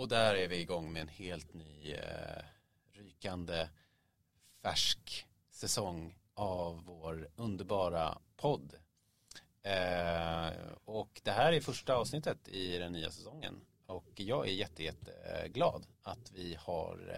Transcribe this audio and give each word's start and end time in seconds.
Och 0.00 0.08
där 0.08 0.34
är 0.34 0.48
vi 0.48 0.60
igång 0.60 0.92
med 0.92 1.02
en 1.02 1.08
helt 1.08 1.54
ny 1.54 1.92
eh, 1.92 2.42
rykande 2.92 3.68
färsk 4.62 5.26
säsong 5.50 6.14
av 6.34 6.84
vår 6.84 7.28
underbara 7.36 8.18
podd. 8.36 8.74
Eh, 9.62 10.48
och 10.84 11.20
det 11.24 11.30
här 11.30 11.52
är 11.52 11.60
första 11.60 11.94
avsnittet 11.94 12.48
i 12.48 12.78
den 12.78 12.92
nya 12.92 13.10
säsongen. 13.10 13.60
Och 13.86 14.12
jag 14.14 14.48
är 14.48 14.52
jätteglad 14.52 15.80
jätte 15.80 15.88
eh, 16.06 16.12
att 16.12 16.32
vi 16.32 16.54
har 16.60 17.14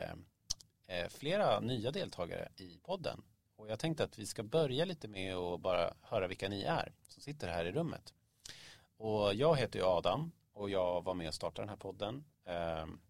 eh, 0.89 0.97
eh, 0.97 1.09
flera 1.09 1.61
nya 1.61 1.91
deltagare 1.91 2.49
i 2.57 2.79
podden. 2.83 3.23
Och 3.57 3.69
jag 3.69 3.79
tänkte 3.79 4.05
att 4.05 4.19
vi 4.19 4.27
ska 4.27 4.43
börja 4.43 4.85
lite 4.85 5.09
med 5.09 5.37
att 5.37 5.61
bara 5.61 5.95
höra 6.03 6.27
vilka 6.27 6.49
ni 6.49 6.63
är 6.63 6.93
som 7.09 7.23
sitter 7.23 7.49
här 7.49 7.65
i 7.65 7.73
rummet. 7.73 8.15
Och 8.97 9.35
jag 9.35 9.57
heter 9.57 9.79
ju 9.79 9.85
Adam 9.85 10.33
och 10.53 10.71
jag 10.71 11.05
var 11.05 11.15
med 11.15 11.29
och 11.29 11.35
startade 11.35 11.63
den 11.63 11.69
här 11.69 11.77
podden. 11.77 12.25
Ehm, 12.45 13.01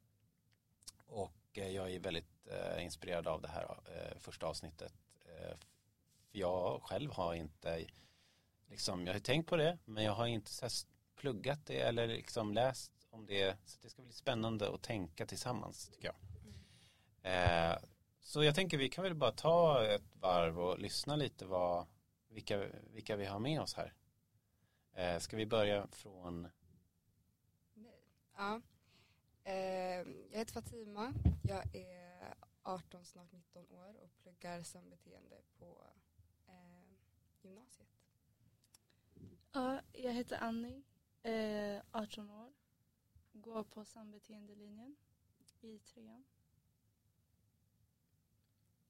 och 1.07 1.59
eh, 1.59 1.69
jag 1.69 1.93
är 1.93 2.01
väldigt 2.01 2.47
eh, 2.47 2.85
inspirerad 2.85 3.27
av 3.27 3.43
det 3.43 3.49
här 3.49 3.77
eh, 3.87 4.19
första 4.19 4.47
avsnittet. 4.47 4.95
För 6.31 6.39
jag 6.39 6.83
själv 6.83 7.13
har 7.13 7.35
inte, 7.35 7.87
liksom, 8.67 9.07
jag 9.07 9.13
har 9.13 9.21
tänkt 9.21 9.49
på 9.49 9.57
det, 9.57 9.79
men 9.85 10.05
jag 10.05 10.13
har 10.13 10.27
inte 10.27 10.69
pluggat 11.17 11.67
det 11.67 11.81
eller 11.81 12.07
liksom 12.07 12.55
läst 12.55 12.93
om 13.11 13.27
det. 13.27 13.57
Så 13.65 13.79
det 13.83 13.91
ska 13.91 14.03
bli 14.03 14.13
spännande 14.13 14.75
att 14.75 14.83
tänka 14.83 15.27
tillsammans 15.27 15.89
tycker 15.89 16.07
jag. 16.07 16.17
Mm. 17.25 17.79
Så 18.21 18.45
jag 18.45 18.55
tänker 18.55 18.79
vi 18.79 18.89
kan 18.89 19.05
väl 19.05 19.15
bara 19.15 19.33
ta 19.33 19.85
ett 19.85 20.17
varv 20.21 20.61
och 20.61 20.79
lyssna 20.79 21.17
lite 21.17 21.45
vad, 21.47 21.87
vilka, 22.29 22.67
vilka 22.93 23.17
vi 23.17 23.25
har 23.25 23.39
med 23.39 23.61
oss 23.61 23.75
här. 23.75 23.93
Ska 25.19 25.37
vi 25.37 25.47
börja 25.47 25.87
från 25.87 26.49
Ja. 28.37 28.61
Eh, 29.45 29.55
jag 30.31 30.39
heter 30.39 30.53
Fatima. 30.53 31.15
Jag 31.43 31.77
är 31.77 32.35
18, 32.63 33.05
snart 33.05 33.33
19 33.33 33.73
år 33.73 33.97
och 34.03 34.11
pluggar 34.23 34.63
sambeteende 34.63 35.43
på 35.59 35.87
eh, 36.47 36.97
gymnasiet. 37.43 37.89
Ja, 39.53 39.81
jag 39.93 40.13
heter 40.13 40.37
Annie, 40.37 40.83
eh, 41.23 41.83
18 41.91 42.31
år. 42.31 42.53
Går 43.33 43.65
på 43.65 43.85
sambeteendelinjen 43.85 44.97
i 45.61 45.79
trean. 45.79 46.25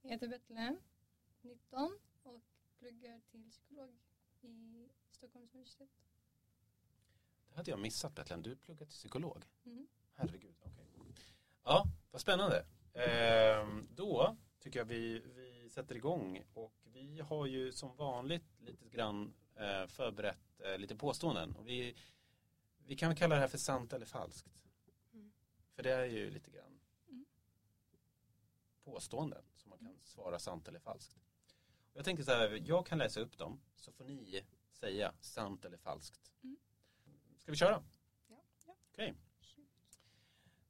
Jag 0.03 0.11
heter 0.11 0.29
Betlehem, 0.29 0.77
19 1.41 1.99
och 2.23 2.43
pluggar 2.79 3.21
till 3.31 3.51
psykolog 3.51 3.97
i 4.41 4.89
Stockholms 5.11 5.55
universitet. 5.55 5.91
Det 7.53 7.57
hade 7.57 7.71
jag 7.71 7.81
missat 7.81 8.15
Betlehem. 8.15 8.43
Du 8.43 8.57
pluggar 8.57 8.87
till 8.87 8.95
psykolog. 8.95 9.45
Mm. 9.65 9.87
Herregud. 10.15 10.55
Okay. 10.61 10.85
Ja, 11.65 11.87
vad 12.11 12.21
spännande. 12.21 12.65
Ehm, 12.95 13.89
då 13.95 14.37
tycker 14.61 14.79
jag 14.79 14.85
vi, 14.85 15.19
vi 15.19 15.71
sätter 15.71 15.95
igång 15.95 16.45
och 16.55 16.75
vi 16.85 17.21
har 17.21 17.47
ju 17.47 17.73
som 17.73 17.97
vanligt 17.97 18.61
lite 18.61 18.89
grann 18.89 19.35
eh, 19.55 19.87
förberett 19.87 20.61
eh, 20.61 20.79
lite 20.79 20.97
påståenden. 20.97 21.57
Och 21.57 21.69
vi, 21.69 21.97
vi 22.87 22.97
kan 22.97 23.17
kalla 23.17 23.35
det 23.35 23.41
här 23.41 23.49
för 23.49 23.59
sant 23.59 23.93
eller 23.93 24.07
falskt. 24.07 24.49
Mm. 25.13 25.33
För 25.75 25.83
det 25.83 25.93
är 25.93 26.05
ju 26.05 26.31
lite 26.31 26.51
grann 26.51 26.81
mm. 27.09 27.25
påståenden 28.85 29.43
som 29.57 29.71
man 29.71 29.79
kan 29.79 29.99
svara 30.05 30.39
sant 30.39 30.69
eller 30.69 30.81
falskt. 30.81 31.17
Jag 31.93 32.05
tänkte 32.05 32.25
så 32.25 32.31
här, 32.31 32.63
jag 32.67 32.87
kan 32.87 32.99
läsa 32.99 33.21
upp 33.21 33.39
dem 33.39 33.61
så 33.77 33.93
får 33.93 34.05
ni 34.05 34.45
säga 34.73 35.15
sant 35.21 35.65
eller 35.65 35.77
falskt. 35.77 36.31
Mm. 36.43 36.57
Ska 37.43 37.53
vi 37.53 37.57
köra? 37.57 37.85
Ja. 38.29 38.45
ja. 38.67 38.77
Okej. 38.93 39.11
Okay. 39.11 39.15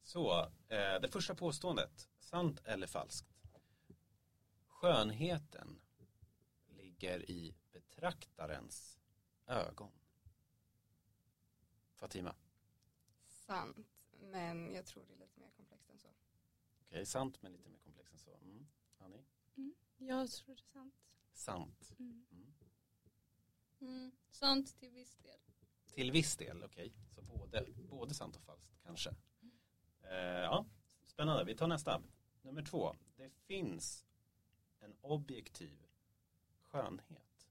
Så, 0.03 0.41
eh, 0.69 1.00
det 1.00 1.09
första 1.12 1.34
påståendet. 1.34 2.09
Sant 2.19 2.60
eller 2.65 2.87
falskt? 2.87 3.28
Skönheten 4.66 5.81
ligger 6.66 7.31
i 7.31 7.55
betraktarens 7.72 8.99
ögon. 9.47 9.93
Fatima? 11.94 12.34
Sant, 13.27 14.09
men 14.21 14.75
jag 14.75 14.87
tror 14.87 15.04
det 15.04 15.12
är 15.12 15.19
lite 15.19 15.41
mer 15.41 15.50
komplext 15.50 15.91
än 15.91 15.99
så. 15.99 16.09
Okej, 16.09 16.16
okay, 16.89 17.06
sant 17.06 17.43
men 17.43 17.53
lite 17.53 17.69
mer 17.69 17.78
komplext 17.78 18.12
än 18.12 18.19
så. 18.19 18.37
Mm. 18.37 18.66
Annie? 18.99 19.25
Mm, 19.56 19.75
jag 19.99 20.31
tror 20.31 20.54
det 20.54 20.62
är 20.62 20.72
sant. 20.72 20.94
Sant. 21.33 21.94
Mm. 21.99 22.27
Mm. 22.31 22.54
mm 23.81 24.12
sant 24.31 24.77
till 24.78 24.91
viss 24.91 25.16
del. 25.16 25.41
Till 25.94 26.12
viss 26.12 26.36
del, 26.36 26.64
okej. 26.64 26.86
Okay. 26.86 26.92
Så 27.10 27.22
både, 27.22 27.66
både 27.91 28.14
sant 28.14 28.36
och 28.36 28.42
falskt 28.42 28.72
kanske. 28.82 29.10
Eh, 30.03 30.16
ja, 30.19 30.66
spännande. 31.04 31.44
Vi 31.44 31.56
tar 31.56 31.66
nästa. 31.66 32.03
Nummer 32.42 32.62
två. 32.62 32.97
Det 33.16 33.30
finns 33.30 34.06
en 34.80 34.97
objektiv 35.00 35.86
skönhet. 36.62 37.48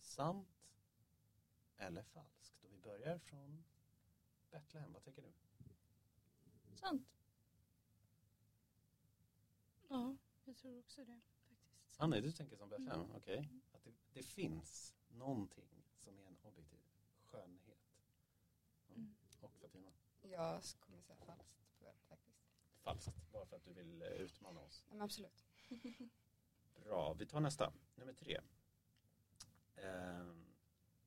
Sant 0.00 0.48
eller 1.76 2.02
falskt? 2.02 2.62
Och 2.62 2.72
vi 2.72 2.78
börjar 2.78 3.18
från 3.18 3.64
Betlehem. 4.50 4.92
Vad 4.92 5.02
tänker 5.02 5.22
du? 5.22 5.32
Sant. 6.74 7.08
Ja, 9.88 10.16
jag 10.44 10.56
tror 10.56 10.78
också 10.78 11.04
det 11.04 11.20
faktiskt. 11.20 12.00
Annie, 12.00 12.20
du 12.20 12.32
tänker 12.32 12.56
som 12.56 12.68
Betlehem? 12.68 13.00
Mm. 13.00 13.16
Okej. 13.16 13.38
Okay. 13.38 13.48
Att 13.72 13.84
det, 13.84 13.92
det 14.12 14.22
finns 14.22 14.94
någonting 15.08 15.84
som 15.96 16.18
är 16.18 16.26
en 16.26 16.36
objektiv 16.42 16.80
skönhet. 17.30 17.78
Mm. 18.88 19.14
Och 19.40 19.56
Fatima? 19.56 19.92
Jag 20.22 20.62
kommer 20.80 21.02
säga 21.02 21.16
falskt 21.16 21.78
på 21.78 21.84
den 21.84 21.94
faktiskt. 22.08 22.38
Falskt, 22.80 23.32
bara 23.32 23.46
för 23.46 23.56
att 23.56 23.64
du 23.64 23.72
vill 23.72 24.02
eh, 24.02 24.08
utmana 24.08 24.60
oss? 24.60 24.84
Ja, 24.88 24.94
men 24.94 25.02
absolut. 25.02 25.44
Bra, 26.84 27.12
vi 27.12 27.26
tar 27.26 27.40
nästa. 27.40 27.72
Nummer 27.94 28.12
tre. 28.12 28.40
Eh, 29.76 30.34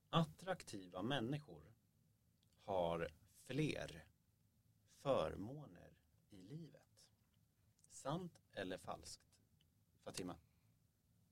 attraktiva 0.10 1.02
människor 1.02 1.74
har 2.64 3.08
fler 3.46 4.06
förmåner 4.92 5.98
i 6.30 6.42
livet. 6.42 6.82
Sant 7.90 8.42
eller 8.52 8.78
falskt? 8.78 9.34
Fatima? 10.04 10.38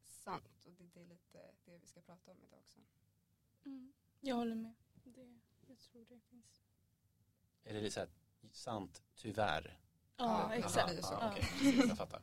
Sant 0.06 0.66
och 0.66 0.74
det 0.74 1.02
är 1.02 1.06
lite 1.06 1.52
det 1.66 1.78
vi 1.78 1.88
ska 1.88 2.02
prata 2.02 2.32
om 2.32 2.44
idag 2.44 2.60
också. 2.60 2.80
Mm. 3.66 3.94
Jag 4.24 4.36
håller 4.36 4.56
med. 4.56 4.74
Det, 5.04 5.40
jag 5.68 5.80
tror 5.80 6.06
det 6.10 6.20
finns. 6.20 6.64
Är 7.64 7.74
det 7.74 7.82
lite 7.82 7.94
så 7.94 8.00
här, 8.00 8.10
sant 8.52 9.04
tyvärr? 9.16 9.80
Ja, 10.18 10.54
exakt. 10.54 11.00
Ja, 11.02 11.32
okay. 11.32 11.88
Jag 11.88 11.98
fattar. 11.98 12.22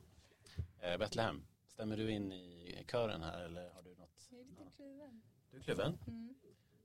Eh, 0.79 0.99
Betlehem, 0.99 1.47
stämmer 1.67 1.97
du 1.97 2.11
in 2.11 2.33
i 2.33 2.85
kören 2.91 3.23
här 3.23 3.41
eller 3.41 3.71
har 3.71 3.83
du 3.83 3.95
något? 3.95 4.29
Jag 4.31 4.41
är 4.41 4.45
lite 4.45 4.71
kluven. 4.77 5.23
Du 5.51 5.57
är 5.57 5.63
kluven? 5.63 5.99
Mm. 6.07 6.35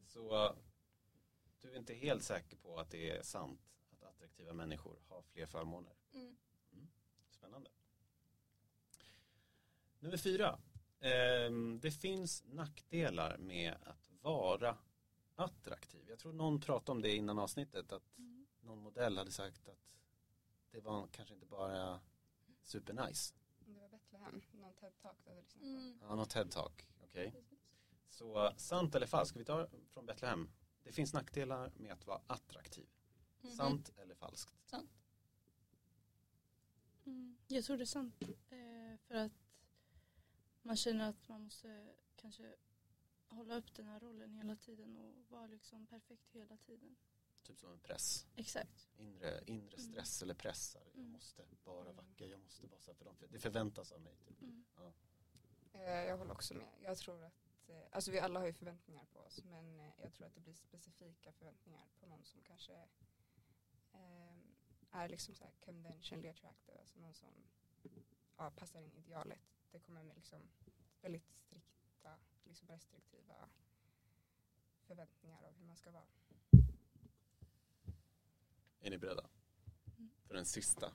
Så 0.05 0.55
du 1.61 1.71
är 1.71 1.77
inte 1.77 1.93
helt 1.93 2.23
säker 2.23 2.57
på 2.57 2.79
att 2.79 2.89
det 2.89 3.09
är 3.09 3.23
sant 3.23 3.61
att 3.91 4.03
attraktiva 4.03 4.53
människor 4.53 4.99
har 5.07 5.21
fler 5.21 5.45
förmåner? 5.45 5.93
Mm. 6.13 6.37
Mm. 6.71 6.87
Spännande. 7.29 7.69
Nummer 9.99 10.17
fyra. 10.17 10.59
Ehm, 10.99 11.79
det 11.79 11.91
finns 11.91 12.43
nackdelar 12.45 13.37
med 13.37 13.75
att 13.83 14.11
vara 14.21 14.77
attraktiv. 15.35 16.05
Jag 16.09 16.19
tror 16.19 16.33
någon 16.33 16.59
pratade 16.59 16.91
om 16.91 17.01
det 17.01 17.15
innan 17.15 17.39
avsnittet 17.39 17.91
att 17.91 18.17
mm. 18.17 18.47
någon 18.61 18.79
modell 18.79 19.17
hade 19.17 19.31
sagt 19.31 19.67
att 19.67 19.79
det 20.71 20.79
var 20.79 21.07
kanske 21.11 21.33
inte 21.33 21.45
bara 21.45 21.99
supernice. 22.61 23.33
Det 23.59 23.73
var 23.73 23.89
Betlehem, 23.89 24.41
någon 24.51 24.73
TED-talk 24.73 25.15
du 25.23 25.29
hade 25.29 25.41
lyssnat 25.41 25.63
på. 25.63 25.69
Mm. 25.69 25.99
Ja, 26.01 26.15
någon 26.15 26.25
TED-talk, 26.25 26.87
okej. 27.03 27.27
Okay. 27.27 27.43
Så 28.09 28.53
sant 28.57 28.95
eller 28.95 29.07
falskt, 29.07 29.29
ska 29.29 29.39
vi 29.39 29.45
ta 29.45 29.67
från 29.93 30.05
Betlehem? 30.05 30.49
Det 30.83 30.91
finns 30.91 31.13
nackdelar 31.13 31.71
med 31.75 31.93
att 31.93 32.07
vara 32.07 32.21
attraktiv. 32.27 32.87
Mm. 33.43 33.55
Sant 33.55 33.89
eller 33.97 34.15
falskt? 34.15 34.53
Sant. 34.65 34.89
Mm, 37.05 37.37
jag 37.47 37.63
tror 37.63 37.77
det 37.77 37.83
är 37.83 37.85
sant. 37.85 38.21
Eh, 38.49 38.97
för 39.07 39.15
att 39.15 39.31
man 40.61 40.77
känner 40.77 41.09
att 41.09 41.29
man 41.29 41.41
måste 41.41 41.93
kanske 42.15 42.55
hålla 43.33 43.55
upp 43.55 43.73
den 43.73 43.87
här 43.87 43.99
rollen 43.99 44.33
hela 44.33 44.55
tiden 44.55 44.97
och 44.97 45.31
vara 45.31 45.47
liksom 45.47 45.87
perfekt 45.87 46.31
hela 46.31 46.57
tiden. 46.57 46.95
Typ 47.43 47.59
som 47.59 47.71
en 47.71 47.79
press. 47.79 48.27
Exakt. 48.35 48.89
Inre, 48.97 49.43
inre 49.45 49.77
mm. 49.77 49.91
stress 49.91 50.21
mm. 50.21 50.25
eller 50.25 50.39
pressar. 50.39 50.81
Jag 50.85 50.95
mm. 50.95 51.11
måste 51.11 51.45
vara 51.63 51.91
vacker, 51.91 52.27
jag 52.27 52.39
måste 52.39 52.67
vara 52.67 52.81
så 52.81 52.93
för 52.93 53.05
de, 53.05 53.15
det 53.29 53.39
förväntas 53.39 53.91
av 53.91 54.01
mig. 54.01 54.17
Typ. 54.17 54.41
Mm. 54.41 54.65
Ja. 54.75 54.93
Eh, 55.73 56.05
jag 56.05 56.17
håller 56.17 56.31
också 56.31 56.53
med. 56.53 56.67
Jag 56.81 56.97
tror 56.97 57.23
att, 57.23 57.69
eh, 57.69 57.83
alltså 57.91 58.11
vi 58.11 58.19
alla 58.19 58.39
har 58.39 58.47
ju 58.47 58.53
förväntningar 58.53 59.05
på 59.05 59.19
oss 59.19 59.43
men 59.43 59.79
eh, 59.79 59.91
jag 60.01 60.13
tror 60.13 60.27
att 60.27 60.33
det 60.33 60.41
blir 60.41 60.53
specifika 60.53 61.31
förväntningar 61.31 61.87
på 61.99 62.05
någon 62.05 62.23
som 62.23 62.41
kanske 62.41 62.73
eh, 63.93 64.33
är 64.91 65.09
liksom 65.09 65.35
så 65.35 65.43
här 65.43 65.53
conventionally 65.59 66.27
attractive, 66.29 66.79
alltså 66.79 66.99
någon 66.99 67.13
som 67.13 67.33
ja, 68.37 68.51
passar 68.51 68.79
in 68.79 68.93
idealet. 68.95 69.39
Det 69.71 69.79
kommer 69.79 70.03
med 70.03 70.15
liksom 70.15 70.39
väldigt 71.01 71.27
strikta 71.37 71.62
liksom 72.53 72.67
restriktiva 72.67 73.49
förväntningar 74.87 75.43
av 75.43 75.53
hur 75.57 75.65
man 75.65 75.75
ska 75.75 75.91
vara. 75.91 76.05
Är 78.79 78.89
ni 78.89 78.97
beredda? 78.97 79.29
Mm. 79.97 80.09
För 80.27 80.33
den 80.33 80.45
sista. 80.45 80.93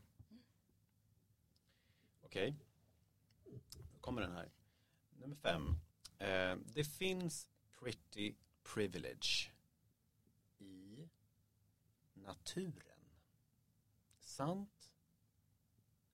Okej. 2.22 2.54
Då 3.92 3.98
kommer 4.00 4.22
den 4.22 4.32
här. 4.32 4.50
Nummer 5.10 5.36
fem. 5.36 5.74
Eh, 6.18 6.56
det 6.56 6.84
finns 6.84 7.50
pretty 7.72 8.34
privilege 8.62 9.52
i 10.58 11.08
naturen. 12.14 13.04
Sant 14.18 14.90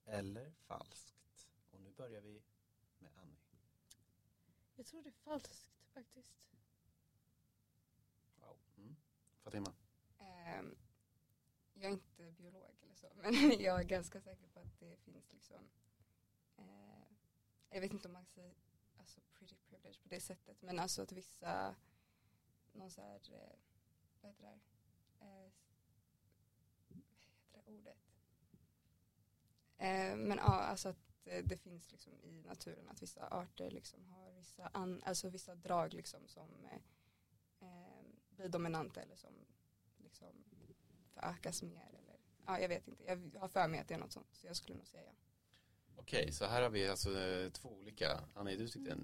eller 0.05 0.51
falskt? 0.51 1.47
Och 1.71 1.81
nu 1.81 1.91
börjar 1.91 2.21
vi. 2.21 2.41
Jag 4.75 4.85
tror 4.85 5.01
det 5.01 5.09
är 5.09 5.13
falskt 5.13 5.67
faktiskt. 5.93 6.35
Wow. 8.35 8.57
Mm. 8.77 8.95
Fatima? 9.43 9.73
Ehm, 10.19 10.75
jag 11.73 11.83
är 11.83 11.93
inte 11.93 12.31
biolog 12.31 12.75
eller 12.81 12.95
så, 12.95 13.07
men 13.15 13.33
jag 13.61 13.79
är 13.79 13.83
ganska 13.83 14.21
säker 14.21 14.47
på 14.47 14.59
att 14.59 14.79
det 14.79 14.97
finns 14.97 15.31
liksom, 15.31 15.69
eh, 16.57 17.07
jag 17.69 17.81
vet 17.81 17.93
inte 17.93 18.07
om 18.07 18.13
man 18.13 18.25
säger 18.25 18.53
alltså 18.97 19.21
pretty 19.33 19.55
privilege 19.55 19.99
på 20.03 20.09
det 20.09 20.19
sättet, 20.19 20.61
men 20.61 20.79
alltså 20.79 21.01
att 21.01 21.11
vissa, 21.11 21.75
någon 22.73 22.91
så 22.91 23.01
här, 23.01 23.19
eh, 23.33 23.55
vad 24.21 24.31
heter 24.31 24.43
det 24.43 24.49
här, 24.49 24.59
eh, 25.19 25.51
vad 27.51 27.59
heter 27.59 27.71
det 27.71 27.77
ordet? 27.77 27.97
Eh, 29.77 30.15
men 30.15 30.37
ja, 30.37 30.43
alltså 30.43 30.89
att 30.89 31.14
det 31.43 31.57
finns 31.57 31.91
liksom 31.91 32.13
i 32.23 32.41
naturen 32.43 32.87
att 32.87 33.01
vissa 33.01 33.27
arter 33.27 33.71
liksom 33.71 34.05
har 34.07 34.31
vissa, 34.31 34.67
an, 34.67 35.01
alltså 35.05 35.29
vissa 35.29 35.55
drag 35.55 35.93
liksom 35.93 36.27
som 36.27 36.49
eh, 36.65 36.79
eh, 37.67 38.03
blir 38.29 38.49
dominanta 38.49 39.01
eller 39.01 39.15
som 39.15 39.33
liksom 39.97 40.43
förökas 41.13 41.61
mer 41.63 41.87
eller 41.99 42.17
ja 42.45 42.59
jag 42.59 42.69
vet 42.69 42.87
inte, 42.87 43.03
jag 43.03 43.39
har 43.39 43.47
för 43.47 43.67
mig 43.67 43.79
att 43.79 43.87
det 43.87 43.93
är 43.93 43.97
något 43.99 44.11
sånt 44.11 44.35
så 44.35 44.47
jag 44.47 44.55
skulle 44.55 44.77
nog 44.77 44.87
säga 44.87 45.03
ja. 45.05 45.13
Okej, 45.97 46.31
så 46.31 46.45
här 46.45 46.61
har 46.61 46.69
vi 46.69 46.87
alltså 46.87 47.19
eh, 47.19 47.49
två 47.51 47.69
olika. 47.69 48.23
Annie, 48.33 48.55
du 48.55 48.67
tyckte 48.67 48.97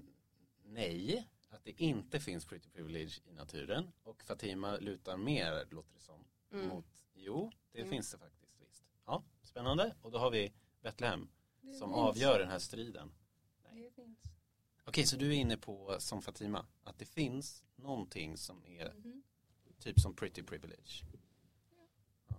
nej, 0.64 1.28
att 1.48 1.64
det 1.64 1.82
inte 1.82 2.20
finns 2.20 2.46
pretty 2.46 2.70
privilege 2.70 3.20
i 3.24 3.32
naturen. 3.32 3.92
Och 4.02 4.22
Fatima 4.22 4.76
lutar 4.76 5.16
mer, 5.16 5.66
låter 5.70 5.94
det 5.94 6.00
som, 6.00 6.24
Mm. 6.50 6.68
mot 6.68 6.86
jo, 7.14 7.50
det 7.72 7.78
Mm. 7.78 7.90
finns 7.90 8.10
det 8.12 8.18
faktiskt 8.18 8.60
visst. 8.60 8.84
Ja, 9.06 9.24
spännande. 9.42 9.96
Och 10.02 10.10
då 10.10 10.18
har 10.18 10.30
vi 10.30 10.52
Betlehem 10.80 11.28
som 11.62 11.70
finns. 11.70 11.96
avgör 11.96 12.38
den 12.38 12.48
här 12.48 12.58
striden. 12.58 13.12
Det 13.72 13.90
finns. 13.90 14.18
Okej, 14.84 15.06
så 15.06 15.16
du 15.16 15.28
är 15.28 15.32
inne 15.36 15.56
på, 15.56 15.96
som 15.98 16.22
Fatima, 16.22 16.66
att 16.84 16.98
det 16.98 17.04
finns 17.04 17.62
någonting 17.76 18.36
som 18.36 18.64
är 18.66 18.92
Mhm. 18.94 19.22
typ 19.78 20.00
som 20.00 20.14
pretty 20.14 20.42
privilege. 20.42 21.02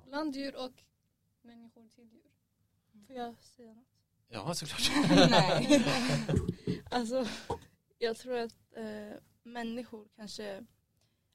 Landdjur 0.07 0.55
och 0.55 0.83
människor 1.41 1.89
till 1.95 2.03
djur. 2.13 2.31
Får 3.07 3.15
jag 3.15 3.35
säga 3.43 3.73
något? 3.73 3.85
Ja, 4.29 4.53
såklart. 4.55 4.91
Nej. 5.29 5.85
Alltså, 6.91 7.27
jag 7.97 8.17
tror 8.17 8.37
att 8.37 8.55
eh, 8.75 9.13
människor 9.43 10.07
kanske, 10.15 10.65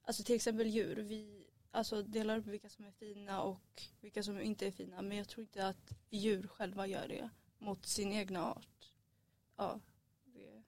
alltså 0.01 0.23
till 0.23 0.35
exempel 0.35 0.67
djur, 0.67 0.95
vi 0.95 1.47
alltså, 1.71 2.03
delar 2.03 2.37
upp 2.37 2.45
vilka 2.45 2.69
som 2.69 2.85
är 2.85 2.91
fina 2.91 3.41
och 3.41 3.81
vilka 4.01 4.23
som 4.23 4.41
inte 4.41 4.67
är 4.67 4.71
fina. 4.71 5.01
Men 5.01 5.17
jag 5.17 5.27
tror 5.27 5.41
inte 5.43 5.67
att 5.67 5.91
djur 6.09 6.47
själva 6.47 6.87
gör 6.87 7.07
det 7.07 7.29
mot 7.59 7.85
sin 7.85 8.11
egna 8.11 8.45
art. 8.45 8.91
Ja, 9.55 9.79
det, 10.25 10.63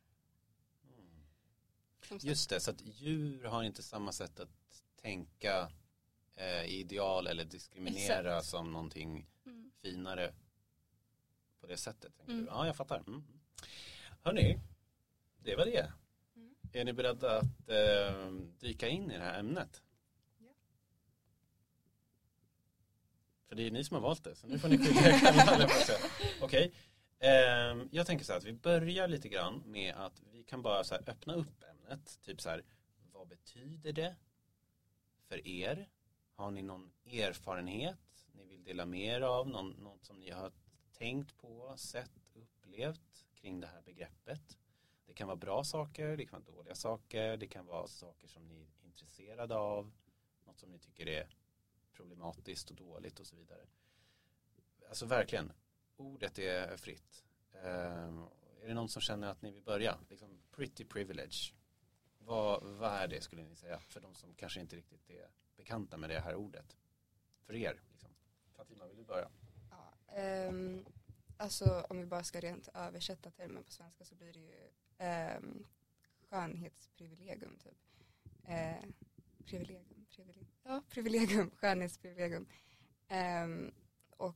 Just 2.23 2.49
det, 2.49 2.59
så 2.59 2.71
att 2.71 2.81
djur 2.81 3.43
har 3.43 3.63
inte 3.63 3.83
samma 3.83 4.11
sätt 4.11 4.39
att 4.39 4.83
tänka 5.01 5.71
eh, 6.35 6.65
ideal 6.65 7.27
eller 7.27 7.45
diskriminera 7.45 8.37
Exakt. 8.37 8.47
som 8.47 8.71
någonting 8.71 9.27
mm. 9.45 9.71
finare 9.81 10.33
på 11.59 11.67
det 11.67 11.77
sättet. 11.77 12.13
Mm. 12.27 12.45
Ja, 12.49 12.65
jag 12.65 12.75
fattar. 12.75 12.97
Mm. 13.07 13.23
Hörni, 14.21 14.59
det 15.43 15.55
var 15.55 15.65
det. 15.65 15.91
Mm. 16.35 16.55
Är 16.73 16.85
ni 16.85 16.93
beredda 16.93 17.37
att 17.37 17.69
eh, 17.69 18.31
dyka 18.59 18.87
in 18.87 19.11
i 19.11 19.17
det 19.17 19.23
här 19.23 19.39
ämnet? 19.39 19.81
För 23.51 23.55
det 23.55 23.67
är 23.67 23.71
ni 23.71 23.83
som 23.83 23.95
har 23.95 24.01
valt 24.01 24.23
det, 24.23 24.35
så 24.35 24.47
nu 24.47 24.59
får 24.59 24.67
ni 24.67 24.77
skylla 24.77 25.01
er 25.01 25.19
själva. 25.19 25.67
jag. 25.87 25.99
Okej, 26.41 26.73
ehm, 27.19 27.89
jag 27.91 28.07
tänker 28.07 28.25
så 28.25 28.31
här 28.31 28.39
att 28.39 28.45
vi 28.45 28.53
börjar 28.53 29.07
lite 29.07 29.29
grann 29.29 29.63
med 29.65 29.95
att 29.95 30.21
vi 30.31 30.43
kan 30.43 30.61
bara 30.61 30.83
så 30.83 30.95
här 30.95 31.03
öppna 31.09 31.33
upp 31.33 31.63
ämnet. 31.63 32.19
Typ 32.21 32.41
så 32.41 32.49
här, 32.49 32.63
vad 33.11 33.27
betyder 33.27 33.93
det 33.93 34.15
för 35.27 35.47
er? 35.47 35.89
Har 36.35 36.51
ni 36.51 36.61
någon 36.61 36.91
erfarenhet 37.05 38.25
ni 38.31 38.45
vill 38.45 38.63
dela 38.63 38.85
med 38.85 39.15
er 39.15 39.21
av? 39.21 39.47
Någon, 39.47 39.69
något 39.69 40.05
som 40.05 40.19
ni 40.19 40.29
har 40.29 40.51
tänkt 40.97 41.37
på, 41.37 41.73
sett, 41.77 42.11
upplevt 42.33 43.25
kring 43.33 43.59
det 43.59 43.67
här 43.67 43.81
begreppet? 43.81 44.57
Det 45.05 45.13
kan 45.13 45.27
vara 45.27 45.37
bra 45.37 45.63
saker, 45.63 46.17
det 46.17 46.25
kan 46.25 46.43
vara 46.43 46.55
dåliga 46.55 46.75
saker, 46.75 47.37
det 47.37 47.47
kan 47.47 47.65
vara 47.65 47.87
saker 47.87 48.27
som 48.27 48.47
ni 48.47 48.61
är 48.61 48.85
intresserade 48.85 49.55
av, 49.55 49.91
något 50.45 50.59
som 50.59 50.71
ni 50.71 50.79
tycker 50.79 51.07
är 51.07 51.27
problematiskt 51.93 52.69
och 52.69 52.75
dåligt 52.75 53.19
och 53.19 53.27
så 53.27 53.35
vidare. 53.35 53.65
Alltså 54.89 55.05
verkligen, 55.05 55.51
ordet 55.97 56.39
är 56.39 56.77
fritt. 56.77 57.23
Uh, 57.55 58.27
är 58.61 58.67
det 58.67 58.73
någon 58.73 58.89
som 58.89 59.01
känner 59.01 59.27
att 59.27 59.41
ni 59.41 59.51
vill 59.51 59.63
börja? 59.63 59.97
Liksom, 60.09 60.41
pretty 60.51 60.85
privilege. 60.85 61.53
Vad, 62.19 62.63
vad 62.63 62.91
är 62.91 63.07
det 63.07 63.21
skulle 63.21 63.43
ni 63.43 63.55
säga? 63.55 63.79
För 63.79 64.01
de 64.01 64.15
som 64.15 64.33
kanske 64.33 64.59
inte 64.59 64.75
riktigt 64.75 65.09
är 65.09 65.29
bekanta 65.55 65.97
med 65.97 66.09
det 66.09 66.19
här 66.19 66.35
ordet. 66.35 66.77
För 67.45 67.55
er. 67.55 67.81
Liksom. 67.91 68.09
Fatima, 68.55 68.87
vill 68.87 68.97
du 68.97 69.03
börja? 69.03 69.29
Ja, 69.69 70.47
um, 70.47 70.85
alltså 71.37 71.85
om 71.89 71.97
vi 71.97 72.05
bara 72.05 72.23
ska 72.23 72.39
rent 72.39 72.69
översätta 72.73 73.31
termen 73.31 73.63
på 73.63 73.71
svenska 73.71 74.05
så 74.05 74.15
blir 74.15 74.33
det 74.33 74.39
ju 74.39 74.69
um, 75.37 75.67
skönhetsprivilegium 76.29 77.57
typ. 77.57 77.77
Uh, 78.49 78.91
privilegium, 79.45 80.00
privilegium, 80.15 80.47
ja 80.63 80.83
privilegium, 80.89 81.51
skönhetsprivilegium. 81.55 82.45
Um, 83.09 83.71
och 84.09 84.35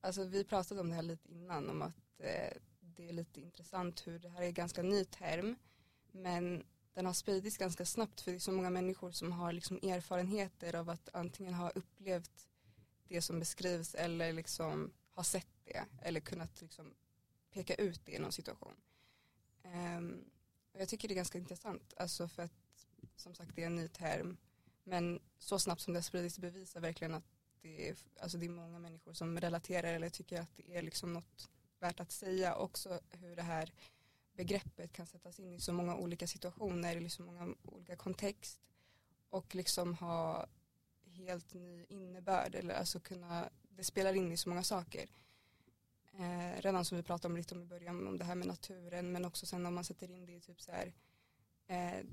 alltså 0.00 0.24
vi 0.24 0.44
pratade 0.44 0.80
om 0.80 0.88
det 0.88 0.94
här 0.94 1.02
lite 1.02 1.32
innan 1.32 1.70
om 1.70 1.82
att 1.82 2.20
eh, 2.20 2.56
det 2.80 3.08
är 3.08 3.12
lite 3.12 3.40
intressant 3.40 4.06
hur 4.06 4.18
det 4.18 4.28
här 4.28 4.42
är 4.42 4.46
en 4.46 4.54
ganska 4.54 4.82
ny 4.82 5.04
term 5.04 5.56
men 6.12 6.64
den 6.94 7.06
har 7.06 7.12
spridits 7.12 7.58
ganska 7.58 7.84
snabbt 7.84 8.20
för 8.20 8.30
det 8.30 8.36
är 8.36 8.40
så 8.40 8.52
många 8.52 8.70
människor 8.70 9.10
som 9.10 9.32
har 9.32 9.52
liksom 9.52 9.76
erfarenheter 9.76 10.74
av 10.74 10.90
att 10.90 11.08
antingen 11.12 11.54
ha 11.54 11.70
upplevt 11.70 12.48
det 13.08 13.22
som 13.22 13.38
beskrivs 13.38 13.94
eller 13.94 14.32
liksom 14.32 14.92
har 15.12 15.22
sett 15.22 15.48
det 15.64 15.84
eller 16.02 16.20
kunnat 16.20 16.60
liksom 16.60 16.94
peka 17.50 17.74
ut 17.74 18.06
det 18.06 18.12
i 18.12 18.18
någon 18.18 18.32
situation. 18.32 18.76
Um, 19.62 20.30
och 20.72 20.80
jag 20.80 20.88
tycker 20.88 21.08
det 21.08 21.14
är 21.14 21.16
ganska 21.16 21.38
intressant, 21.38 21.94
alltså 21.96 22.28
för 22.28 22.42
att 22.42 22.86
som 23.16 23.34
sagt 23.34 23.56
det 23.56 23.62
är 23.62 23.66
en 23.66 23.76
ny 23.76 23.88
term 23.88 24.36
men 24.90 25.20
så 25.38 25.58
snabbt 25.58 25.80
som 25.80 25.92
det 25.94 25.98
har 25.98 26.02
spridits 26.02 26.38
bevisar 26.38 26.80
verkligen 26.80 27.14
att 27.14 27.24
det 27.62 27.88
är, 27.88 27.96
alltså 28.20 28.38
det 28.38 28.46
är 28.46 28.50
många 28.50 28.78
människor 28.78 29.12
som 29.12 29.40
relaterar 29.40 29.92
eller 29.94 30.08
tycker 30.08 30.40
att 30.40 30.56
det 30.56 30.76
är 30.76 30.82
liksom 30.82 31.12
något 31.12 31.50
värt 31.78 32.00
att 32.00 32.12
säga 32.12 32.54
också 32.54 33.00
hur 33.10 33.36
det 33.36 33.42
här 33.42 33.72
begreppet 34.32 34.92
kan 34.92 35.06
sättas 35.06 35.40
in 35.40 35.54
i 35.54 35.60
så 35.60 35.72
många 35.72 35.96
olika 35.96 36.26
situationer, 36.26 36.96
i 36.96 37.10
så 37.10 37.22
många 37.22 37.54
olika 37.62 37.96
kontext 37.96 38.60
och 39.28 39.54
liksom 39.54 39.94
ha 39.94 40.46
helt 41.04 41.54
ny 41.54 41.84
innebörd 41.88 42.54
eller 42.54 42.74
alltså 42.74 43.00
kunna, 43.00 43.48
det 43.68 43.84
spelar 43.84 44.14
in 44.14 44.32
i 44.32 44.36
så 44.36 44.48
många 44.48 44.62
saker. 44.62 45.08
Eh, 46.12 46.60
redan 46.60 46.84
som 46.84 46.96
vi 46.96 47.02
pratade 47.02 47.32
om 47.32 47.36
lite 47.36 47.54
om 47.54 47.62
i 47.62 47.66
början 47.66 48.06
om 48.06 48.18
det 48.18 48.24
här 48.24 48.34
med 48.34 48.46
naturen 48.46 49.12
men 49.12 49.24
också 49.24 49.46
sen 49.46 49.66
om 49.66 49.74
man 49.74 49.84
sätter 49.84 50.10
in 50.10 50.26
det 50.26 50.32
i 50.32 50.40
typ 50.40 50.60
så 50.60 50.72
här 50.72 50.92
eh, 51.66 52.04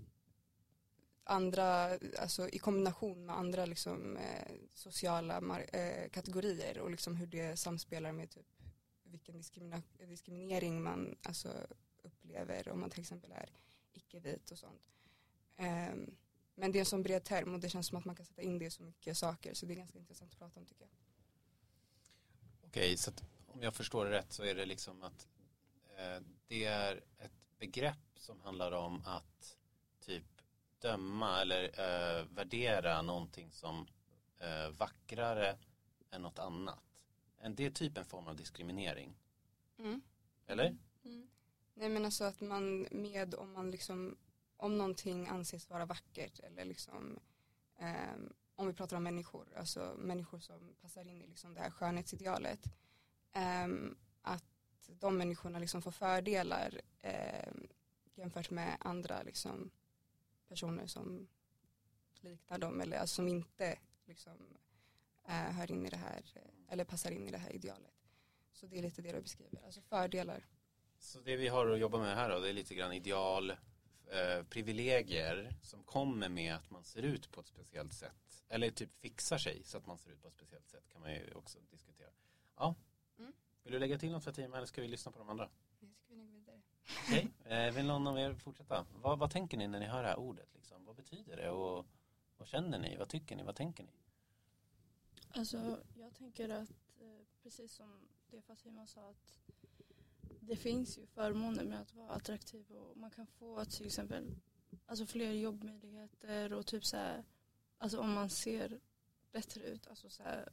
andra, 1.28 1.98
alltså 2.20 2.50
i 2.50 2.60
kombination 2.60 3.26
med 3.26 3.38
andra 3.38 3.66
liksom 3.66 4.18
eh, 4.18 4.54
sociala 4.74 5.60
eh, 5.60 6.10
kategorier 6.10 6.80
och 6.80 6.92
liksom 6.92 7.16
hur 7.16 7.28
det 7.28 7.58
samspelar 7.58 8.12
med 8.12 8.30
typ 8.30 8.46
vilken 9.04 9.36
diskrimina- 9.42 9.84
diskriminering 10.08 10.84
man 10.84 11.18
alltså 11.24 11.50
upplever 12.04 12.70
om 12.70 12.80
man 12.80 12.90
till 12.90 13.00
exempel 13.00 13.32
är 13.32 13.50
icke-vit 13.94 14.52
och 14.52 14.58
sånt. 14.58 14.90
Ehm, 15.56 16.16
men 16.56 16.72
det 16.72 16.78
är 16.78 16.80
en 16.80 16.86
sån 16.86 17.04
bred 17.04 17.24
term 17.24 17.54
och 17.54 17.60
det 17.60 17.70
känns 17.70 17.88
som 17.88 17.98
att 17.98 18.06
man 18.06 18.16
kan 18.16 18.26
sätta 18.26 18.42
in 18.42 18.60
det 18.60 18.66
i 18.66 18.70
så 18.70 18.84
mycket 18.84 19.18
saker 19.18 19.54
så 19.54 19.66
det 19.66 19.74
är 19.74 19.76
ganska 19.76 20.00
intressant 20.00 20.32
att 20.32 20.40
prata 20.40 20.60
om 20.60 20.66
tycker 20.66 20.82
jag. 20.82 20.92
Okej, 22.64 22.98
så 22.98 23.10
att 23.10 23.24
om 23.48 23.64
jag 23.64 23.74
förstår 23.74 24.06
det 24.06 24.12
rätt 24.12 24.34
så 24.34 24.44
är 24.44 24.56
det 24.56 24.66
liksom 24.66 25.04
att 25.04 25.28
eh, 25.98 26.24
det 26.48 26.66
är 26.66 27.04
ett 27.20 27.60
begrepp 27.60 27.98
som 28.16 28.42
handlar 28.42 28.72
om 28.72 29.02
att 29.06 29.58
typ 30.00 30.37
döma 30.80 31.42
eller 31.42 31.64
eh, 31.64 32.26
värdera 32.26 33.02
någonting 33.02 33.52
som 33.52 33.88
eh, 34.40 34.70
vackrare 34.70 35.58
än 36.12 36.22
något 36.22 36.40
annat. 36.40 36.84
En, 37.38 37.56
det 37.56 37.66
är 37.66 37.72
typ 37.72 37.98
en 37.98 38.06
form 38.06 38.28
av 38.28 38.36
diskriminering, 38.36 39.16
eller? 40.48 40.78
Mm. 41.04 41.28
Nej 41.74 41.90
men 41.90 42.06
alltså 42.06 42.24
att 42.24 42.42
man 42.42 42.88
med 42.92 43.36
om 43.36 43.54
man 43.54 43.72
liksom 43.72 44.18
om 44.58 44.78
någonting 44.78 45.28
anses 45.28 45.70
vara 45.70 45.86
vackert 45.86 46.40
eller 46.40 46.66
liksom 46.66 47.20
ehm, 47.78 48.34
om 48.56 48.68
vi 48.68 48.74
pratar 48.74 48.98
om 48.98 49.04
människor, 49.04 49.48
alltså 49.58 49.96
människor 49.98 50.40
som 50.40 50.76
passar 50.82 51.08
in 51.08 51.22
i 51.22 51.28
liksom 51.28 51.54
det 51.54 51.60
här 51.60 51.70
skönhetsidealet, 51.72 52.66
ehm, 53.34 53.98
att 54.22 54.44
de 54.88 55.18
människorna 55.18 55.60
liksom 55.60 55.82
får 55.82 55.92
fördelar 55.92 56.82
ehm, 57.02 57.68
jämfört 58.16 58.50
med 58.50 58.78
andra 58.80 59.24
liksom, 59.24 59.72
personer 60.48 60.88
som 60.88 61.28
liknar 62.22 62.58
dem 62.58 62.82
eller 62.82 62.98
alltså, 62.98 63.16
som 63.16 63.28
inte 63.28 63.80
liksom, 64.06 64.58
eh, 65.26 65.34
hör 65.34 65.72
in 65.72 65.86
i 65.86 65.90
det 65.90 65.98
här 65.98 66.24
eh, 66.36 66.42
eller 66.70 66.86
passar 66.86 67.12
in 67.12 67.28
i 67.28 67.32
det 67.32 67.38
här 67.38 67.56
idealet. 67.56 67.94
Så 68.52 68.68
det 68.68 68.78
är 68.78 68.82
lite 68.82 69.02
det 69.02 69.12
du 69.12 69.22
beskriver, 69.22 69.66
alltså 69.66 69.82
fördelar. 69.82 70.46
Så 71.00 71.20
det 71.20 71.36
vi 71.36 71.48
har 71.48 71.68
att 71.68 71.80
jobba 71.80 71.98
med 71.98 72.16
här 72.16 72.30
då, 72.30 72.40
det 72.40 72.50
är 72.50 72.54
lite 72.54 72.76
grann 72.76 72.94
ideal, 72.94 73.50
eh, 74.12 74.44
privilegier 74.50 75.56
som 75.62 75.84
kommer 75.84 76.30
med 76.30 76.56
att 76.56 76.70
man 76.70 76.84
ser 76.84 77.04
ut 77.04 77.32
på 77.32 77.42
ett 77.42 77.48
speciellt 77.48 77.94
sätt. 77.94 78.44
Eller 78.50 78.72
typ 78.72 78.96
fixar 78.96 79.38
sig 79.38 79.64
så 79.64 79.78
att 79.78 79.86
man 79.86 79.98
ser 79.98 80.12
ut 80.12 80.22
på 80.22 80.28
ett 80.28 80.34
speciellt 80.34 80.68
sätt 80.68 80.90
kan 80.90 81.02
man 81.02 81.14
ju 81.14 81.34
också 81.34 81.60
diskutera. 81.72 82.10
Ja. 82.56 82.76
Mm. 83.20 83.34
Vill 83.64 83.74
du 83.74 83.80
lägga 83.80 83.98
till 83.98 84.12
något 84.12 84.24
Fatima 84.24 84.58
eller 84.58 84.68
ska 84.68 84.82
vi 84.82 84.88
lyssna 84.88 85.12
på 85.12 85.20
de 85.20 85.30
andra? 85.30 85.50
Jag 85.70 85.80
tycker 85.80 86.16
vi 86.16 86.16
går 86.16 86.26
vidare. 86.26 86.62
Okej, 87.04 87.28
eh, 87.46 87.74
vill 87.74 87.86
någon 87.86 88.08
av 88.08 88.20
er 88.20 88.34
fortsätta? 88.34 88.86
Vad, 89.02 89.20
vad 89.20 89.32
tänker 89.32 89.58
ni 89.58 89.68
när 89.68 89.80
ni 89.80 89.86
hör 89.86 90.04
det 90.04 90.10
här 90.10 90.20
ordet? 90.20 90.50
Liksom? 90.56 90.86
Vad 90.86 90.96
betyder 90.96 91.38
det 91.38 91.50
och 91.50 91.86
vad 92.38 92.48
känner 92.48 92.80
ni? 92.80 92.98
Vad 92.98 93.10
tycker 93.10 93.36
ni? 93.36 93.44
Vad 93.44 93.56
tänker 93.56 93.84
ni? 93.84 93.90
Alltså 95.30 95.80
jag 95.94 96.14
tänker 96.16 96.50
att 96.50 96.70
eh, 97.00 97.26
precis 97.44 97.74
som 97.74 98.08
det 98.32 98.42
Fatima 98.42 98.88
sa 98.88 99.10
att 99.10 99.40
det 100.40 100.56
finns 100.56 100.98
ju 100.98 101.06
förmåner 101.06 101.64
med 101.64 101.82
att 101.82 101.94
vara 101.94 102.10
attraktiv 102.10 102.72
och 102.72 102.98
man 102.98 103.12
kan 103.12 103.28
få 103.28 103.66
till 103.66 103.86
exempel 103.86 104.36
alltså 104.86 105.06
fler 105.06 105.32
jobbmöjligheter 105.32 106.54
och 106.54 106.66
typ 106.66 106.86
så 106.86 106.98
här, 106.98 107.24
alltså 107.78 108.00
om 108.00 108.14
man 108.14 108.30
ser 108.30 108.80
bättre 109.32 109.62
ut, 109.62 109.88
alltså 109.88 110.10
så 110.10 110.24
här, 110.24 110.50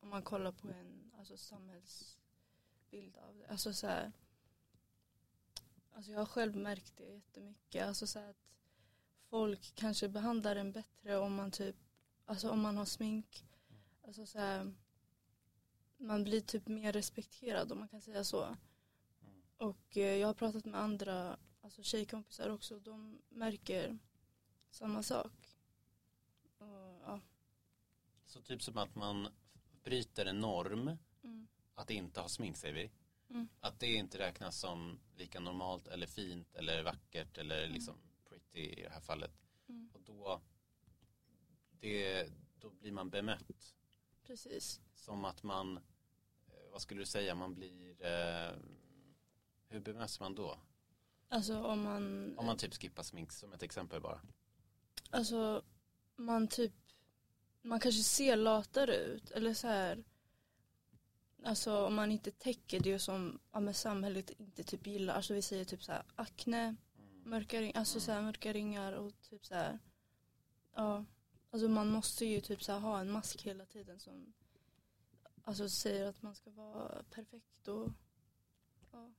om 0.00 0.08
man 0.08 0.22
kollar 0.22 0.52
på 0.52 0.68
en 0.68 1.12
alltså 1.18 1.36
samhällsbild 1.36 3.16
av 3.16 3.36
det, 3.36 3.46
alltså 3.46 3.72
så 3.72 3.86
här, 3.86 4.12
alltså 5.92 6.12
jag 6.12 6.18
har 6.18 6.26
själv 6.26 6.56
märkt 6.56 6.96
det 6.96 7.04
jättemycket, 7.04 7.86
alltså 7.86 8.06
så 8.06 8.18
att 8.18 8.36
folk 9.28 9.74
kanske 9.74 10.08
behandlar 10.08 10.56
en 10.56 10.72
bättre 10.72 11.16
om 11.18 11.34
man 11.34 11.50
typ, 11.50 11.76
alltså 12.24 12.50
om 12.50 12.60
man 12.60 12.76
har 12.76 12.84
smink, 12.84 13.44
alltså 14.02 14.26
så 14.26 14.38
här, 14.38 14.74
man 15.96 16.24
blir 16.24 16.40
typ 16.40 16.68
mer 16.68 16.92
respekterad 16.92 17.72
om 17.72 17.78
man 17.78 17.88
kan 17.88 18.00
säga 18.00 18.24
så. 18.24 18.56
Och 19.56 19.96
eh, 19.96 20.16
jag 20.16 20.26
har 20.26 20.34
pratat 20.34 20.64
med 20.64 20.80
andra 20.80 21.38
alltså 21.60 21.82
tjejkompisar 21.82 22.48
också. 22.50 22.80
De 22.80 23.22
märker 23.28 23.98
samma 24.70 25.02
sak. 25.02 25.56
Och, 26.58 27.00
ja. 27.04 27.20
Så 28.26 28.40
typ 28.40 28.62
som 28.62 28.78
att 28.78 28.94
man 28.94 29.28
bryter 29.84 30.26
en 30.26 30.40
norm 30.40 30.98
Mm. 31.22 31.48
att 31.74 31.90
inte 31.90 32.20
ha 32.20 32.28
smink 32.28 32.56
säger 32.56 32.74
vi. 32.74 32.90
Mm. 33.30 33.48
Att 33.60 33.80
det 33.80 33.86
inte 33.94 34.18
räknas 34.18 34.60
som 34.60 34.98
lika 35.16 35.40
normalt 35.40 35.88
eller 35.88 36.06
fint 36.06 36.54
eller 36.54 36.82
vackert 36.82 37.38
eller 37.38 37.66
liksom 37.66 37.94
pretty 38.28 38.58
i 38.60 38.82
det 38.82 38.90
här 38.90 39.00
fallet. 39.00 39.30
Mm. 39.68 39.90
Och 39.92 40.00
då, 40.00 40.40
det, 41.70 42.28
då 42.58 42.70
blir 42.70 42.92
man 42.92 43.10
bemött 43.10 43.74
Precis. 44.26 44.80
som 44.94 45.24
att 45.24 45.42
man, 45.42 45.76
eh, 46.46 46.70
vad 46.72 46.82
skulle 46.82 47.00
du 47.00 47.06
säga, 47.06 47.34
man 47.34 47.54
blir, 47.54 48.04
eh, 48.06 48.56
hur 49.68 49.80
bemöts 49.80 50.20
man 50.20 50.34
då? 50.34 50.58
Alltså 51.28 51.62
om 51.64 51.82
man, 51.82 52.34
Om 52.38 52.46
man 52.46 52.56
typ 52.56 52.74
skippar 52.74 53.02
smink 53.02 53.32
som 53.32 53.52
ett 53.52 53.62
exempel 53.62 54.00
bara. 54.00 54.20
alltså 55.10 55.62
man 56.16 56.48
typ, 56.48 56.72
man 57.62 57.80
kanske 57.80 58.02
ser 58.02 58.36
latare 58.36 58.96
ut 58.96 59.30
eller 59.30 59.54
så 59.54 59.68
här. 59.68 60.04
Alltså 61.44 61.86
om 61.86 61.94
man 61.94 62.12
inte 62.12 62.30
täcker 62.30 62.80
det 62.80 62.98
som 62.98 63.38
ja, 63.52 63.72
samhället 63.72 64.30
inte 64.30 64.62
typ 64.64 64.86
gillar. 64.86 65.14
Alltså 65.14 65.34
vi 65.34 65.42
säger 65.42 65.64
typ 65.64 65.82
så 65.82 65.92
här 65.92 66.02
akne, 66.14 66.76
Mm. 66.98 67.30
mörka, 67.30 67.60
ring, 67.60 67.72
alltså 67.74 68.00
så 68.00 68.12
här, 68.12 68.22
mörka 68.22 68.52
ringar 68.52 68.92
och 68.92 69.12
typ 69.22 69.46
så 69.46 69.54
här. 69.54 69.78
Ja, 70.74 71.04
alltså 71.50 71.68
man 71.68 71.88
måste 71.88 72.24
ju 72.26 72.40
typ 72.40 72.62
så 72.62 72.72
här 72.72 72.78
ha 72.80 73.00
en 73.00 73.10
mask 73.10 73.42
hela 73.42 73.66
tiden 73.66 74.00
som 74.00 74.32
alltså 75.42 75.68
säger 75.68 76.06
att 76.06 76.22
man 76.22 76.34
ska 76.34 76.50
vara 76.50 77.02
perfekt 77.10 77.68
och 77.68 77.90
ja. 78.92 79.12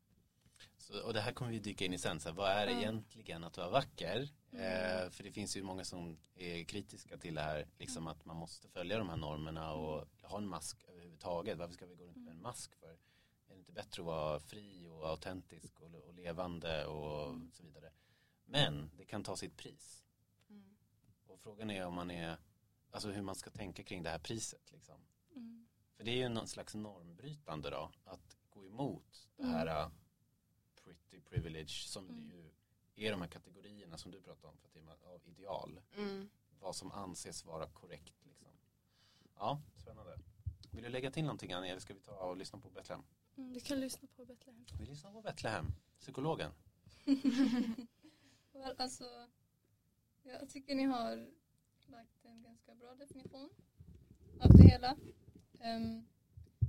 Och 1.06 1.14
det 1.14 1.22
här 1.22 1.32
kommer 1.32 1.52
vi 1.52 1.60
dyka 1.60 1.86
in 1.86 1.94
i 1.94 1.98
sen, 1.98 2.20
så 2.20 2.30
här, 2.30 2.36
vad 2.36 2.50
är 2.52 2.68
Ja. 2.68 2.78
egentligen 2.80 3.44
att 3.44 3.58
vara 3.58 3.70
vacker? 3.70 4.30
Mm. 4.52 4.64
Eh, 5.06 5.10
för 5.10 5.24
det 5.24 5.32
finns 5.32 5.58
ju 5.58 5.64
många 5.64 5.84
som 5.84 6.18
är 6.36 6.64
kritiska 6.64 7.18
till 7.18 7.36
det 7.36 7.42
här, 7.42 7.68
liksom 7.78 8.08
att 8.08 8.26
man 8.26 8.38
måste 8.38 8.68
följa 8.70 8.98
de 8.98 9.10
här 9.10 9.18
normerna 9.18 9.74
och 9.74 10.08
ha 10.22 10.38
en 10.38 10.48
mask 10.48 10.84
överhuvudtaget. 10.88 11.58
Varför 11.58 11.74
ska 11.74 11.86
vi 11.86 11.96
gå 11.96 12.04
runt 12.04 12.18
med 12.18 12.32
en 12.32 12.42
mask 12.42 12.76
för? 12.76 12.90
Är 13.48 13.54
det 13.54 13.60
inte 13.60 13.72
bättre 13.72 14.02
att 14.02 14.06
vara 14.06 14.40
fri 14.40 14.88
och 14.88 15.10
autentisk 15.10 15.80
och, 15.82 15.96
och 16.08 16.14
levande 16.14 16.86
och 16.86 17.36
så 17.54 17.64
vidare? 17.64 17.92
Men 18.46 18.92
det 18.98 19.06
kan 19.06 19.24
ta 19.24 19.36
sitt 19.38 19.58
pris. 19.58 20.04
Mm. 20.50 20.76
Och 21.28 21.40
frågan 21.40 21.72
är 21.72 21.86
om 21.86 21.94
man 21.94 22.12
är, 22.12 22.38
alltså 22.92 23.10
hur 23.12 23.22
man 23.22 23.36
ska 23.36 23.50
tänka 23.50 23.84
kring 23.84 24.04
det 24.04 24.10
här 24.10 24.20
priset 24.20 24.72
liksom. 24.72 25.02
Mm. 25.36 25.68
För 25.98 26.04
det 26.04 26.12
är 26.12 26.16
ju 26.18 26.30
någon 26.30 26.48
slags 26.48 26.76
normbrytande 26.76 27.70
då, 27.70 27.92
att 28.06 28.38
gå 28.50 28.66
emot 28.66 29.28
det 29.38 29.44
Mm. 29.44 29.56
här 29.56 29.92
pretty 31.10 31.26
privilege 31.30 31.70
som 31.88 32.10
Mm. 32.10 32.32
ju 32.96 33.06
är 33.08 33.12
de 33.12 33.22
här 33.22 33.28
kategorierna 33.28 33.98
som 33.98 34.12
du 34.12 34.22
pratar 34.22 34.50
om 34.50 34.58
Fatima, 34.58 34.92
av 34.92 35.22
ideal. 35.28 35.80
Mm. 35.98 36.30
Vad 36.60 36.76
som 36.76 36.92
anses 36.92 37.46
vara 37.46 37.68
korrekt 37.68 38.14
liksom. 38.26 38.48
Ja, 39.36 39.62
spännande. 39.76 40.20
Vill 40.72 40.84
du 40.84 40.90
lägga 40.90 41.12
till 41.12 41.24
någonting 41.24 41.54
Annie 41.54 41.70
eller 41.70 41.80
ska 41.82 41.94
vi 41.94 42.00
ta 42.00 42.12
och 42.30 42.38
lyssna 42.38 42.60
på 42.60 42.70
Betlehem? 42.70 43.04
Mm, 43.38 43.54
vi 43.54 43.60
kan 43.60 43.80
lyssna 43.80 44.08
på 44.16 44.26
Betlehem. 44.26 44.66
Vi 44.80 44.86
lyssnar 44.86 45.12
på 45.12 45.22
Betlehem, 45.22 45.66
psykologen. 46.00 46.52
Well, 48.54 48.76
alltså, 48.78 49.28
jag 50.24 50.50
tycker 50.50 50.76
ni 50.76 50.84
har 50.84 51.32
lagt 51.88 52.26
en 52.26 52.44
ganska 52.44 52.76
bra 52.76 52.96
definition 52.96 53.50
av 54.40 54.50
det 54.58 54.64
hela. 54.64 54.98
Men 55.52 56.08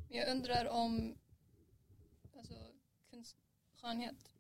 jag 0.09 0.29
undrar 0.31 0.69
om 0.69 1.19
alltså, 2.37 2.73
konst, 3.11 3.37
skönhet. 3.81 4.35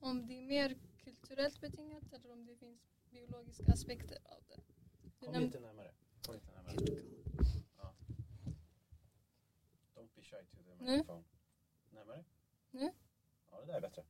Om 0.00 0.26
det 0.26 0.38
är 0.38 0.42
mer 0.42 0.76
kulturellt 1.04 1.60
betingat 1.60 2.12
eller 2.12 2.32
om 2.32 2.46
det 2.46 2.56
finns 2.56 2.80
biologiska 3.10 3.72
aspekter 3.72 4.18
av 4.24 4.42
det. 4.48 4.60
Du 5.20 5.26
Kom 5.26 5.40
lite 5.40 5.60
närmare. 5.60 5.94
Kom 6.26 6.34
lite 6.34 6.50
närmare. 6.52 6.76
Ja. 7.78 7.94
Don't 9.94 10.08
be 10.14 10.22
shy 10.22 10.44
to 10.50 10.56
the 10.62 10.84
microphone. 10.84 11.24
Närmare? 11.90 12.24
Nu? 12.70 12.92
Ja, 13.50 13.60
det 13.60 13.66
där 13.66 13.74
är 13.74 13.80
bättre. 13.80 14.04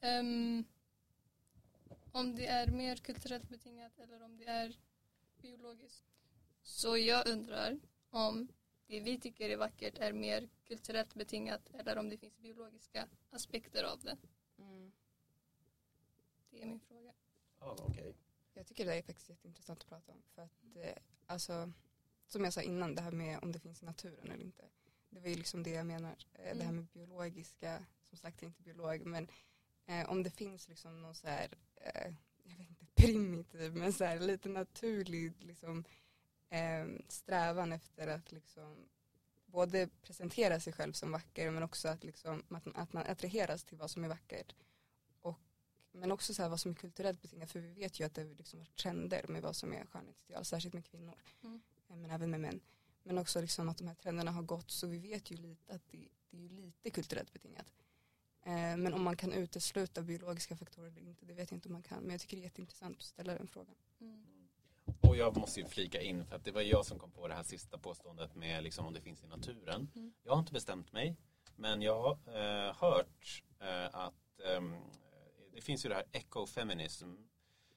Ehm, 0.00 0.64
om 2.12 2.34
det 2.34 2.46
är 2.46 2.66
mer 2.66 2.96
kulturellt 2.96 3.48
betingat 3.48 3.98
eller 3.98 4.22
om 4.22 4.36
det 4.36 4.44
är 4.44 4.76
biologiskt. 5.42 6.04
Så 6.62 6.96
jag 6.96 7.28
undrar 7.28 7.80
om 8.10 8.48
det 8.90 9.00
vi 9.00 9.18
tycker 9.20 9.50
är 9.50 9.56
vackert 9.56 9.98
är 9.98 10.12
mer 10.12 10.48
kulturellt 10.64 11.14
betingat 11.14 11.70
eller 11.74 11.96
om 11.98 12.08
det 12.08 12.16
finns 12.18 12.38
biologiska 12.38 13.08
aspekter 13.30 13.84
av 13.84 14.00
det. 14.00 14.16
Mm. 14.58 14.92
Det 16.50 16.62
är 16.62 16.66
min 16.66 16.80
fråga. 16.80 17.12
Ja, 17.60 17.76
okej. 17.78 18.14
Jag 18.54 18.66
tycker 18.66 18.86
det 18.86 18.94
är 18.94 19.02
faktiskt 19.02 19.28
jätteintressant 19.28 19.82
att 19.82 19.88
prata 19.88 20.12
om. 20.12 20.22
För 20.34 20.42
att, 20.42 20.76
eh, 20.76 20.96
alltså, 21.26 21.72
som 22.26 22.44
jag 22.44 22.52
sa 22.52 22.62
innan, 22.62 22.94
det 22.94 23.02
här 23.02 23.12
med 23.12 23.38
om 23.42 23.52
det 23.52 23.60
finns 23.60 23.82
i 23.82 23.86
naturen 23.86 24.30
eller 24.30 24.44
inte. 24.44 24.64
Det 25.10 25.20
var 25.20 25.28
ju 25.28 25.34
liksom 25.34 25.62
det 25.62 25.70
jag 25.70 25.86
menar. 25.86 26.16
Eh, 26.34 26.56
Det 26.56 26.62
här 26.64 26.70
Mm. 26.70 26.76
med 26.76 26.86
biologiska, 26.86 27.86
som 28.08 28.18
sagt 28.18 28.42
jag 28.42 28.46
är 28.46 28.50
inte 28.50 28.62
biolog, 28.62 29.06
men 29.06 29.28
eh, 29.86 30.10
om 30.10 30.22
det 30.22 30.30
finns 30.30 30.68
liksom 30.68 31.02
någon 31.02 31.14
så 31.14 31.26
här, 31.26 31.48
eh, 31.76 32.14
jag 32.44 32.56
vet 32.56 32.68
inte, 32.68 32.86
primitiv, 32.94 33.74
men 33.76 33.92
så 33.92 34.04
här 34.04 34.18
lite 34.18 34.48
naturlig 34.48 35.32
liksom, 35.44 35.84
eh, 36.50 36.86
strävan 37.08 37.72
efter 37.72 38.06
att 38.06 38.32
liksom 38.32 38.88
både 39.46 39.88
presentera 40.02 40.60
sig 40.60 40.72
själv 40.72 40.92
som 40.92 41.12
vacker 41.12 41.50
men 41.50 41.62
också 41.62 41.88
att, 41.88 42.04
liksom, 42.04 42.42
att, 42.48 42.66
att 42.74 42.92
man 42.92 43.06
attraheras 43.06 43.64
till 43.64 43.78
vad 43.78 43.90
som 43.90 44.04
är 44.04 44.08
vackert. 44.08 44.54
Och, 45.20 45.38
men 45.92 46.12
också 46.12 46.34
så 46.34 46.48
vad 46.48 46.60
som 46.60 46.70
är 46.70 46.74
kulturellt 46.74 47.22
betingat 47.22 47.50
för 47.50 47.60
vi 47.60 47.72
vet 47.72 48.00
ju 48.00 48.04
att 48.04 48.14
det 48.14 48.24
liksom 48.24 48.58
har 48.58 48.66
trender 48.66 49.24
med 49.28 49.42
vad 49.42 49.56
som 49.56 49.72
är 49.72 49.86
skönhetsideal, 49.86 50.44
särskilt 50.44 50.74
med 50.74 50.84
kvinnor. 50.84 51.14
Mm. 51.42 51.60
Eh, 51.88 51.96
Men 51.96 52.10
även 52.10 52.30
med 52.30 52.40
män. 52.40 52.60
Men 53.02 53.18
också 53.18 53.40
liksom 53.40 53.68
att 53.68 53.78
de 53.78 53.88
här 53.88 53.94
trenderna 53.94 54.30
har 54.30 54.42
gått 54.42 54.70
så 54.70 54.86
vi 54.86 54.98
vet 54.98 55.30
ju 55.30 55.36
lite 55.36 55.74
att 55.74 55.88
det, 55.90 56.08
det 56.30 56.44
är 56.44 56.48
lite 56.48 56.90
kulturellt 56.90 57.32
betingat. 57.32 57.72
Eh, 58.42 58.76
men 58.76 58.94
om 58.94 59.02
man 59.02 59.16
kan 59.16 59.32
utesluta 59.32 60.02
biologiska 60.02 60.56
faktorer 60.56 60.88
eller 60.88 61.08
inte, 61.10 61.26
det 61.26 61.34
vet 61.34 61.50
jag 61.50 61.56
inte 61.56 61.68
om 61.68 61.72
man 61.72 61.82
kan. 61.82 62.02
Men 62.02 62.10
jag 62.10 62.20
tycker 62.20 62.36
det 62.36 62.42
är 62.42 62.44
jätteintressant 62.44 62.96
att 62.96 63.02
ställa 63.02 63.34
den 63.34 63.46
frågan. 63.46 63.74
Mm. 64.00 64.29
Och 65.00 65.16
jag 65.16 65.36
måste 65.36 65.60
ju 65.60 65.66
flika 65.66 66.00
in 66.00 66.26
för 66.26 66.36
att 66.36 66.44
det 66.44 66.52
var 66.52 66.62
jag 66.62 66.86
som 66.86 66.98
kom 66.98 67.10
på 67.10 67.28
det 67.28 67.34
här 67.34 67.42
sista 67.42 67.78
påståendet 67.78 68.34
med 68.34 68.62
liksom 68.64 68.86
om 68.86 68.94
det 68.94 69.00
finns 69.00 69.24
i 69.24 69.26
naturen. 69.26 69.90
Mm. 69.94 70.12
Jag 70.22 70.32
har 70.32 70.38
inte 70.38 70.52
bestämt 70.52 70.92
mig 70.92 71.16
men 71.56 71.82
jag 71.82 72.02
har 72.02 72.68
eh, 72.68 72.74
hört 72.74 73.42
eh, 73.60 73.94
att 73.94 74.40
ehm, 74.44 74.76
det 75.52 75.60
finns 75.60 75.84
ju 75.84 75.88
det 75.88 75.94
här 75.94 76.06
ecofeminism 76.12 77.14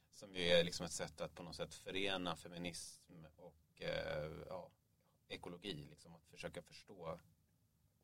som 0.09 0.35
ju 0.35 0.41
är 0.41 0.63
liksom 0.63 0.85
ett 0.85 0.91
sätt 0.91 1.21
att 1.21 1.35
på 1.35 1.43
något 1.43 1.55
sätt 1.55 1.75
förena 1.75 2.35
feminism 2.35 3.25
och 3.35 3.81
eh, 3.81 4.31
ja, 4.49 4.71
ekologi. 5.27 5.87
Liksom, 5.89 6.15
att 6.15 6.27
försöka 6.27 6.61
förstå 6.61 7.19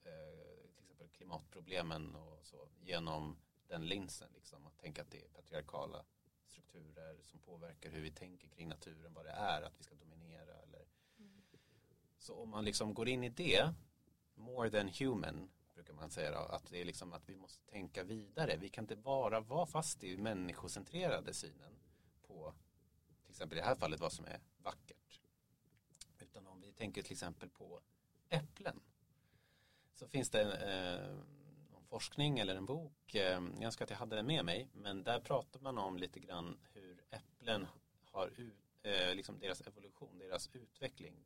eh, 0.04 0.72
till 0.76 0.82
exempel 0.82 1.10
klimatproblemen 1.10 2.16
och 2.16 2.40
så 2.46 2.70
genom 2.80 3.38
den 3.68 3.88
linsen. 3.88 4.30
Liksom, 4.36 4.68
att 4.68 4.78
tänka 4.78 5.02
att 5.02 5.12
det 5.12 5.24
är 5.24 5.30
patriarkala 5.30 6.06
strukturer 6.50 7.18
som 7.22 7.40
påverkar 7.40 7.90
hur 7.90 8.02
vi 8.02 8.12
tänker 8.12 8.48
kring 8.48 8.68
naturen, 8.68 9.14
vad 9.14 9.26
det 9.26 9.32
är, 9.32 9.62
att 9.62 9.80
vi 9.80 9.84
ska 9.84 9.96
dominera. 9.96 10.54
Eller... 10.64 10.86
Så 12.20 12.36
om 12.36 12.50
man 12.50 12.66
liksom 12.66 12.94
går 12.94 13.10
in 13.10 13.24
i 13.24 13.30
det, 13.30 13.74
more 14.36 14.70
than 14.70 14.90
human, 15.00 15.50
brukar 15.74 15.94
man 15.94 16.12
säga 16.12 16.32
då, 16.32 16.38
att 16.38 16.70
det 16.70 16.82
är 16.82 16.86
liksom 16.86 17.14
att 17.14 17.30
vi 17.30 17.36
måste 17.36 17.72
tänka 17.72 18.04
vidare. 18.04 18.58
Vi 18.58 18.70
kan 18.70 18.84
inte 18.84 18.96
bara 18.96 19.40
vara 19.40 19.66
fast 19.66 20.04
i 20.04 20.18
människocentrerade 20.18 21.34
synen 21.34 21.80
på 22.28 22.54
till 23.24 23.32
exempel 23.32 23.58
i 23.58 23.62
det 23.62 23.68
här 23.68 23.76
fallet 23.76 24.00
vad 24.00 24.14
som 24.14 24.26
är 24.26 24.40
vackert. 24.64 25.22
Utan 26.20 26.48
om 26.48 26.62
vi 26.62 26.72
tänker 26.72 27.02
till 27.02 27.12
exempel 27.12 27.50
på 27.50 27.82
äpplen 28.30 28.80
så 29.94 30.08
finns 30.08 30.30
det 30.30 30.42
eh, 30.42 31.39
forskning 31.90 32.40
eller 32.40 32.56
en 32.56 32.66
bok, 32.66 33.16
ehm, 33.16 33.54
jag 33.56 33.64
önskar 33.64 33.86
att 33.86 33.90
jag 33.90 33.98
hade 33.98 34.16
den 34.16 34.26
med 34.26 34.46
mig, 34.46 34.70
men 34.74 35.04
där 35.04 35.20
pratar 35.20 35.60
man 35.60 35.78
om 35.78 35.98
lite 35.98 36.20
grann 36.20 36.58
hur 36.74 37.04
äpplen 37.10 37.68
har 38.12 38.32
eh, 38.84 39.16
liksom 39.16 39.40
deras 39.40 39.62
evolution, 39.62 40.18
deras 40.18 40.50
utveckling. 40.54 41.26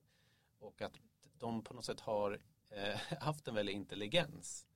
Och 0.60 0.82
att 0.82 1.00
de 1.40 1.64
på 1.64 1.74
något 1.74 1.86
sätt 1.86 2.00
har 2.00 2.40
eh, 2.70 2.96
haft 3.20 3.48
en 3.48 3.56
väldig 3.56 3.74
intelligens 3.74 4.68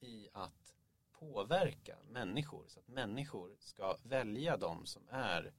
i 0.00 0.28
att 0.32 0.74
påverka 1.12 1.98
människor. 2.08 2.64
Så 2.68 2.80
att 2.80 2.88
människor 2.88 3.56
ska 3.58 3.96
välja 4.02 4.56
de 4.56 4.86
som 4.86 5.02
är 5.08 5.52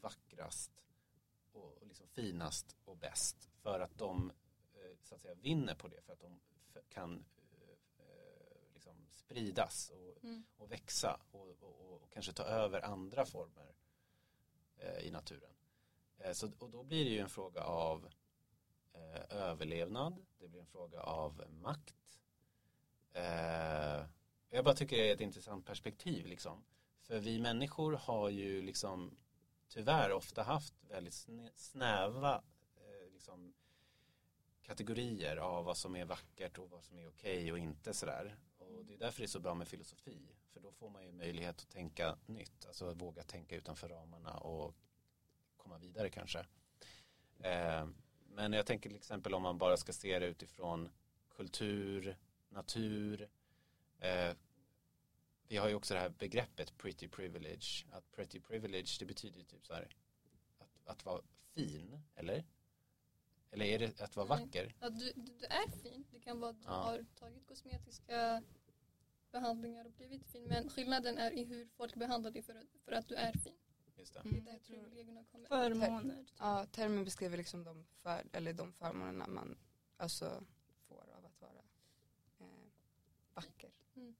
vackrast 0.00 0.84
och 1.52 1.78
liksom 1.82 2.08
finast 2.08 2.76
och 2.84 2.96
bäst 2.96 3.50
för 3.62 3.80
att 3.80 3.98
de 3.98 4.32
eh, 4.74 4.96
så 5.02 5.14
att 5.14 5.20
säga 5.20 5.34
vinner 5.34 5.74
på 5.74 5.88
det. 5.88 6.02
För 6.02 6.12
att 6.12 6.20
de 6.20 6.40
kan 6.88 7.24
spridas 9.30 9.90
och, 9.90 10.24
mm. 10.24 10.44
och 10.56 10.72
växa 10.72 11.20
och, 11.30 11.48
och, 11.60 12.02
och, 12.02 12.12
kanske 12.12 12.32
ta 12.32 12.42
över 12.42 12.84
andra 12.84 13.26
former 13.26 13.74
eh, 14.76 14.98
i 15.06 15.10
naturen. 15.10 15.50
Så, 16.32 16.50
och 16.58 16.70
då 16.70 16.82
blir 16.82 17.04
det 17.04 17.10
ju 17.10 17.18
en 17.18 17.28
fråga 17.28 17.64
av 17.64 18.08
överlevnad, 19.30 20.26
det 20.38 20.48
blir 20.48 20.60
en 20.60 20.66
fråga 20.66 21.00
av 21.00 21.44
makt. 21.50 22.20
Jag 24.50 24.64
bara 24.64 24.74
tycker 24.74 24.96
det 24.96 25.10
är 25.10 25.14
ett 25.14 25.20
intressant 25.20 25.66
perspektiv 25.66 26.26
liksom. 26.26 26.64
För 27.00 27.18
vi 27.18 27.38
människor 27.38 27.92
har 27.92 28.28
ju 28.28 28.62
liksom 28.62 29.16
tyvärr 29.68 30.12
ofta 30.12 30.42
haft 30.42 30.74
väldigt 30.88 31.28
snäva 31.54 32.42
eh, 32.76 33.12
liksom, 33.12 33.54
kategorier 34.62 35.36
av 35.36 35.64
vad 35.64 35.76
som 35.76 35.96
är 35.96 36.04
vackert 36.04 36.58
och 36.58 36.70
vad 36.70 36.84
som 36.84 36.98
är 36.98 37.08
okej 37.08 37.36
okay 37.36 37.52
och 37.52 37.58
inte 37.58 37.94
sådär. 37.94 38.36
Och 38.76 38.84
det 38.84 38.94
är 38.94 38.98
därför 38.98 39.20
det 39.20 39.24
är 39.24 39.28
så 39.28 39.40
bra 39.40 39.54
med 39.54 39.68
filosofi. 39.68 40.36
För 40.52 40.60
då 40.60 40.72
får 40.72 40.90
man 40.90 41.04
ju 41.04 41.12
möjlighet 41.12 41.60
att 41.60 41.70
tänka 41.70 42.18
nytt, 42.26 42.66
alltså 42.66 42.90
att 42.90 42.96
våga 42.96 43.22
tänka 43.22 43.56
utanför 43.56 43.88
ramarna 43.88 44.38
och 44.38 44.74
komma 45.56 45.78
vidare 45.78 46.10
kanske. 46.10 46.38
Eh, 47.38 47.88
men 48.28 48.52
jag 48.52 48.66
tänker 48.66 48.88
till 48.88 48.98
exempel 48.98 49.34
om 49.34 49.42
man 49.42 49.58
bara 49.58 49.76
ska 49.76 49.92
se 49.92 50.18
det 50.18 50.26
utifrån 50.26 50.88
kultur, 51.28 52.16
natur, 52.48 53.28
eh, 53.98 54.34
vi 55.50 55.56
har 55.56 55.68
ju 55.68 55.74
också 55.74 55.94
det 55.94 56.00
här 56.00 56.08
begreppet 56.08 56.78
pretty 56.78 57.08
privilege. 57.08 57.86
Att 57.90 58.12
pretty 58.12 58.40
privilege 58.40 58.96
det 58.98 59.04
betyder 59.04 59.44
typ 59.44 59.66
så 59.66 59.74
här 59.74 59.88
att, 60.58 60.80
att 60.84 61.04
vara 61.04 61.22
fin, 61.54 62.00
eller? 62.14 62.44
Eller 63.50 63.64
är 63.64 63.78
det 63.78 64.00
att 64.00 64.16
vara 64.16 64.26
vacker? 64.26 64.74
Ja, 64.80 64.90
du, 64.90 65.12
du 65.16 65.44
är 65.44 65.70
fin. 65.82 66.04
Det 66.10 66.20
kan 66.20 66.40
vara 66.40 66.50
att 66.50 66.62
du 66.62 66.68
ja. 66.68 66.72
har 66.72 67.04
tagit 67.14 67.46
kosmetiska 67.46 68.42
behandlingar 69.32 69.84
och 69.84 69.92
blivit 69.92 70.26
fin. 70.26 70.44
Men 70.48 70.70
skillnaden 70.70 71.18
är 71.18 71.30
i 71.30 71.44
hur 71.44 71.68
folk 71.76 71.94
behandlar 71.94 72.30
dig 72.30 72.42
för, 72.42 72.62
för 72.84 72.92
att 72.92 73.08
du 73.08 73.14
är 73.14 73.32
fin. 73.32 73.56
Just 73.96 74.14
det. 74.14 74.20
Mm. 74.20 74.32
Det 74.32 74.50
är 74.50 74.52
där 74.52 74.60
privilegierna 74.60 75.24
kommer. 75.24 75.48
Förmåner. 75.48 76.26
Ja, 76.38 76.66
termen 76.66 77.04
beskriver 77.04 77.36
liksom 77.36 77.64
de, 77.64 77.86
för, 77.94 78.26
eller 78.32 78.52
de 78.52 78.72
förmånerna 78.72 79.26
man 79.26 79.58
alltså 79.96 80.44
får 80.88 81.10
av 81.16 81.26
att 81.26 81.40
vara 81.40 81.62
eh, 82.38 82.68
vacker. 83.34 83.70
Mm. 83.96 84.14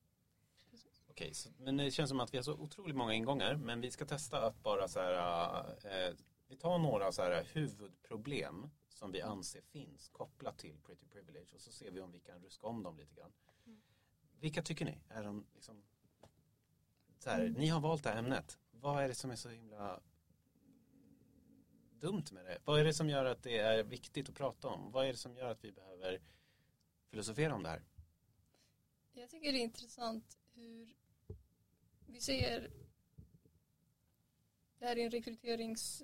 Okej, 1.08 1.30
okay, 1.30 1.52
men 1.64 1.76
det 1.76 1.90
känns 1.90 2.10
som 2.10 2.20
att 2.20 2.34
vi 2.34 2.38
har 2.38 2.42
så 2.42 2.54
otroligt 2.54 2.96
många 2.96 3.14
ingångar. 3.14 3.56
Men 3.56 3.80
vi 3.80 3.90
ska 3.90 4.04
testa 4.04 4.46
att 4.46 4.62
bara 4.62 4.88
så 4.88 5.00
här, 5.00 5.58
eh, 5.84 6.14
vi 6.48 6.56
tar 6.56 6.78
några 6.78 7.12
så 7.12 7.22
här 7.22 7.44
huvudproblem 7.52 8.70
som 8.88 9.12
vi 9.12 9.20
anser 9.20 9.60
finns 9.60 10.08
kopplat 10.08 10.58
till 10.58 10.78
Pretty 10.80 11.06
Privilege 11.06 11.54
och 11.54 11.60
så 11.60 11.72
ser 11.72 11.90
vi 11.90 12.00
om 12.00 12.12
vi 12.12 12.20
kan 12.20 12.42
ruska 12.42 12.66
om 12.66 12.82
dem 12.82 12.98
lite 12.98 13.14
grann. 13.14 13.32
Vilka 14.40 14.62
tycker 14.62 14.84
ni? 14.84 14.98
Är 15.08 15.24
de 15.24 15.46
liksom, 15.54 15.82
så 17.18 17.30
här. 17.30 17.48
Ni 17.48 17.66
har 17.66 17.80
valt 17.80 18.04
det 18.04 18.10
här 18.10 18.16
ämnet. 18.16 18.58
Vad 18.70 19.04
är 19.04 19.08
det 19.08 19.14
som 19.14 19.30
är 19.30 19.36
så 19.36 19.48
himla 19.48 20.00
dumt 21.90 22.24
med 22.32 22.44
det? 22.44 22.58
Vad 22.64 22.80
är 22.80 22.84
det 22.84 22.94
som 22.94 23.08
gör 23.08 23.24
att 23.24 23.42
det 23.42 23.58
är 23.58 23.84
viktigt 23.84 24.28
att 24.28 24.34
prata 24.34 24.68
om? 24.68 24.92
Vad 24.92 25.06
är 25.06 25.12
det 25.12 25.18
som 25.18 25.36
gör 25.36 25.50
att 25.50 25.64
vi 25.64 25.72
behöver 25.72 26.20
filosofera 27.10 27.54
om 27.54 27.62
det 27.62 27.68
här? 27.68 27.82
Jag 29.12 29.30
tycker 29.30 29.52
det 29.52 29.58
är 29.58 29.62
intressant 29.62 30.38
hur 30.54 30.94
vi 32.06 32.20
ser 32.20 32.70
det 34.78 34.86
här 34.86 34.98
är 34.98 35.04
en 35.04 35.10
rekryterings... 35.10 36.02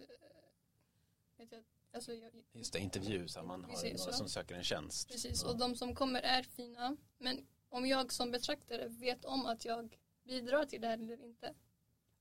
Vet 1.37 1.53
jag, 1.53 1.64
alltså 1.92 2.12
jag, 2.12 2.33
Just 2.53 2.72
det, 2.72 2.79
intervju 2.79 3.29
så 3.29 3.42
man 3.42 3.64
har 3.64 3.85
några 3.85 4.12
som 4.12 4.29
söker 4.29 4.55
en 4.55 4.64
tjänst. 4.64 5.09
Precis, 5.09 5.42
och 5.42 5.59
de 5.59 5.75
som 5.75 5.94
kommer 5.94 6.20
är 6.22 6.42
fina. 6.42 6.96
Men 7.18 7.46
om 7.77 7.87
jag 7.87 8.12
som 8.12 8.31
betraktare 8.31 8.89
vet 8.89 9.25
om 9.25 9.47
att 9.47 9.65
jag 9.65 9.97
bidrar 10.25 10.65
till 10.65 10.81
det 10.81 10.89
här 10.89 10.99
eller 10.99 11.25
inte. 11.25 11.55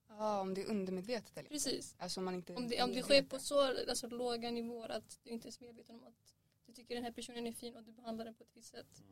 Ja, 0.10 0.41
om 0.41 0.54
det 0.54 0.62
är 0.62 0.70
undermedvetet 0.70 1.38
eller 1.38 1.50
Precis. 1.50 1.96
Alltså 2.00 2.20
om, 2.20 2.26
man 2.26 2.36
inte 2.36 2.54
om, 2.54 2.68
det, 2.68 2.84
om 2.84 2.94
det 2.94 3.02
sker 3.02 3.24
på 3.24 3.39
så 3.39 3.62
alltså, 3.89 4.08
låga 4.08 4.52
nivåer 4.52 4.89
att 4.89 5.20
du 5.24 5.30
inte 5.30 5.48
är 5.48 5.54
medveten 5.60 5.96
om 5.96 6.04
att 6.04 6.36
du 6.65 6.74
tycker 6.74 6.96
den 6.96 7.04
här 7.04 7.12
personen 7.12 7.48
är 7.48 7.52
fin 7.52 7.76
och 7.76 7.84
du 7.84 7.91
behandlar 7.91 8.26
den 8.26 8.34
på 8.34 8.44
ett 8.44 8.50
visst 8.54 8.72
sätt. 8.72 9.04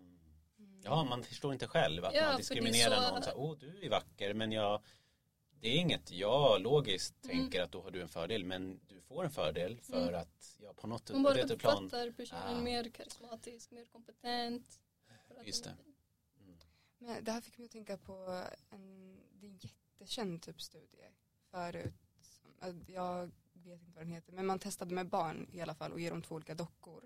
Mm. 0.58 0.82
Ja, 0.84 1.03
man 1.03 1.23
förstår 1.23 1.53
inte 1.53 1.67
själv 1.67 2.06
att 2.06 2.13
ja, 2.13 2.27
man 2.27 2.38
diskriminerar 2.38 2.95
så... 2.95 3.13
någon. 3.13 3.23
Så, 3.23 3.32
Åh, 3.36 3.58
du 3.60 3.86
är 3.86 3.89
vacker, 3.89 4.34
men 4.34 4.51
jag 4.51 4.82
det 5.62 5.67
är 5.67 5.75
inget 5.75 6.12
jag 6.12 6.62
logiskt 6.62 7.25
mm. 7.25 7.38
tänker 7.38 7.62
att 7.62 7.71
då 7.71 7.82
har 7.82 7.91
du 7.91 8.01
en 8.01 8.10
fördel 8.10 8.45
men 8.45 8.79
du 8.88 9.01
får 9.01 9.23
en 9.23 9.32
fördel 9.32 9.79
för 9.82 10.08
mm. 10.08 10.21
att 10.21 10.58
jag 10.60 10.75
på 10.75 10.88
något 10.88 11.12
Man 11.12 11.23
bara 11.23 11.41
uppfattar 11.41 12.12
personen 12.12 12.58
ah. 12.58 12.62
mer 12.62 12.89
karismatisk, 12.89 13.71
mer 13.71 13.86
kompetent. 13.86 14.79
Just 15.45 15.63
det. 15.63 15.75
Men 17.05 17.23
det 17.23 17.31
här 17.31 17.41
fick 17.41 17.57
mig 17.57 17.65
att 17.65 17.71
tänka 17.71 17.97
på 17.97 18.45
en, 18.69 19.17
det 19.33 19.47
är 19.47 19.49
en 19.49 19.57
jättekänd 19.57 20.41
typ 20.41 20.61
studie 20.61 21.09
förut. 21.51 21.93
Äh, 22.61 22.75
jag 22.87 23.31
vet 23.53 23.81
inte 23.81 23.91
vad 23.95 24.03
den 24.03 24.11
heter 24.13 24.33
men 24.33 24.45
man 24.45 24.59
testade 24.59 24.95
med 24.95 25.09
barn 25.09 25.47
i 25.51 25.61
alla 25.61 25.75
fall 25.75 25.91
och 25.91 25.99
ger 25.99 26.11
dem 26.11 26.21
två 26.21 26.35
olika 26.35 26.55
dockor. 26.55 27.03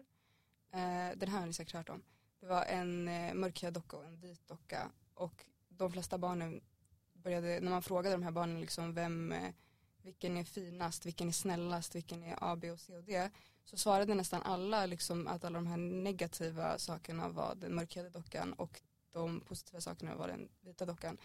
Eh, 0.72 1.18
den 1.18 1.30
här 1.30 1.40
har 1.40 1.46
ni 1.46 1.54
säkert 1.54 1.74
hört 1.74 1.90
om. 1.90 2.04
Det 2.40 2.46
var 2.46 2.64
en 2.66 3.08
eh, 3.08 3.34
mörkhyad 3.34 3.74
docka 3.74 3.98
och 3.98 4.06
en 4.06 4.20
vit 4.20 4.48
docka 4.48 4.92
och 5.14 5.46
de 5.70 5.92
flesta 5.92 6.18
barnen 6.18 6.62
började, 7.14 7.60
när 7.60 7.72
man 7.72 7.84
frågade 7.84 8.16
de 8.16 8.24
här 8.24 8.32
barnen 8.32 8.62
liksom 8.62 8.94
vem, 8.94 9.32
eh, 9.32 9.54
vilken 10.02 10.38
är 10.38 10.44
finast, 10.44 11.06
vilken 11.06 11.28
är 11.28 11.32
snällast, 11.32 11.96
vilken 11.96 12.24
är 12.24 12.38
A, 12.42 12.56
B 12.56 12.72
och 12.72 12.80
C 12.80 12.98
och 12.98 13.04
D 13.04 13.30
så 13.64 13.78
svarade 13.78 14.14
nästan 14.14 14.42
alla 14.42 14.86
liksom 14.86 15.28
att 15.28 15.44
alla 15.44 15.58
de 15.58 15.68
här 15.68 15.78
negativa 15.78 16.78
sakerna 16.78 17.30
var 17.30 17.56
den 17.56 17.76
mörkhyade 17.76 18.10
dockan 18.10 18.54
och 18.54 18.82
de 19.18 19.42
positiva 19.42 19.82
sakerna 19.82 20.16
var 20.16 20.28
den 20.28 20.50
vita 20.62 20.86
dockan. 20.86 21.18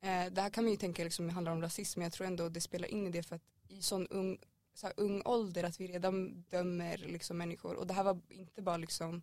Eh, 0.00 0.32
det 0.32 0.40
här 0.40 0.50
kan 0.50 0.64
man 0.64 0.70
ju 0.70 0.76
tänka 0.76 1.04
liksom 1.04 1.28
handlar 1.28 1.52
om 1.52 1.62
rasism 1.62 2.00
men 2.00 2.04
jag 2.04 2.12
tror 2.12 2.26
ändå 2.26 2.48
det 2.48 2.60
spelar 2.60 2.88
in 2.88 3.06
i 3.06 3.10
det 3.10 3.22
för 3.22 3.36
att 3.36 3.42
i 3.68 3.82
sån 3.82 4.06
ung, 4.06 4.38
så 4.74 4.88
ung 4.96 5.22
ålder 5.24 5.64
att 5.64 5.80
vi 5.80 5.86
redan 5.86 6.44
dömer 6.50 6.98
liksom 6.98 7.38
människor 7.38 7.74
och 7.74 7.86
det 7.86 7.94
här 7.94 8.04
var 8.04 8.20
inte 8.28 8.62
bara 8.62 8.76
liksom 8.76 9.22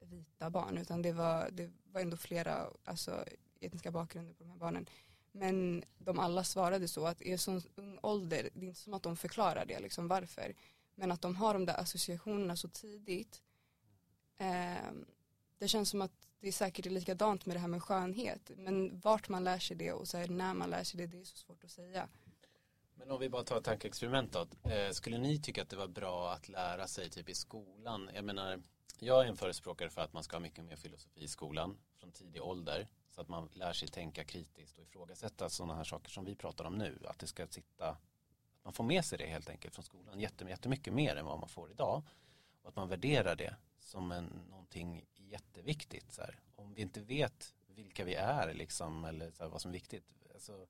vita 0.00 0.50
barn 0.50 0.78
utan 0.78 1.02
det 1.02 1.12
var, 1.12 1.50
det 1.50 1.70
var 1.92 2.00
ändå 2.00 2.16
flera 2.16 2.66
alltså, 2.84 3.24
etniska 3.60 3.90
bakgrunder 3.90 4.34
på 4.34 4.44
de 4.44 4.50
här 4.50 4.58
barnen. 4.58 4.88
Men 5.32 5.84
de 5.98 6.18
alla 6.18 6.44
svarade 6.44 6.88
så 6.88 7.06
att 7.06 7.22
i 7.22 7.32
en 7.32 7.38
sån 7.38 7.62
ung 7.74 7.98
ålder, 8.02 8.48
det 8.54 8.64
är 8.64 8.68
inte 8.68 8.80
som 8.80 8.94
att 8.94 9.02
de 9.02 9.16
förklarar 9.16 9.66
det 9.66 9.80
liksom 9.80 10.08
varför. 10.08 10.54
Men 10.94 11.12
att 11.12 11.22
de 11.22 11.36
har 11.36 11.54
de 11.54 11.66
där 11.66 11.80
associationerna 11.80 12.56
så 12.56 12.68
tidigt. 12.68 13.42
Eh, 14.36 14.92
det 15.60 15.68
känns 15.68 15.90
som 15.90 16.02
att 16.02 16.12
det 16.40 16.48
är 16.48 16.52
säkert 16.52 16.86
likadant 16.86 17.46
med 17.46 17.56
det 17.56 17.60
här 17.60 17.68
med 17.68 17.82
skönhet. 17.82 18.50
Men 18.56 19.00
vart 19.00 19.28
man 19.28 19.44
lär 19.44 19.58
sig 19.58 19.76
det 19.76 19.92
och 19.92 20.08
så 20.08 20.18
här, 20.18 20.28
när 20.28 20.54
man 20.54 20.70
lär 20.70 20.84
sig 20.84 21.00
det, 21.00 21.06
det 21.06 21.20
är 21.20 21.24
så 21.24 21.36
svårt 21.36 21.64
att 21.64 21.70
säga. 21.70 22.08
Men 22.94 23.10
om 23.10 23.20
vi 23.20 23.28
bara 23.28 23.44
tar 23.44 23.58
ett 23.58 23.64
tankeexperiment 23.64 24.32
då. 24.32 24.70
Eh, 24.70 24.90
skulle 24.90 25.18
ni 25.18 25.38
tycka 25.38 25.62
att 25.62 25.68
det 25.68 25.76
var 25.76 25.88
bra 25.88 26.32
att 26.32 26.48
lära 26.48 26.86
sig 26.86 27.10
typ 27.10 27.28
i 27.28 27.34
skolan? 27.34 28.10
Jag 28.14 28.24
menar, 28.24 28.62
jag 28.98 29.24
är 29.24 29.28
en 29.28 29.36
förespråkare 29.36 29.90
för 29.90 30.00
att 30.00 30.12
man 30.12 30.22
ska 30.22 30.36
ha 30.36 30.40
mycket 30.40 30.64
mer 30.64 30.76
filosofi 30.76 31.20
i 31.20 31.28
skolan 31.28 31.78
från 31.98 32.12
tidig 32.12 32.42
ålder. 32.42 32.88
Så 33.10 33.20
att 33.20 33.28
man 33.28 33.48
lär 33.52 33.72
sig 33.72 33.88
tänka 33.88 34.24
kritiskt 34.24 34.78
och 34.78 34.84
ifrågasätta 34.84 35.48
sådana 35.48 35.74
här 35.74 35.84
saker 35.84 36.10
som 36.10 36.24
vi 36.24 36.34
pratar 36.34 36.64
om 36.64 36.74
nu. 36.74 36.98
Att 37.06 37.18
det 37.18 37.26
ska 37.26 37.46
sitta, 37.46 37.88
att 37.88 38.00
Man 38.64 38.72
får 38.72 38.84
med 38.84 39.04
sig 39.04 39.18
det 39.18 39.26
helt 39.26 39.50
enkelt 39.50 39.74
från 39.74 39.84
skolan 39.84 40.20
jättemycket 40.20 40.94
mer 40.94 41.16
än 41.16 41.26
vad 41.26 41.40
man 41.40 41.48
får 41.48 41.70
idag. 41.70 42.02
Och 42.62 42.68
att 42.68 42.76
man 42.76 42.88
värderar 42.88 43.36
det 43.36 43.56
som 43.78 44.12
en, 44.12 44.24
någonting 44.50 45.04
jätteviktigt. 45.30 46.12
Så 46.12 46.20
här. 46.22 46.38
Om 46.56 46.74
vi 46.74 46.82
inte 46.82 47.00
vet 47.00 47.54
vilka 47.66 48.04
vi 48.04 48.14
är 48.14 48.54
liksom, 48.54 49.04
eller 49.04 49.30
så 49.30 49.42
här, 49.42 49.50
vad 49.50 49.60
som 49.60 49.68
är 49.70 49.72
viktigt, 49.72 50.04
alltså, 50.34 50.66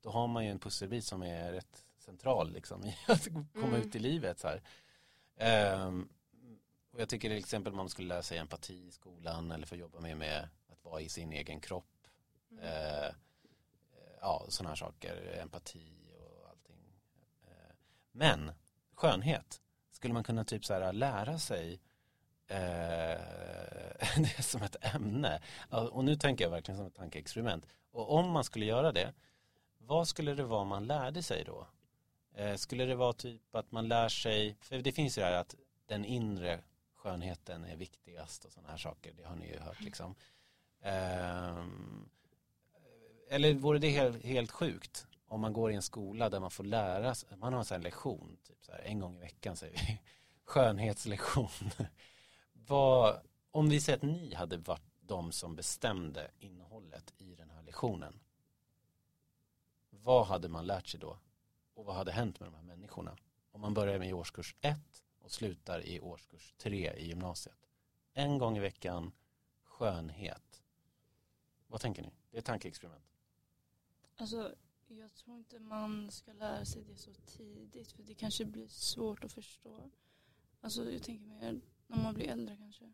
då 0.00 0.10
har 0.10 0.26
man 0.28 0.44
ju 0.44 0.50
en 0.50 0.58
pusselbit 0.58 1.04
som 1.04 1.22
är 1.22 1.52
rätt 1.52 1.84
central 1.98 2.52
liksom, 2.52 2.84
i 2.86 2.96
att 3.08 3.24
komma 3.54 3.66
Mm. 3.66 3.74
ut 3.80 3.94
i 3.94 3.98
livet. 3.98 4.38
Så. 4.38 4.58
Ehm, 5.36 6.08
och 6.92 7.00
jag 7.00 7.08
tycker 7.08 7.28
till 7.28 7.38
exempel 7.38 7.72
man 7.72 7.88
skulle 7.88 8.08
lära 8.08 8.22
sig 8.22 8.38
empati 8.38 8.86
i 8.86 8.90
skolan 8.90 9.50
eller 9.52 9.66
få 9.66 9.76
jobba 9.76 10.00
med, 10.00 10.16
med 10.16 10.48
att 10.68 10.84
vara 10.84 11.00
i 11.00 11.08
sin 11.08 11.32
egen 11.32 11.60
kropp. 11.60 12.06
Mm. 12.50 12.64
Eh, 12.64 13.14
ja, 14.20 14.46
sådana 14.48 14.68
här 14.68 14.76
saker, 14.76 15.38
empati 15.42 16.12
och 16.18 16.48
allting. 16.50 17.00
Eh, 17.42 17.74
men 18.12 18.52
skönhet, 18.94 19.60
skulle 19.92 20.14
man 20.14 20.24
kunna 20.24 20.44
typ 20.44 20.64
så 20.64 20.74
här 20.74 20.92
lära 20.92 21.38
sig 21.38 21.80
Eh, 22.50 22.56
det 24.16 24.38
är 24.38 24.42
som 24.42 24.62
ett 24.62 24.94
ämne. 24.94 25.40
Och 25.70 26.04
nu 26.04 26.16
tänker 26.16 26.44
jag 26.44 26.50
verkligen 26.50 26.78
som 26.78 26.86
ett 26.86 26.94
tankeexperiment. 26.94 27.66
Och 27.92 28.14
om 28.14 28.30
man 28.30 28.44
skulle 28.44 28.66
göra 28.66 28.92
det, 28.92 29.12
vad 29.78 30.08
skulle 30.08 30.34
det 30.34 30.44
vara 30.44 30.64
man 30.64 30.86
lärde 30.86 31.22
sig 31.22 31.44
då? 31.44 31.66
Eh, 32.34 32.54
skulle 32.54 32.84
det 32.84 32.94
vara 32.94 33.12
typ 33.12 33.54
att 33.54 33.72
man 33.72 33.88
lär 33.88 34.08
sig, 34.08 34.56
för 34.60 34.78
det 34.78 34.92
finns 34.92 35.18
ju 35.18 35.22
det 35.22 35.26
här 35.26 35.34
att 35.34 35.54
den 35.86 36.04
inre 36.04 36.60
skönheten 36.94 37.64
är 37.64 37.76
viktigast 37.76 38.44
och 38.44 38.52
sådana 38.52 38.70
här 38.70 38.78
saker, 38.78 39.12
det 39.12 39.24
har 39.24 39.36
ni 39.36 39.48
ju 39.48 39.58
hört 39.58 39.80
liksom. 39.80 40.14
Eh, 40.82 41.64
eller 43.30 43.54
vore 43.54 43.78
det 43.78 43.88
helt, 43.88 44.24
helt 44.24 44.50
sjukt 44.50 45.06
om 45.26 45.40
man 45.40 45.52
går 45.52 45.72
i 45.72 45.74
en 45.74 45.82
skola 45.82 46.28
där 46.28 46.40
man 46.40 46.50
får 46.50 46.64
lära 46.64 47.14
sig, 47.14 47.28
man 47.36 47.52
har 47.52 47.60
en 47.60 47.64
sån 47.64 47.74
här 47.74 47.82
lektion, 47.82 48.36
typ 48.48 48.64
så 48.64 48.72
här, 48.72 48.80
en 48.80 48.98
gång 48.98 49.16
i 49.16 49.18
veckan 49.18 49.56
säger 49.56 49.72
vi, 49.72 50.00
skönhetslektion. 50.44 51.70
Vad, 52.66 53.20
om 53.50 53.68
vi 53.68 53.80
säger 53.80 53.96
att 53.96 54.02
ni 54.02 54.34
hade 54.34 54.56
varit 54.56 54.90
de 55.00 55.32
som 55.32 55.56
bestämde 55.56 56.30
innehållet 56.38 57.14
i 57.18 57.34
den 57.34 57.50
här 57.50 57.62
lektionen, 57.62 58.20
vad 59.90 60.26
hade 60.26 60.48
man 60.48 60.66
lärt 60.66 60.86
sig 60.86 61.00
då? 61.00 61.18
Och 61.74 61.84
vad 61.84 61.96
hade 61.96 62.12
hänt 62.12 62.40
med 62.40 62.46
de 62.46 62.54
här 62.54 62.62
människorna? 62.62 63.16
Om 63.50 63.60
man 63.60 63.74
börjar 63.74 63.98
med 63.98 64.08
i 64.08 64.12
årskurs 64.12 64.56
ett 64.60 65.04
och 65.18 65.32
slutar 65.32 65.86
i 65.86 66.00
årskurs 66.00 66.54
tre 66.58 66.92
i 66.96 67.06
gymnasiet. 67.06 67.68
En 68.14 68.38
gång 68.38 68.56
i 68.56 68.60
veckan, 68.60 69.12
skönhet. 69.64 70.62
Vad 71.66 71.80
tänker 71.80 72.02
ni? 72.02 72.12
Det 72.30 72.36
är 72.36 72.38
ett 72.38 72.44
tankeexperiment. 72.44 73.04
Alltså, 74.16 74.54
jag 74.88 75.14
tror 75.14 75.36
inte 75.36 75.58
man 75.58 76.10
ska 76.10 76.32
lära 76.32 76.64
sig 76.64 76.84
det 76.84 76.96
så 76.96 77.14
tidigt 77.14 77.92
för 77.92 78.02
det 78.02 78.14
kanske 78.14 78.44
blir 78.44 78.68
svårt 78.68 79.24
att 79.24 79.32
förstå. 79.32 79.90
Alltså 80.60 80.90
jag 80.90 81.02
tänker 81.02 81.24
mer 81.24 81.60
när 81.90 82.02
man 82.02 82.14
blir 82.14 82.28
äldre 82.28 82.56
kanske. 82.56 82.84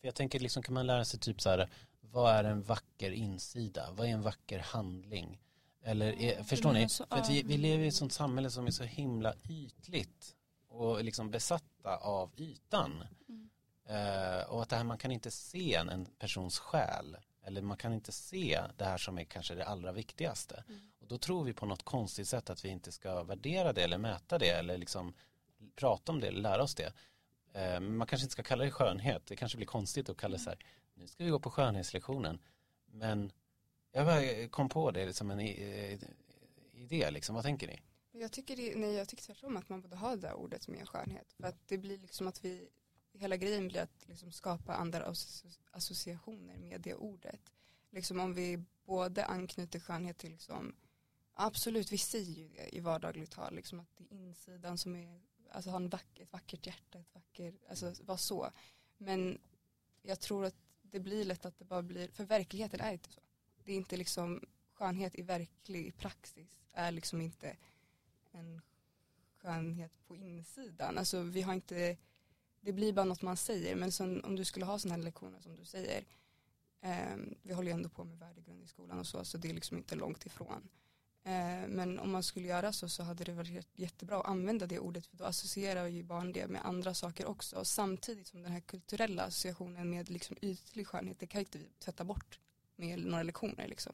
För 0.00 0.08
jag 0.08 0.14
tänker 0.14 0.40
liksom 0.40 0.62
kan 0.62 0.74
man 0.74 0.86
lära 0.86 1.04
sig 1.04 1.20
typ 1.20 1.40
så 1.40 1.50
här, 1.50 1.68
vad 2.00 2.34
är 2.34 2.44
en 2.44 2.62
vacker 2.62 3.10
insida? 3.10 3.90
Vad 3.90 4.06
är 4.06 4.10
en 4.10 4.22
vacker 4.22 4.58
handling? 4.58 5.40
Eller 5.82 6.22
är, 6.22 6.42
förstår 6.42 6.72
ni? 6.72 6.88
så, 6.88 7.06
För 7.10 7.28
vi, 7.28 7.42
vi 7.42 7.56
lever 7.56 7.84
i 7.84 7.88
ett 7.88 7.94
sånt 7.94 8.12
samhälle 8.12 8.50
som 8.50 8.66
är 8.66 8.70
så 8.70 8.84
himla 8.84 9.34
ytligt 9.48 10.36
och 10.68 11.04
liksom 11.04 11.30
besatta 11.30 11.96
av 11.96 12.30
ytan. 12.36 13.04
Mm. 13.28 13.50
Eh, 13.88 14.44
och 14.44 14.62
att 14.62 14.68
det 14.68 14.76
här, 14.76 14.84
man 14.84 14.98
kan 14.98 15.10
inte 15.10 15.30
se 15.30 15.74
en, 15.74 15.88
en 15.88 16.06
persons 16.06 16.58
själ. 16.58 17.16
Eller 17.42 17.62
man 17.62 17.76
kan 17.76 17.92
inte 17.92 18.12
se 18.12 18.60
det 18.76 18.84
här 18.84 18.98
som 18.98 19.18
är 19.18 19.24
kanske 19.24 19.54
det 19.54 19.66
allra 19.66 19.92
viktigaste. 19.92 20.64
Mm. 20.68 20.80
Och 21.00 21.06
då 21.06 21.18
tror 21.18 21.44
vi 21.44 21.52
på 21.52 21.66
något 21.66 21.82
konstigt 21.82 22.28
sätt 22.28 22.50
att 22.50 22.64
vi 22.64 22.68
inte 22.68 22.92
ska 22.92 23.22
värdera 23.22 23.72
det 23.72 23.82
eller 23.82 23.98
mäta 23.98 24.38
det 24.38 24.50
eller 24.50 24.78
liksom 24.78 25.14
prata 25.74 26.12
om 26.12 26.20
det 26.20 26.28
eller 26.28 26.40
lära 26.40 26.62
oss 26.62 26.74
det. 26.74 26.92
Eh, 27.56 27.80
men 27.80 27.96
man 27.96 28.06
kanske 28.06 28.24
inte 28.24 28.32
ska 28.32 28.42
kalla 28.42 28.64
det 28.64 28.70
skönhet. 28.70 29.26
Det 29.26 29.36
kanske 29.36 29.56
blir 29.56 29.66
konstigt 29.66 30.08
att 30.08 30.16
kalla 30.16 30.36
det 30.36 30.42
så 30.42 30.50
här, 30.50 30.58
nu 30.94 31.06
ska 31.06 31.24
vi 31.24 31.30
gå 31.30 31.38
på 31.38 31.50
skönhetslektionen. 31.50 32.38
Men 32.86 33.32
jag 33.92 34.50
kom 34.50 34.68
på 34.68 34.90
det 34.90 35.12
som 35.12 35.30
en 35.30 35.40
eh, 35.40 35.98
idé 36.72 37.10
liksom. 37.10 37.34
Vad 37.34 37.44
tänker 37.44 37.66
ni? 37.66 37.80
Jag 38.12 38.32
tycker, 38.32 38.56
det, 38.56 38.76
nej, 38.76 38.94
jag 38.94 39.08
tycker 39.08 39.22
tvärtom 39.22 39.56
att 39.56 39.68
man 39.68 39.80
borde 39.80 39.96
ha 39.96 40.10
det 40.10 40.16
där 40.16 40.34
ordet 40.34 40.68
med 40.68 40.88
skönhet. 40.88 41.32
För 41.32 41.44
att 41.44 41.68
det 41.68 41.78
blir 41.78 41.98
liksom 41.98 42.26
att 42.26 42.44
vi, 42.44 42.68
hela 43.12 43.36
grejen 43.36 43.68
blir 43.68 43.80
att 43.80 44.04
liksom 44.08 44.32
skapa 44.32 44.74
andra 44.74 45.14
associationer 45.70 46.56
med 46.58 46.80
det 46.80 46.94
ordet. 46.94 47.52
Liksom 47.90 48.20
om 48.20 48.34
vi 48.34 48.64
både 48.84 49.24
anknyter 49.24 49.80
skönhet 49.80 50.18
till 50.18 50.30
liksom, 50.30 50.74
absolut 51.34 51.92
vi 51.92 51.98
säger 51.98 52.34
ju 52.34 52.48
det 52.48 52.76
i 52.76 52.80
vardagligt 52.80 53.30
tal, 53.30 53.54
liksom 53.54 53.80
att 53.80 53.96
det 53.96 54.04
är 54.04 54.18
insidan 54.18 54.78
som 54.78 54.96
är, 54.96 55.20
alltså 55.50 55.70
ha 55.70 55.76
en 55.76 55.88
vack, 55.88 56.18
ett 56.18 56.32
vackert 56.32 56.66
hjärta, 56.66 56.98
ett 56.98 57.14
vacker, 57.14 57.54
alltså 57.68 57.94
vara 58.04 58.18
så. 58.18 58.50
Men 58.98 59.38
jag 60.02 60.20
tror 60.20 60.44
att 60.44 60.56
det 60.82 61.00
blir 61.00 61.24
lätt 61.24 61.46
att 61.46 61.58
det 61.58 61.64
bara 61.64 61.82
blir, 61.82 62.08
för 62.08 62.24
verkligheten 62.24 62.80
är 62.80 62.92
inte 62.92 63.10
så. 63.10 63.20
Det 63.64 63.72
är 63.72 63.76
inte 63.76 63.96
liksom 63.96 64.40
skönhet 64.72 65.14
i 65.14 65.22
verklig 65.22 65.96
praxis 65.96 66.56
är 66.72 66.92
liksom 66.92 67.20
inte 67.20 67.56
en 68.32 68.60
skönhet 69.36 69.92
på 70.06 70.16
insidan. 70.16 70.98
Alltså 70.98 71.22
vi 71.22 71.42
har 71.42 71.54
inte, 71.54 71.96
det 72.60 72.72
blir 72.72 72.92
bara 72.92 73.04
något 73.04 73.22
man 73.22 73.36
säger 73.36 73.76
men 73.76 73.92
sen, 73.92 74.24
om 74.24 74.36
du 74.36 74.44
skulle 74.44 74.66
ha 74.66 74.78
sådana 74.78 74.96
här 74.96 75.02
lektioner 75.02 75.40
som 75.40 75.56
du 75.56 75.64
säger, 75.64 76.04
eh, 76.80 77.16
vi 77.42 77.52
håller 77.52 77.70
ju 77.70 77.74
ändå 77.74 77.88
på 77.88 78.04
med 78.04 78.18
värdegrund 78.18 78.62
i 78.62 78.66
skolan 78.66 78.98
och 78.98 79.06
så, 79.06 79.24
så 79.24 79.38
det 79.38 79.48
är 79.50 79.54
liksom 79.54 79.76
inte 79.76 79.94
långt 79.94 80.26
ifrån. 80.26 80.68
Eh, 81.26 81.68
men 81.68 81.98
om 81.98 82.12
man 82.12 82.22
skulle 82.22 82.46
göra 82.46 82.72
så 82.72 82.88
så 82.88 83.02
hade 83.02 83.24
det 83.24 83.32
varit 83.32 83.66
jättebra 83.74 84.20
att 84.20 84.26
använda 84.26 84.66
det 84.66 84.78
ordet 84.78 85.06
för 85.06 85.16
då 85.16 85.24
associerar 85.24 85.86
ju 85.86 86.02
barn 86.02 86.32
det 86.32 86.46
med 86.46 86.66
andra 86.66 86.94
saker 86.94 87.26
också. 87.26 87.56
Och 87.56 87.66
samtidigt 87.66 88.26
som 88.26 88.42
den 88.42 88.52
här 88.52 88.60
kulturella 88.60 89.22
associationen 89.22 89.90
med 89.90 90.10
liksom 90.10 90.36
ytlig 90.40 90.86
skönhet, 90.86 91.20
det 91.20 91.26
kan 91.26 91.40
inte 91.40 91.58
vi 91.58 91.68
tvätta 91.78 92.04
bort 92.04 92.40
med 92.76 92.98
några 92.98 93.22
lektioner 93.22 93.68
liksom. 93.68 93.92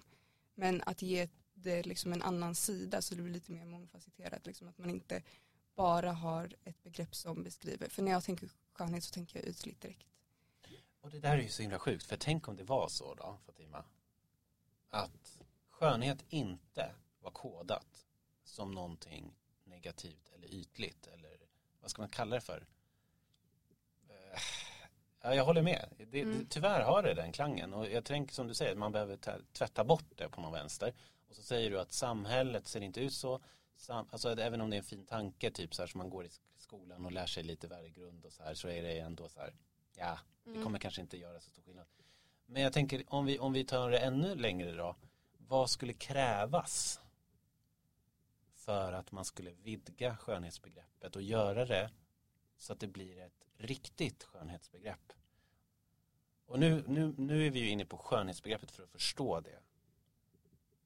Men 0.55 0.83
att 0.87 1.03
ge 1.03 1.29
det 1.55 1.87
liksom 1.87 2.12
en 2.12 2.23
annan 2.23 2.55
sida 2.55 3.03
så 3.03 3.14
det 3.14 3.23
blir 3.23 3.33
lite 3.33 3.53
mer 3.53 3.64
mångfacetterat. 3.64 4.47
Liksom 4.47 4.68
att 4.68 4.79
man 4.79 4.90
inte 4.90 5.23
bara 5.75 6.12
har 6.12 6.57
ett 6.64 6.83
begrepp 6.83 7.14
som 7.14 7.42
beskriver. 7.42 7.88
För 7.88 8.03
när 8.03 8.12
jag 8.12 8.25
tänker 8.25 8.49
skönhet 8.73 9.05
så 9.05 9.12
tänker 9.14 9.38
jag 9.38 9.49
ytligt 9.49 9.81
direkt. 9.81 10.07
Och 11.01 11.11
det 11.11 11.21
där 11.21 11.38
är 11.38 11.42
ju 11.42 11.49
så 11.49 11.62
himla 11.62 11.79
sjukt, 11.79 12.05
för 12.05 12.16
tänk 12.16 12.49
om 12.49 12.57
det 12.57 12.64
var 12.64 12.88
så 12.88 13.14
då, 13.14 13.38
Fatima, 13.47 13.85
att 14.90 15.38
skönhet 15.71 16.25
inte 16.29 16.95
var 17.23 17.31
kodat 17.31 18.07
som 18.45 18.71
någonting 18.75 19.35
negativt 19.65 20.29
eller 20.35 20.49
ytligt 20.49 21.07
eller 21.07 21.37
vad 21.81 21.91
ska 21.91 22.03
man 22.03 22.09
kalla 22.09 22.35
det 22.35 22.41
för? 22.41 22.67
Eh, 24.09 24.39
Ja, 25.25 25.35
jag 25.35 25.45
håller 25.45 25.63
med. 25.63 25.89
Det, 26.11 26.21
Mm. 26.21 26.39
det, 26.39 26.45
tyvärr 26.51 26.81
har 26.83 27.03
det 27.03 27.15
den 27.15 27.33
klangen 27.33 27.75
och 27.75 27.91
jag 27.91 28.05
tänker 28.05 28.35
som 28.35 28.49
du 28.49 28.55
säger, 28.55 28.77
man 28.77 28.93
behöver 28.93 29.17
ta- 29.17 29.39
tvätta 29.53 29.85
bort 29.85 30.05
det 30.17 30.29
på 30.29 30.41
någon 30.41 30.53
vänster. 30.53 30.95
Och 31.29 31.37
så 31.37 31.43
säger 31.43 31.71
du 31.71 31.81
att 31.81 31.93
samhället 31.93 32.67
ser 32.69 32.81
inte 32.81 33.01
ut 33.01 33.13
så. 33.15 33.41
Sam, 33.77 34.07
alltså 34.11 34.41
även 34.41 34.61
om 34.61 34.71
det 34.71 34.77
är 34.77 34.79
en 34.79 34.85
fin 34.85 35.07
tanke, 35.07 35.51
typ 35.51 35.75
så 35.75 35.83
här 35.83 35.87
som 35.87 35.99
man 35.99 36.11
går 36.11 36.25
i 36.25 36.29
sk- 36.29 36.41
skolan 36.57 37.05
och 37.07 37.13
lär 37.13 37.27
sig 37.27 37.43
lite 37.43 37.67
värdegrund 37.69 38.25
och 38.25 38.33
så 38.33 38.43
här, 38.43 38.55
så 38.55 38.69
är 38.69 38.83
det 38.83 38.99
ändå 38.99 39.29
så 39.29 39.41
här, 39.41 39.55
ja, 39.97 40.19
det 40.45 40.63
kommer 40.63 40.79
kanske 40.79 41.01
inte 41.01 41.17
göra 41.19 41.41
så 41.41 41.51
stor 41.51 41.63
skillnad. 41.63 41.87
Men 42.47 42.63
jag 42.63 42.73
tänker 42.73 43.05
om 43.07 43.25
vi, 43.27 43.39
om 43.39 43.53
vi 43.53 43.65
tar 43.65 43.91
det 43.91 43.99
ännu 43.99 44.35
längre 44.35 44.73
då. 44.73 44.97
Vad 45.39 45.71
skulle 45.71 45.93
krävas 45.93 47.01
för 48.64 48.92
att 48.92 49.12
man 49.12 49.25
skulle 49.25 49.51
vidga 49.51 50.16
skönhetsbegreppet 50.16 51.16
och 51.16 51.22
göra 51.22 51.64
det 51.64 51.90
så 52.57 52.72
att 52.72 52.81
det 52.81 52.87
blir 52.87 53.18
ett 53.18 53.48
riktigt 53.57 54.22
skönhetsbegrepp. 54.22 55.12
Och 56.46 56.59
nu, 56.59 56.85
nu, 56.87 57.14
nu 57.18 57.46
är 57.46 57.51
vi 57.51 57.59
ju 57.59 57.68
inne 57.68 57.85
på 57.85 57.96
skönhetsbegreppet 57.96 58.70
för 58.70 58.83
att 58.83 58.90
förstå 58.90 59.40
det. 59.40 59.59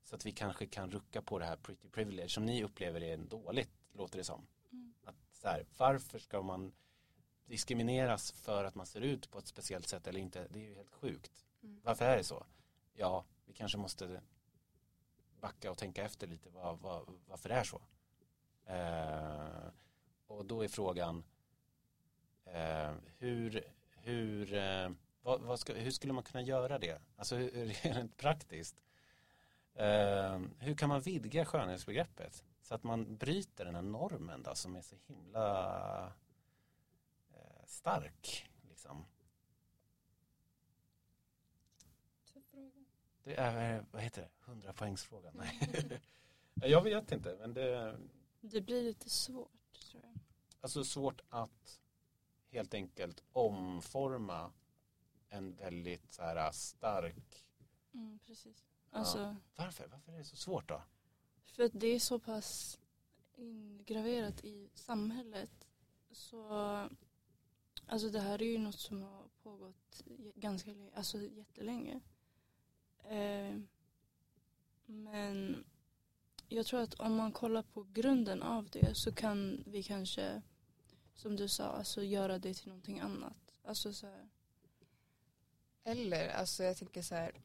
Så 0.02 0.16
att 0.16 0.26
vi 0.26 0.32
kanske 0.32 0.66
kan 0.66 0.90
rucka 0.90 1.22
på 1.22 1.38
det 1.38 1.44
här 1.44 1.56
pretty 1.56 1.88
privilege 1.88 2.28
som 2.28 2.46
ni 2.46 2.64
upplever 2.64 3.02
är 3.02 3.16
dåligt, 3.16 3.70
låter 3.92 4.18
det 4.18 4.24
som. 4.24 4.46
Mm. 4.72 4.94
Att 5.04 5.16
så 5.32 5.48
här, 5.48 5.66
varför 5.76 6.18
ska 6.18 6.42
man 6.42 6.72
diskrimineras 7.46 8.32
för 8.32 8.64
att 8.64 8.74
man 8.74 8.86
ser 8.86 9.00
ut 9.00 9.30
på 9.30 9.38
ett 9.38 9.46
speciellt 9.46 9.86
sätt 9.86 10.06
eller 10.06 10.20
inte? 10.20 10.48
Det 10.50 10.58
är 10.58 10.68
ju 10.68 10.74
helt 10.74 10.90
sjukt. 10.90 11.46
Mm. 11.62 11.80
Varför 11.84 12.04
är 12.04 12.16
det 12.16 12.24
så? 12.24 12.46
Ja, 12.94 13.24
vi 13.46 13.52
kanske 13.52 13.78
måste 13.78 14.20
backa 15.46 15.70
och 15.70 15.78
tänka 15.78 16.04
efter 16.04 16.26
lite 16.26 16.50
vad, 16.50 16.78
vad, 16.78 17.06
varför 17.26 17.48
det 17.48 17.54
är 17.54 17.64
så. 17.64 17.80
Eh, 18.66 19.70
och 20.26 20.44
då 20.44 20.64
är 20.64 20.68
frågan 20.68 21.24
eh, 22.44 22.94
hur, 23.18 23.64
hur, 23.96 24.54
eh, 24.54 24.90
vad, 25.22 25.40
vad 25.40 25.60
ska, 25.60 25.74
hur 25.74 25.90
skulle 25.90 26.12
man 26.12 26.24
kunna 26.24 26.42
göra 26.42 26.78
det? 26.78 27.02
Alltså 27.16 27.36
rent 27.82 28.16
praktiskt. 28.16 28.82
Eh, 29.74 30.40
hur 30.58 30.74
kan 30.74 30.88
man 30.88 31.00
vidga 31.00 31.44
skönhetsbegreppet? 31.44 32.44
Så 32.62 32.74
att 32.74 32.82
man 32.82 33.16
bryter 33.16 33.64
den 33.64 33.74
här 33.74 33.82
normen 33.82 34.42
då, 34.42 34.54
som 34.54 34.76
är 34.76 34.82
så 34.82 34.96
himla 35.06 36.12
eh, 37.32 37.66
stark. 37.66 38.50
Liksom. 38.68 39.04
Tuff 42.32 42.44
fråga. 42.50 42.84
Det 43.26 43.34
är, 43.34 43.84
vad 43.90 44.02
heter 44.02 44.22
det, 44.22 44.50
100 44.50 44.72
poängsfrågan? 44.72 45.32
Nej. 45.36 46.00
Ja, 46.54 46.66
Jag 46.66 46.82
vet 46.82 47.12
inte, 47.12 47.36
men 47.40 47.54
det 47.54 47.98
Det 48.40 48.60
blir 48.60 48.82
lite 48.82 49.10
svårt 49.10 49.72
tror 49.90 50.02
jag. 50.04 50.18
alltså 50.60 50.84
svårt 50.84 51.20
att 51.28 51.80
helt 52.50 52.74
enkelt 52.74 53.22
omforma 53.32 54.52
en 55.28 55.54
väldigt 55.54 56.12
så 56.12 56.22
här 56.22 56.52
stark 56.52 57.44
Mm, 57.94 58.18
precis. 58.26 58.64
Alltså, 58.90 59.36
Varför? 59.56 59.86
Varför 59.86 60.12
är 60.12 60.18
det 60.18 60.24
så 60.24 60.36
svårt 60.36 60.68
då? 60.68 60.82
för 61.44 61.62
att 61.62 61.72
det 61.74 61.86
är 61.86 61.98
så 62.00 62.18
pass 62.18 62.78
ingraverat 63.36 64.44
i 64.44 64.70
samhället. 64.74 65.68
Så 66.10 66.48
alltså 67.86 68.08
det 68.08 68.20
här 68.20 68.42
är 68.42 68.46
ju 68.46 68.58
något 68.58 68.78
som 68.78 69.02
har 69.02 69.28
pågått 69.42 70.02
ganska 70.34 70.70
länge, 70.70 70.90
alltså 70.94 71.18
jättelänge. 71.22 72.00
Eh, 73.08 73.58
men 74.86 75.64
jag 76.48 76.66
tror 76.66 76.80
att 76.80 76.94
om 76.94 77.14
man 77.16 77.32
kollar 77.32 77.62
på 77.62 77.86
grunden 77.92 78.42
av 78.42 78.68
det 78.70 78.94
så 78.94 79.12
kan 79.12 79.64
vi 79.66 79.82
kanske, 79.82 80.42
som 81.14 81.36
du 81.36 81.48
sa, 81.48 81.64
alltså 81.64 82.02
göra 82.02 82.38
det 82.38 82.54
till 82.54 82.68
någonting 82.68 83.00
annat. 83.00 83.58
Alltså 83.64 83.92
så 83.92 84.06
här, 84.06 84.28
Eller, 85.84 86.28
alltså 86.28 86.64
jag 86.64 86.76
tänker 86.76 87.02
så 87.02 87.14
här, 87.14 87.40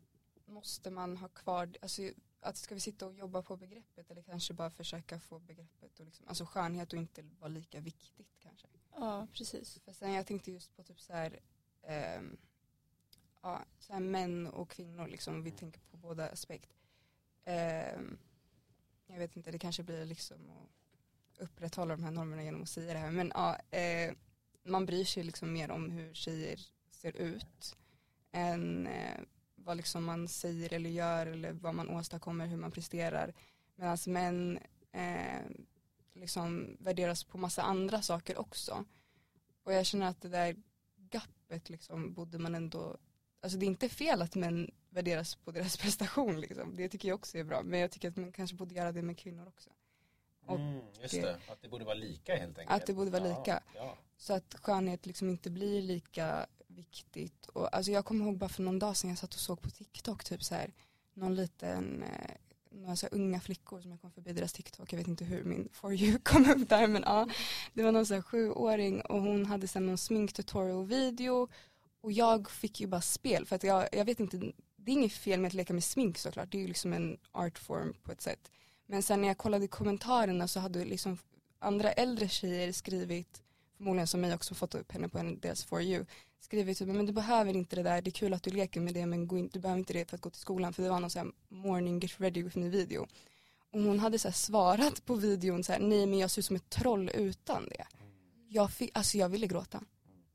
måste 0.46 0.92
man 0.92 1.18
ha 1.18 1.28
kvar, 1.28 1.70
alltså 1.82 2.02
att 2.40 2.58
ska 2.58 2.76
vi 2.76 2.82
sitta 2.82 3.06
och 3.06 3.14
jobba 3.14 3.42
på 3.42 3.58
begreppet 3.58 4.12
eller 4.12 4.22
kanske 4.22 4.54
bara 4.54 4.70
försöka 4.70 5.20
få 5.20 5.40
begreppet 5.40 6.00
och 6.00 6.06
liksom, 6.06 6.28
alltså 6.28 6.46
skönhet 6.46 6.94
och 6.94 7.00
inte 7.00 7.22
vara 7.22 7.48
lika 7.48 7.80
viktigt 7.80 8.40
kanske. 8.40 8.68
ja 8.96 9.28
precis. 9.34 9.80
För 9.86 9.94
sen 9.94 10.12
jag 10.12 10.28
tänkte 10.28 10.52
just 10.52 10.76
på 10.76 10.84
typ 10.84 11.00
så 11.00 11.14
här, 11.14 11.40
ehm, 11.82 12.38
ja, 13.42 13.66
så 13.80 14.00
män 14.00 14.48
och 14.48 14.70
kvinnor 14.70 15.08
liksom, 15.08 15.44
vi 15.44 15.52
tänker 15.52 15.82
på 15.82 15.98
båda 15.98 16.30
aspekt. 16.30 16.70
Ehm, 17.46 18.18
jag 19.08 19.18
vet 19.18 19.36
inte, 19.36 19.52
det 19.52 19.60
kanske 19.60 19.84
blir 19.84 20.06
liksom 20.06 20.50
att 20.50 21.42
upprätthålla 21.42 21.96
de 21.96 22.04
här 22.04 22.12
normerna 22.12 22.44
genom 22.44 22.62
att 22.62 22.70
säga 22.70 22.94
det 22.94 23.00
här. 23.00 23.12
Men 23.12 23.32
ja, 23.36 23.78
eh, 23.78 24.14
man 24.64 24.86
bryr 24.86 25.06
sig 25.06 25.24
liksom 25.24 25.54
mer 25.54 25.72
om 25.72 25.90
hur 25.90 26.14
tjejer 26.14 26.60
ser 26.92 27.16
ut 27.18 27.78
än 28.32 28.88
eh, 28.88 29.20
vad 29.56 29.78
liksom 29.78 30.04
man 30.04 30.28
säger 30.28 30.74
eller 30.74 30.90
gör 30.90 31.28
eller 31.28 31.52
vad 31.52 31.76
man 31.76 31.90
åstadkommer, 31.90 32.48
hur 32.48 32.58
man 32.58 32.72
presterar. 32.72 33.34
Medan 33.76 33.98
män 34.08 34.60
eh, 34.92 35.42
liksom 36.14 36.78
värderas 36.80 37.24
på 37.24 37.38
massa 37.38 37.62
andra 37.62 38.02
saker 38.02 38.38
också. 38.38 38.86
Och 39.64 39.74
jag 39.74 39.86
känner 39.86 40.08
att 40.08 40.22
det 40.22 40.30
där 40.30 40.56
gappet 40.98 41.70
liksom 41.70 42.14
borde 42.14 42.40
man 42.40 42.56
ändå, 42.56 42.98
alltså 43.42 43.58
det 43.58 43.66
är 43.66 43.68
inte 43.68 43.90
fel 43.90 44.22
att 44.22 44.36
män 44.36 44.72
värderas 44.90 45.36
på 45.36 45.52
deras 45.52 45.78
prestation 45.82 46.42
liksom. 46.42 46.76
Det 46.76 46.90
tycker 46.90 47.08
jag 47.08 47.16
också 47.16 47.38
är 47.38 47.44
bra. 47.44 47.64
Men 47.64 47.80
jag 47.80 47.92
tycker 47.92 48.10
att 48.10 48.18
man 48.18 48.32
kanske 48.32 48.56
borde 48.56 48.76
göra 48.76 48.92
det 48.92 49.02
med 49.02 49.18
kvinnor 49.18 49.48
också. 49.48 49.70
Och 50.46 50.56
Mm, 50.60 50.82
just 51.02 51.14
det- 51.14 51.22
det. 51.22 51.38
att 51.52 51.62
det 51.62 51.68
borde 51.70 51.86
vara 51.86 51.96
lika 51.96 52.36
helt 52.36 52.58
enkelt. 52.60 52.82
Att 52.82 52.88
det 52.88 52.94
borde 52.94 53.12
vara 53.12 53.28
Ja, 53.28 53.40
lika. 53.40 53.64
Ja. 53.76 53.98
Så 54.18 54.34
att 54.34 54.56
skönhet 54.62 55.06
liksom 55.06 55.30
inte 55.30 55.50
blir 55.50 55.82
lika 55.82 56.46
viktigt. 56.68 57.46
Och, 57.46 57.76
alltså 57.76 57.92
jag 57.92 58.06
kommer 58.06 58.26
ihåg 58.26 58.38
bara 58.38 58.50
för 58.50 58.62
någon 58.64 58.80
dag 58.80 58.98
sedan 58.98 59.10
jag 59.10 59.20
satt 59.20 59.34
och 59.34 59.40
såg 59.40 59.62
på 59.62 59.70
TikTok 59.70 60.24
typ 60.24 60.44
så 60.44 60.56
här 60.56 60.74
någon 61.14 61.36
liten 61.36 62.04
eh, 62.04 62.32
några 62.74 62.96
så 62.96 63.08
unga 63.08 63.40
flickor 63.40 63.82
som 63.82 63.92
jag 63.92 64.02
kom 64.02 64.12
förbi 64.12 64.34
deras 64.34 64.54
TikTok, 64.54 64.94
jag 64.94 64.98
vet 64.98 65.08
inte 65.08 65.26
hur 65.26 65.44
min 65.44 65.70
For 65.72 65.94
You 65.94 66.20
kom 66.24 66.50
upp 66.52 66.70
där 66.70 66.88
men 66.88 67.02
ja. 67.06 67.28
Det 67.74 67.84
var 67.84 67.92
någon 67.92 68.06
så 68.06 68.14
här 68.14 68.22
sjuåring 68.22 69.02
och 69.02 69.22
hon 69.22 69.46
hade 69.46 69.68
sen 69.68 69.86
någon 69.86 69.98
sminktutorial 69.98 70.86
video 70.86 71.48
och 72.02 72.12
jag 72.12 72.50
fick 72.50 72.82
ju 72.82 72.88
bara 72.88 73.02
spel 73.02 73.46
för 73.46 73.56
att 73.56 73.64
jag, 73.64 73.90
jag 73.92 74.06
vet 74.06 74.20
inte, 74.20 74.38
det 74.76 74.92
är 74.92 74.94
inget 74.94 75.14
fel 75.14 75.40
med 75.40 75.48
att 75.48 75.54
leka 75.54 75.74
med 75.74 75.84
smink 75.84 76.18
såklart, 76.18 76.52
det 76.52 76.58
är 76.58 76.62
ju 76.62 76.68
liksom 76.68 76.94
en 76.94 77.18
artform 77.32 77.94
på 78.04 78.12
ett 78.12 78.22
sätt. 78.22 78.52
Men 78.86 79.04
sen 79.04 79.22
när 79.22 79.28
jag 79.28 79.38
kollade 79.38 79.66
i 79.66 79.68
kommentarerna 79.68 80.48
så 80.48 80.60
hade 80.60 80.86
liksom 80.86 81.18
andra 81.60 81.92
äldre 81.92 82.30
tjejer 82.30 82.72
skrivit, 82.72 83.44
förmodligen 83.78 84.08
som 84.08 84.22
mig 84.22 84.34
också 84.34 84.56
fått 84.56 84.76
upp 84.76 84.92
henne 84.92 85.10
på 85.10 85.20
en, 85.20 85.40
deras 85.40 85.64
For 85.64 85.82
You, 85.82 86.06
skrivit 86.40 86.78
typ, 86.78 86.88
men 86.88 87.06
du 87.06 87.14
behöver 87.14 87.56
inte 87.56 87.76
det 87.76 87.84
där, 87.84 88.02
det 88.02 88.10
är 88.10 88.12
kul 88.12 88.34
att 88.34 88.44
du 88.44 88.52
leker 88.52 88.82
med 88.82 88.94
det 88.94 89.06
men 89.06 89.28
gå 89.28 89.38
in, 89.38 89.50
du 89.54 89.60
behöver 89.60 89.80
inte 89.80 89.94
det 89.94 90.10
för 90.10 90.16
att 90.16 90.22
gå 90.22 90.30
till 90.30 90.42
skolan 90.42 90.74
för 90.74 90.84
det 90.84 90.90
var 90.90 91.00
någon 91.00 91.10
sån 91.10 91.20
här 91.20 91.58
morning 91.58 92.00
get 92.00 92.20
ready 92.20 92.44
with 92.44 92.58
me 92.58 92.70
video. 92.70 93.08
Och 93.72 93.82
hon 93.82 94.00
hade 94.00 94.20
så 94.20 94.28
här 94.28 94.34
svarat 94.34 95.06
på 95.06 95.16
videon 95.16 95.64
så 95.64 95.72
här, 95.72 95.80
nej 95.80 96.06
men 96.06 96.20
jag 96.20 96.32
ser 96.32 96.40
ut 96.40 96.46
som 96.46 96.56
ett 96.56 96.70
troll 96.70 97.12
utan 97.14 97.70
det. 97.70 97.86
Jag, 98.48 98.72
fick, 98.72 98.92
alltså 98.94 99.18
jag 99.18 99.30
ville 99.30 99.48
gråta. 99.48 99.84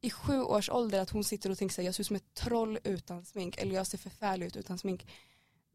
I 0.00 0.10
sju 0.10 0.42
års 0.42 0.70
ålder 0.70 1.00
att 1.00 1.10
hon 1.10 1.24
sitter 1.24 1.50
och 1.50 1.58
tänker 1.58 1.74
så 1.74 1.80
här, 1.80 1.86
jag 1.86 1.94
ser 1.94 2.00
ut 2.00 2.06
som 2.06 2.16
ett 2.16 2.34
troll 2.34 2.78
utan 2.84 3.24
smink 3.24 3.58
eller 3.58 3.74
jag 3.74 3.86
ser 3.86 3.98
förfärlig 3.98 4.46
ut 4.46 4.56
utan 4.56 4.78
smink. 4.78 5.06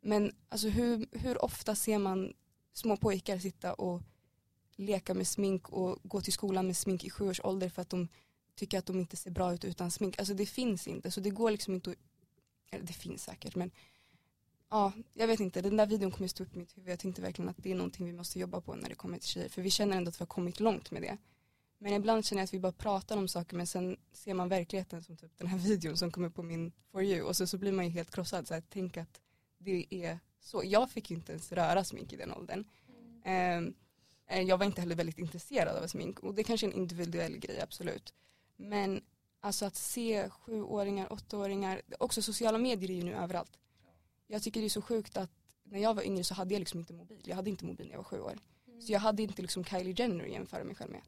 Men 0.01 0.36
alltså 0.49 0.67
hur, 0.67 1.05
hur 1.12 1.45
ofta 1.45 1.75
ser 1.75 1.99
man 1.99 2.34
små 2.73 2.97
pojkar 2.97 3.39
sitta 3.39 3.73
och 3.73 4.01
leka 4.75 5.13
med 5.13 5.27
smink 5.27 5.69
och 5.69 5.99
gå 6.03 6.21
till 6.21 6.34
skolan 6.34 6.67
med 6.67 6.77
smink 6.77 7.03
i 7.03 7.10
sju 7.10 7.29
års 7.29 7.41
ålder 7.43 7.69
för 7.69 7.81
att 7.81 7.89
de 7.89 8.07
tycker 8.55 8.79
att 8.79 8.86
de 8.86 8.99
inte 8.99 9.17
ser 9.17 9.31
bra 9.31 9.53
ut 9.53 9.65
utan 9.65 9.91
smink. 9.91 10.19
Alltså 10.19 10.34
det 10.34 10.45
finns 10.45 10.88
inte 10.88 11.12
så 11.12 11.21
det 11.21 11.29
går 11.29 11.51
liksom 11.51 11.73
inte 11.73 11.91
att, 11.91 11.97
eller 12.71 12.86
det 12.86 12.93
finns 12.93 13.23
säkert 13.23 13.55
men 13.55 13.71
ja, 14.69 14.91
jag 15.13 15.27
vet 15.27 15.39
inte, 15.39 15.62
den 15.62 15.77
där 15.77 15.86
videon 15.86 16.12
kommer 16.12 16.27
stå 16.27 16.43
upp 16.43 16.55
i 16.55 16.60
mitt 16.60 16.77
huvud. 16.77 16.91
Jag 16.91 16.99
tänkte 16.99 17.21
verkligen 17.21 17.49
att 17.49 17.57
det 17.57 17.71
är 17.71 17.75
någonting 17.75 18.05
vi 18.05 18.13
måste 18.13 18.39
jobba 18.39 18.62
på 18.62 18.75
när 18.75 18.89
det 18.89 18.95
kommer 18.95 19.17
till 19.17 19.29
tjejer 19.29 19.49
för 19.49 19.62
vi 19.62 19.69
känner 19.69 19.97
ändå 19.97 20.10
att 20.10 20.19
vi 20.19 20.23
har 20.23 20.27
kommit 20.27 20.60
långt 20.60 20.91
med 20.91 21.01
det. 21.01 21.17
Men 21.84 21.94
ibland 21.94 22.26
känner 22.26 22.41
jag 22.41 22.44
att 22.44 22.54
vi 22.54 22.60
bara 22.60 22.72
pratar 22.72 23.17
om 23.17 23.28
saker 23.28 23.58
men 23.58 23.67
sen 23.67 23.98
ser 24.12 24.34
man 24.34 24.50
verkligheten 24.50 25.04
som 25.04 25.17
typ 25.17 25.38
den 25.38 25.48
här 25.48 25.58
videon 25.67 25.98
som 25.98 26.12
kommer 26.12 26.30
på 26.30 26.44
min 26.44 26.72
For 26.91 27.04
You 27.04 27.22
och 27.22 27.36
så, 27.36 27.48
så 27.48 27.58
blir 27.58 27.72
man 27.72 27.86
ju 27.86 27.91
helt 27.91 28.12
krossad 28.12 28.48
så 28.48 28.54
här, 28.54 28.63
tänk 28.70 28.98
att 28.98 29.22
det 29.58 29.86
är 29.89 30.20
så. 30.39 30.62
Jag 30.65 30.89
fick 30.89 31.12
ju 31.12 31.15
inte 31.15 31.32
ens 31.32 31.52
röra 31.52 31.84
smink 31.84 32.13
i 32.13 32.15
den 32.15 32.34
åldern. 32.34 32.65
Mm. 33.26 33.74
eh, 34.28 34.41
jag 34.41 34.58
var 34.58 34.65
inte 34.65 34.82
heller 34.82 34.96
väldigt 34.96 35.20
intresserad 35.20 35.84
av 35.84 35.88
smink 35.88 36.20
och 36.20 36.34
det 36.34 36.44
kanske 36.44 36.67
är 36.67 36.72
en 36.72 36.78
individuell 36.78 37.38
grej 37.38 37.62
absolut. 37.62 38.13
Men 38.56 39.02
alltså 39.39 39.65
att 39.65 39.76
se 39.76 40.30
sjuåringar, 40.30 41.13
åttaåringar, 41.13 41.82
också 42.00 42.22
sociala 42.22 42.58
medier 42.58 42.89
är 42.91 42.96
ju 42.96 43.04
nu 43.04 43.13
överallt. 43.13 43.60
Jag 44.28 44.44
tycker 44.44 44.60
det 44.60 44.67
är 44.67 44.70
så 44.70 44.82
sjukt 44.82 45.17
att 45.17 45.32
när 45.63 45.80
jag 45.80 45.94
var 45.94 46.04
yngre 46.04 46.24
så 46.24 46.34
hade 46.34 46.54
jag 46.54 46.60
liksom 46.60 46.80
inte 46.80 46.94
mobil. 46.94 47.22
Jag 47.26 47.36
hade 47.36 47.50
inte 47.50 47.65
mobil 47.65 47.88
när 47.88 47.94
jag 47.94 48.00
var 48.00 48.04
sju 48.04 48.20
år. 48.20 48.38
Så 48.80 48.91
jag 48.91 49.00
hade 49.00 49.24
inte 49.24 49.41
liksom 49.41 49.63
Kylie 49.65 49.96
Jenner 49.98 50.26
att 50.26 50.32
jämföra 50.32 50.63
mig 50.63 50.76
själv 50.76 50.91
med. 50.91 51.02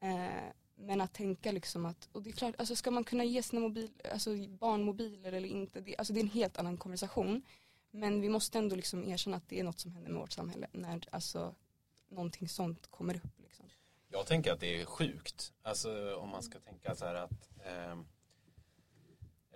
Eh, 0.00 0.52
men 0.74 1.00
att 1.00 1.14
tänka 1.14 1.52
liksom 1.52 1.86
att, 1.86 2.08
och 2.12 2.22
det 2.22 2.30
är 2.30 2.32
klart, 2.32 2.54
alltså 2.58 2.76
ska 2.76 2.90
man 2.90 3.04
kunna 3.04 3.24
ge 3.24 3.42
sina 3.42 3.60
mobil, 3.60 3.90
alltså 4.12 4.30
barnmobiler 4.48 5.32
eller 5.32 5.48
inte, 5.48 5.80
det, 5.80 5.96
alltså 5.96 6.12
det 6.12 6.20
är 6.20 6.24
en 6.24 6.30
helt 6.30 6.58
annan 6.58 6.76
konversation. 6.76 7.42
Men 7.90 8.20
vi 8.20 8.28
måste 8.28 8.58
ändå 8.58 8.76
liksom 8.76 9.04
erkänna 9.04 9.36
att 9.36 9.48
det 9.48 9.60
är 9.60 9.64
något 9.64 9.80
som 9.80 9.92
händer 9.92 10.10
med 10.10 10.20
vårt 10.20 10.32
samhälle 10.32 10.66
när 10.72 11.04
alltså 11.10 11.54
någonting 12.08 12.48
sånt 12.48 12.90
kommer 12.90 13.16
upp. 13.16 13.38
Liksom. 13.38 13.66
Jag 14.08 14.26
tänker 14.26 14.52
att 14.52 14.60
det 14.60 14.80
är 14.80 14.84
sjukt. 14.84 15.52
Alltså 15.62 16.16
om 16.16 16.28
man 16.28 16.42
ska 16.42 16.58
tänka 16.58 16.94
så 16.94 17.04
här 17.04 17.14
att 17.14 17.50
eh, 17.64 17.92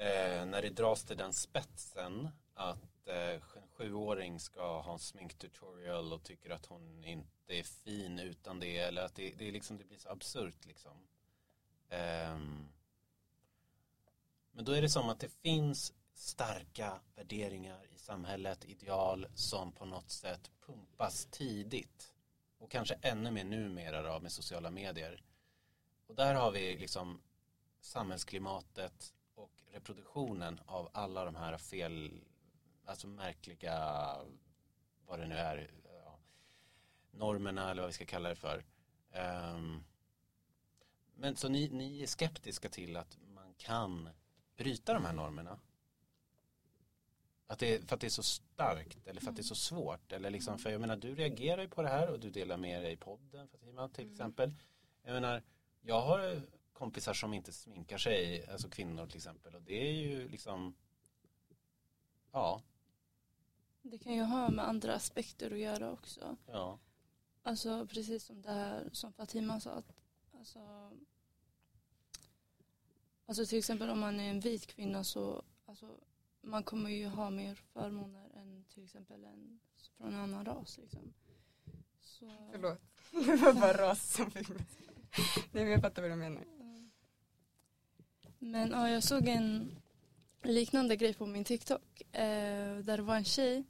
eh, 0.07 0.47
när 0.47 0.63
det 0.63 0.71
dras 0.71 1.05
till 1.05 1.17
den 1.17 1.33
spetsen 1.33 2.29
att 2.55 3.09
eh, 3.09 3.35
en 3.35 3.69
sjuåring 3.73 4.41
ska 4.41 4.81
ha 4.81 4.93
en 4.93 4.99
sminktutorial 4.99 6.13
och 6.13 6.23
tycker 6.23 6.51
att 6.51 6.67
hon 6.67 7.05
inte 7.05 7.55
är 7.59 7.63
fin 7.63 8.19
utan 8.19 8.61
det 8.61 8.79
eller 8.79 9.03
att 9.03 9.15
det, 9.15 9.35
det, 9.39 9.49
är 9.49 9.53
liksom, 9.53 9.79
det 9.79 9.85
blir 9.85 9.99
så 9.99 10.09
absurt 10.09 10.67
liksom. 10.67 10.93
Um, 11.91 12.69
men 14.53 14.65
då 14.65 14.73
är 14.73 14.83
det 14.83 14.89
som 14.89 15.09
att 15.09 15.21
det 15.21 15.29
finns 15.29 15.93
starka 16.15 17.01
värderingar 17.15 17.87
i 17.95 17.99
samhället, 17.99 18.65
ideal 18.65 19.27
som 19.35 19.73
på 19.73 19.85
något 19.85 20.11
sätt 20.11 20.51
pumpas 20.67 21.27
tidigt 21.31 22.13
och 22.59 22.71
kanske 22.71 22.95
ännu 23.03 23.31
mer 23.31 23.45
numera 23.45 24.03
då 24.03 24.21
med 24.21 24.33
sociala 24.33 24.71
medier. 24.71 25.23
Och 26.07 26.15
där 26.15 26.35
har 26.35 26.51
vi 26.51 26.79
liksom 26.79 27.23
samhällsklimatet 27.81 29.15
och 29.35 29.51
reproduktionen 29.73 30.61
av 30.67 30.91
alla 30.93 31.25
de 31.25 31.35
här 31.35 31.59
fel, 31.59 32.25
alltså 32.85 33.07
märkliga, 33.07 34.17
vad 35.07 35.19
det 35.19 35.27
nu 35.27 35.35
är, 35.35 35.71
ja, 36.05 36.19
normerna 37.11 37.71
eller 37.71 37.83
vad 37.83 37.89
vi 37.89 37.93
ska 37.95 38.05
kalla 38.07 38.29
det 38.29 38.37
för. 38.37 38.65
Ehm, 39.11 39.85
men 41.15 41.37
så 41.37 41.49
ni, 41.49 41.69
ni 41.69 42.03
är 42.03 42.07
skeptiska 42.07 42.69
till 42.69 42.97
att 42.97 43.19
man 43.35 43.55
kan 43.55 44.09
bryta 44.57 44.95
de 44.95 45.05
här 45.05 45.13
normerna? 45.13 45.59
Att 47.47 47.59
det, 47.59 47.89
för 47.89 47.95
att 47.95 48.01
det 48.01 48.07
är 48.07 48.11
så 48.11 48.23
starkt 48.23 49.07
eller 49.07 49.21
för 49.21 49.31
att 49.31 49.37
det 49.37 49.43
är 49.43 49.45
så 49.45 49.55
svårt 49.55 50.13
eller 50.13 50.31
liksom, 50.31 50.59
för 50.59 50.71
jag 50.71 50.81
menar 50.81 50.97
du 50.97 51.15
reagerar 51.15 51.63
ju 51.63 51.69
på 51.69 51.83
det 51.83 51.89
här 51.89 52.11
och 52.11 52.21
du 52.21 52.31
delar 52.31 52.57
med 52.57 52.83
dig 52.83 52.93
i 52.93 52.97
podden 52.97 53.49
Fatima 53.49 53.89
till 53.89 54.05
Mm. 54.05 54.13
exempel. 54.13 54.55
Jag 55.03 55.13
menar, 55.13 55.43
jag 55.81 56.01
har 56.01 56.43
kompisar 56.73 57.15
som 57.15 57.35
inte 57.35 57.53
sminkar 57.53 57.99
sig, 57.99 58.47
alltså 58.47 58.69
kvinnor 58.69 59.07
till 59.07 59.17
exempel 59.17 59.55
och 59.55 59.63
det 59.63 59.89
är 59.89 59.93
ju 59.93 60.29
liksom 60.29 60.75
ja, 62.33 62.63
Det 63.83 63.99
kan 63.99 64.15
ju 64.15 64.23
ha 64.23 64.51
med 64.51 64.69
andra 64.69 64.95
aspekter 64.95 65.51
att 65.51 65.59
göra 65.59 65.93
också. 65.93 66.37
ja, 66.47 66.79
Alltså 67.43 67.87
precis 67.87 68.25
som 68.25 68.43
det 68.43 68.51
här 68.53 68.89
som 68.93 69.13
Fatima 69.13 69.61
sa. 69.61 69.71
Att, 69.71 69.93
alltså, 70.33 70.91
alltså 73.27 73.47
till 73.47 73.59
exempel 73.59 73.91
om 73.91 74.01
man 74.01 74.21
är 74.21 74.31
en 74.31 74.41
vit 74.41 74.67
kvinna 74.67 75.05
så 75.05 75.43
alltså, 75.67 76.01
man 76.41 76.65
kommer 76.65 76.91
ju 76.91 77.07
ha 77.07 77.31
mer 77.31 77.55
förmåner 77.55 78.31
än 78.35 78.65
till 78.65 78.85
exempel 78.85 79.25
en 79.25 79.61
från 79.97 80.15
en 80.15 80.21
annan 80.21 80.45
ras. 80.45 80.79
Liksom. 80.79 81.13
Så, 82.01 82.31
Förlåt. 82.53 82.81
Det 83.11 83.37
var 83.37 83.53
bara 83.53 83.73
ras 83.73 84.13
som 84.15 84.31
fick 84.31 84.49
mig. 84.49 84.67
Nej 85.53 85.65
men 85.65 85.71
jag 85.71 85.81
fattar 85.81 86.03
vad 86.03 86.11
du 86.11 86.17
menar. 86.17 86.45
Men 88.39 88.71
ja, 88.71 88.91
jag 88.91 89.03
såg 89.03 89.29
en 89.29 89.77
liknande 90.43 90.97
grej 90.97 91.15
på 91.15 91.27
min 91.27 91.45
TikTok. 91.45 92.03
Eh, 92.13 92.77
där 92.79 92.97
det 92.97 93.03
var 93.03 93.17
en 93.17 93.25
tjej 93.25 93.65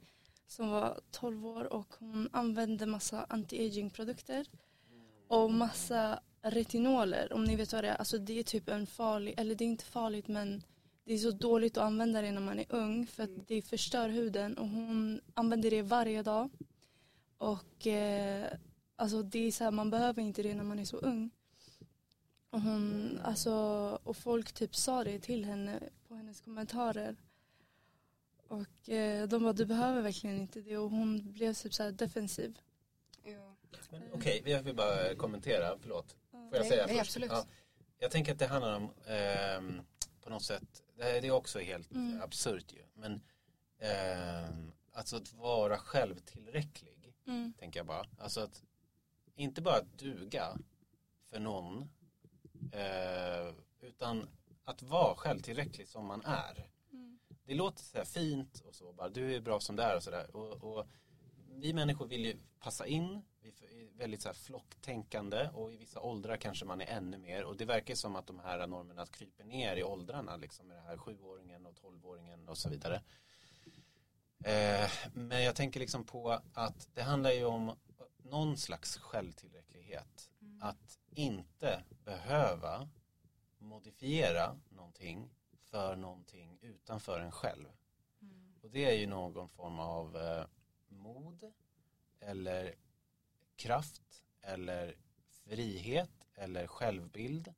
som 0.47 0.69
var 0.69 0.99
12 1.11 1.47
år 1.47 1.73
och 1.73 1.93
hon 1.99 2.29
använde 2.31 2.85
massa 2.85 3.25
anti-aging 3.25 3.89
produkter. 3.89 4.45
Och 5.27 5.51
massa 5.51 6.19
retinoler, 6.41 7.33
om 7.33 7.43
ni 7.43 7.55
vet 7.55 7.73
vad 7.73 7.83
det 7.83 7.89
är. 7.89 7.95
Alltså 7.95 8.17
det 8.17 8.39
är 8.39 8.43
typ 8.43 8.69
en 8.69 8.87
farlig, 8.87 9.33
eller 9.37 9.55
det 9.55 9.63
är 9.63 9.67
inte 9.67 9.85
farligt 9.85 10.27
men 10.27 10.63
det 11.05 11.13
är 11.13 11.17
så 11.17 11.31
dåligt 11.31 11.77
att 11.77 11.83
använda 11.83 12.21
det 12.21 12.31
när 12.31 12.41
man 12.41 12.59
är 12.59 12.65
ung 12.69 13.07
för 13.07 13.23
att 13.23 13.47
det 13.47 13.61
förstör 13.61 14.09
huden 14.09 14.57
och 14.57 14.67
hon 14.67 15.21
använder 15.33 15.71
det 15.71 15.81
varje 15.81 16.23
dag. 16.23 16.49
Och 17.37 17.87
eh, 17.87 18.47
alltså 18.95 19.23
det 19.23 19.47
är 19.47 19.51
så 19.51 19.63
här, 19.63 19.71
man 19.71 19.89
behöver 19.89 20.21
inte 20.21 20.43
det 20.43 20.53
när 20.53 20.63
man 20.63 20.79
är 20.79 20.85
så 20.85 20.97
ung. 20.97 21.31
Och, 22.49 22.61
hon, 22.61 23.19
alltså, 23.23 23.53
och 24.03 24.17
folk 24.17 24.51
typ 24.51 24.75
sa 24.75 25.03
det 25.03 25.19
till 25.19 25.45
henne 25.45 25.79
på 26.13 26.17
hennes 26.17 26.41
kommentarer. 26.41 27.15
Och 28.47 28.89
eh, 28.89 29.27
de 29.27 29.43
bara, 29.43 29.53
du 29.53 29.65
behöver 29.65 30.01
verkligen 30.01 30.37
inte 30.37 30.61
det. 30.61 30.77
Och 30.77 30.89
hon 30.89 31.33
blev 31.33 31.53
typ 31.53 31.73
så 31.73 31.83
här 31.83 31.91
defensiv. 31.91 32.59
Ja. 33.23 33.55
Okej, 34.11 34.41
jag 34.45 34.63
vill 34.63 34.75
bara 34.75 35.15
kommentera, 35.15 35.77
förlåt. 35.81 36.15
Får 36.31 36.39
jag 36.51 36.51
Nej, 36.59 36.69
säga 36.69 36.85
nej, 36.85 36.97
först? 36.97 37.09
absolut. 37.09 37.31
Ja. 37.31 37.45
Jag 37.99 38.11
tänker 38.11 38.31
att 38.33 38.39
det 38.39 38.47
handlar 38.47 38.75
om, 38.75 38.89
ehm, 39.07 39.81
på 40.21 40.29
något 40.29 40.43
sätt, 40.43 40.83
det 40.97 41.03
är 41.17 41.21
det 41.21 41.27
är 41.27 41.31
också 41.31 41.59
helt 41.59 41.91
Mm. 41.91 42.21
absurt 42.21 42.73
ju. 42.73 42.83
Men 42.93 43.21
ehm, 43.79 44.71
alltså 44.91 45.15
att 45.17 45.33
vara 45.33 45.77
självtillräcklig, 45.77 47.13
Mm. 47.27 47.53
tänker 47.59 47.79
jag 47.79 47.87
bara. 47.87 48.05
Alltså 48.19 48.41
att 48.41 48.63
inte 49.35 49.61
bara 49.61 49.81
duga 49.97 50.57
för 51.29 51.39
någon, 51.39 51.89
eh, 52.71 53.53
utan 53.81 54.27
att 54.63 54.81
vara 54.81 55.15
självtillräcklig 55.15 55.87
som 55.87 56.05
man 56.05 56.21
är. 56.25 56.69
Mm. 56.91 57.19
Det 57.45 57.53
låter 57.53 57.83
så 57.83 57.97
här 57.97 58.05
fint 58.05 58.59
och 58.65 58.75
så, 58.75 58.93
bara 58.93 59.09
du 59.09 59.35
är 59.35 59.41
bra 59.41 59.59
som 59.59 59.75
du 59.75 59.83
är 59.83 59.95
och 59.95 60.03
sådär. 60.03 60.35
Och, 60.35 60.63
och 60.63 60.87
vi 61.55 61.73
människor 61.73 62.07
vill 62.07 62.25
ju 62.25 62.37
passa 62.59 62.87
in, 62.87 63.21
vi 63.41 63.49
är 63.49 63.97
väldigt 63.97 64.21
så 64.21 64.29
här 64.29 64.33
flocktänkande 64.33 65.49
och 65.53 65.73
i 65.73 65.77
vissa 65.77 65.99
åldrar 65.99 66.37
kanske 66.37 66.65
man 66.65 66.81
är 66.81 66.85
ännu 66.85 67.17
mer 67.17 67.43
och 67.43 67.57
det 67.57 67.65
verkar 67.65 67.95
som 67.95 68.15
att 68.15 68.27
de 68.27 68.39
här 68.39 68.67
normerna 68.67 69.05
kryper 69.05 69.43
ner 69.43 69.75
i 69.75 69.83
åldrarna 69.83 70.35
liksom 70.37 70.67
med 70.67 70.77
det 70.77 70.81
här 70.81 70.97
sjuåringen 70.97 71.65
och 71.65 71.75
tolvåringen 71.75 72.49
och 72.49 72.57
så 72.57 72.69
vidare. 72.69 73.01
Eh, 74.43 74.91
men 75.13 75.43
jag 75.43 75.55
tänker 75.55 75.79
liksom 75.79 76.03
på 76.03 76.39
att 76.53 76.89
det 76.93 77.01
handlar 77.01 77.31
ju 77.31 77.45
om 77.45 77.75
någon 78.23 78.57
slags 78.57 78.97
självtillräcklighet. 78.97 80.31
Att 80.61 80.99
inte 81.09 81.83
behöva 82.05 82.89
modifiera 83.83 84.59
någonting 84.69 85.29
för 85.59 85.95
någonting 85.95 86.57
utanför 86.61 87.19
en 87.19 87.31
själv. 87.31 87.67
Och 88.61 88.69
det 88.69 88.85
är 88.85 88.93
ju 88.93 89.07
någon 89.07 89.49
form 89.49 89.79
av 89.79 90.17
eh, 90.17 90.45
mod 90.87 91.53
eller 92.19 92.75
kraft 93.55 94.23
eller 94.41 94.95
frihet 95.29 96.27
eller 96.35 96.67
självbild 96.67 97.53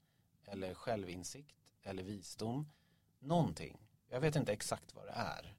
eller 0.46 0.74
självinsikt 0.74 1.74
eller 1.84 2.04
visdom. 2.04 2.72
Någonting. 3.20 3.78
Jag 4.08 4.22
vet 4.22 4.36
inte 4.36 4.54
exakt 4.54 4.96
vad 4.96 5.06
det 5.06 5.16
är. 5.16 5.56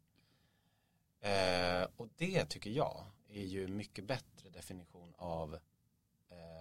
Eh, 1.20 1.88
och 1.96 2.08
det 2.16 2.44
tycker 2.44 2.70
jag 2.70 3.06
är 3.28 3.44
ju 3.44 3.68
mycket 3.68 4.04
bättre 4.04 4.50
definition 4.50 5.14
av 5.18 5.58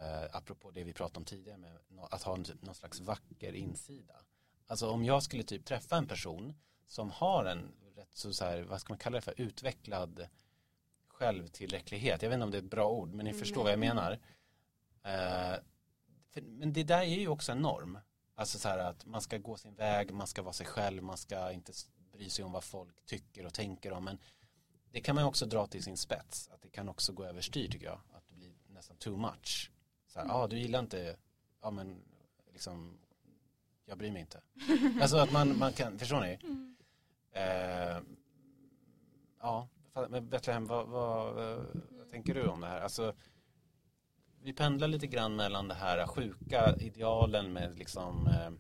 eh, 0.02 0.36
apropå 0.36 0.72
det 0.72 0.84
vi 0.84 0.94
pratade 0.94 1.18
om 1.20 1.26
tidigare 1.26 1.58
med 1.58 1.78
att 2.12 2.24
ha 2.24 2.36
en, 2.36 2.44
typ- 2.44 2.62
någon 2.62 2.76
slags 2.76 3.00
vacker 3.00 3.54
insida. 3.54 4.16
Alltså 4.68 4.90
om 4.90 5.06
jag 5.06 5.24
skulle 5.24 5.44
typ 5.44 5.66
träffa 5.66 5.98
en 5.98 6.08
person 6.08 6.54
som 6.88 7.12
har 7.12 7.46
en 7.46 7.72
rätt 7.96 8.10
så, 8.14 8.34
så 8.34 8.46
här, 8.46 8.62
vad 8.62 8.82
ska 8.82 8.94
man 8.94 8.98
kalla 8.98 9.16
det 9.16 9.22
för, 9.22 9.42
utvecklad 9.42 10.28
självtillräcklighet. 11.08 12.22
Jag 12.22 12.30
vet 12.30 12.36
inte 12.36 12.44
om 12.44 12.52
det 12.52 12.58
är 12.58 12.62
ett 12.62 12.70
bra 12.70 12.90
ord, 12.90 13.10
men 13.14 13.24
ni 13.24 13.30
Mm, 13.30 13.40
förstår 13.40 13.64
vad 13.64 13.72
jag 13.72 13.80
menar. 13.80 14.12
Eh, 15.04 15.56
för, 16.30 16.42
men 16.42 16.74
det 16.74 16.84
där 16.84 17.02
är 17.02 17.06
ju 17.06 17.28
också 17.28 17.52
en 17.52 17.62
norm. 17.62 18.00
Alltså 18.36 18.60
så 18.60 18.68
här 18.70 18.78
att 18.78 19.06
man 19.06 19.22
ska 19.22 19.38
gå 19.38 19.58
sin 19.58 19.76
väg, 19.76 20.14
man 20.14 20.28
ska 20.28 20.42
vara 20.42 20.54
sig 20.54 20.66
själv, 20.66 21.04
man 21.04 21.18
ska 21.18 21.52
inte 21.52 21.74
bry 22.12 22.30
sig 22.30 22.46
om 22.46 22.52
vad 22.52 22.64
folk 22.64 23.06
tycker 23.06 23.46
och 23.46 23.54
tänker 23.54 23.92
om. 23.92 24.04
Men 24.04 24.18
det 24.92 25.02
kan 25.02 25.16
man 25.16 25.24
också 25.24 25.46
dra 25.46 25.68
till 25.68 25.84
sin 25.84 25.98
spets. 25.98 26.50
Att 26.54 26.62
det 26.62 26.70
kan 26.70 26.90
också 26.90 27.14
gå 27.14 27.26
överstyr 27.26 27.72
tycker 27.72 27.86
jag. 27.86 28.00
Att 28.14 28.28
det 28.28 28.36
blir 28.36 28.54
nästan 28.68 28.98
too 28.98 29.18
much. 29.18 29.72
Så 30.16 30.22
här, 30.22 30.28
ja 30.28 30.34
ah, 30.34 30.48
du 30.48 30.60
gillar 30.60 30.80
inte, 30.80 31.18
ja 31.62 31.72
men 31.72 32.02
liksom, 32.54 32.98
jag 33.86 33.98
bryr 33.98 34.12
mig 34.12 34.22
inte. 34.22 34.42
alltså 35.02 35.18
att 35.18 35.32
man, 35.32 35.58
man 35.58 35.74
kan, 35.74 36.00
förstår 36.00 36.22
ni? 36.22 36.40
Eh, 37.32 38.00
ja, 39.40 39.68
men 40.10 40.30
Betlehem, 40.30 40.68
vad, 40.68 40.88
vad, 40.88 41.34
vad 41.92 42.10
tänker 42.10 42.34
du 42.34 42.48
om 42.48 42.62
det 42.62 42.68
här? 42.68 42.82
Alltså, 42.82 43.14
vi 44.42 44.54
pendlar 44.54 44.88
lite 44.88 45.08
grann 45.08 45.36
mellan 45.36 45.68
det 45.68 45.74
här 45.74 46.08
sjuka 46.08 46.76
idealen 46.80 47.54
med 47.54 47.78
liksom 47.78 48.28
eh, 48.28 48.52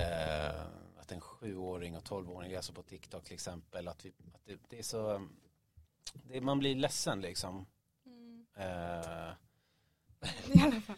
eh, 0.00 0.60
att 0.96 1.12
en 1.12 1.20
sjuåring 1.20 1.96
och 1.96 2.04
tolvåring 2.04 2.54
alltså 2.54 2.72
på 2.72 2.82
TikTok 2.82 3.24
till 3.24 3.34
exempel 3.34 3.88
att, 3.88 4.04
vi, 4.04 4.12
att 4.34 4.44
det, 4.44 4.60
det 4.68 4.78
är 4.78 4.82
så 4.82 5.28
det, 6.12 6.40
man 6.40 6.58
blir 6.58 6.74
ledsen 6.74 7.20
liksom 7.20 7.66
Mm. 8.06 8.46
eh, 8.54 9.32
I 10.54 10.60
alla 10.60 10.80
fall. 10.80 10.96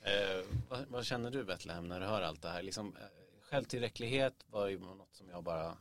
Eh, 0.00 0.44
vad, 0.68 0.86
vad 0.88 1.04
känner 1.04 1.30
du 1.30 1.44
Betlehem 1.44 1.88
när 1.88 2.00
du 2.00 2.06
hör 2.06 2.22
allt 2.22 2.42
det 2.42 2.48
här? 2.48 2.62
Liksom, 2.62 2.96
eh, 2.96 3.02
självtillräcklighet 3.40 4.44
var 4.46 4.66
ju 4.68 4.78
något 4.78 5.14
som 5.14 5.28
jag 5.28 5.44
bara 5.44 5.78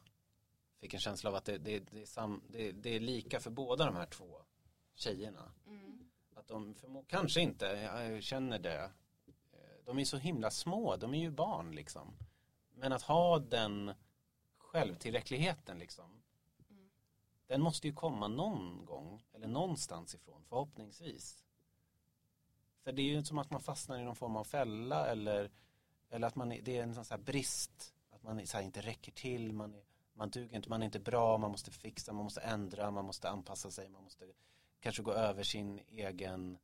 fick 0.80 0.94
en 0.94 1.00
känsla 1.00 1.30
av 1.30 1.36
att 1.36 1.46
det, 1.46 1.58
det, 1.58 1.80
det, 1.80 2.02
är, 2.02 2.06
sam, 2.06 2.42
det, 2.50 2.96
är 2.96 3.00
lika 3.00 3.40
för 3.40 3.50
båda 3.52 3.86
de 3.86 3.96
här 3.96 4.06
två 4.06 4.42
tjejerna. 4.94 5.52
Mm. 5.68 6.10
Att 6.36 6.48
de 6.48 6.76
förmo- 6.76 7.06
kanske 7.08 7.42
inte, 7.42 7.66
jag 7.66 8.24
känner 8.24 8.60
det. 8.60 8.84
Eh, 9.26 9.84
De 9.86 10.00
är 10.00 10.06
så 10.06 10.18
himla 10.18 10.52
små, 10.52 10.96
de 10.96 11.14
är 11.14 11.20
ju 11.20 11.32
barn 11.32 11.72
liksom. 11.72 12.18
Men 12.76 12.92
att 12.94 13.02
ha 13.02 13.40
den 13.40 13.94
självtillräckligheten 14.58 15.80
liksom. 15.80 16.22
Mm. 16.70 16.90
Den 17.48 17.62
måste 17.62 17.88
ju 17.88 17.94
komma 17.94 18.28
någon 18.28 18.86
gång, 18.86 19.24
eller 19.34 19.48
någonstans 19.48 20.16
ifrån, 20.16 20.44
förhoppningsvis. 20.50 21.44
För 22.88 22.92
det 22.92 23.02
är 23.02 23.06
ju 23.06 23.24
som 23.24 23.38
att 23.38 23.52
man 23.52 23.62
fastnar 23.62 24.00
i 24.00 24.04
någon 24.04 24.16
form 24.16 24.36
av 24.36 24.44
fälla 24.44 25.08
eller, 25.08 25.52
eller 26.10 26.28
att 26.28 26.36
man, 26.36 26.50
det 26.50 26.78
är 26.78 26.84
en 26.84 26.96
sån 26.96 27.06
här 27.10 27.18
brist. 27.18 27.94
Att 28.12 28.24
man 28.24 28.40
inte 28.40 28.82
räcker 28.82 29.12
till, 29.12 29.54
man, 29.54 29.74
är, 29.74 29.84
man 30.14 30.30
duger 30.30 30.56
inte, 30.56 30.70
man 30.70 30.82
är 30.82 30.86
inte 30.86 31.00
bra, 31.00 31.38
man 31.38 31.52
måste 31.52 31.72
fixa, 31.72 32.14
man 32.14 32.24
måste 32.24 32.42
ändra, 32.42 32.92
man 32.92 33.06
måste 33.06 33.30
anpassa 33.30 33.72
sig, 33.72 33.90
man 33.90 34.04
måste 34.04 34.26
kanske 34.80 35.04
gå 35.04 35.14
över 35.14 35.44
sin 35.44 35.80
egen 35.88 36.58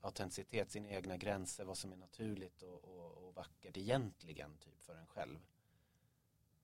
autenticitet, 0.00 0.70
sina 0.70 0.88
egna 0.88 1.16
gränser, 1.16 1.64
vad 1.64 1.78
som 1.78 1.92
är 1.92 1.96
naturligt 1.96 2.62
och, 2.62 2.84
och, 2.84 3.26
och 3.26 3.34
vackert 3.34 3.76
egentligen 3.76 4.56
typ 4.58 4.82
för 4.82 4.94
en 4.94 5.06
själv. 5.06 5.38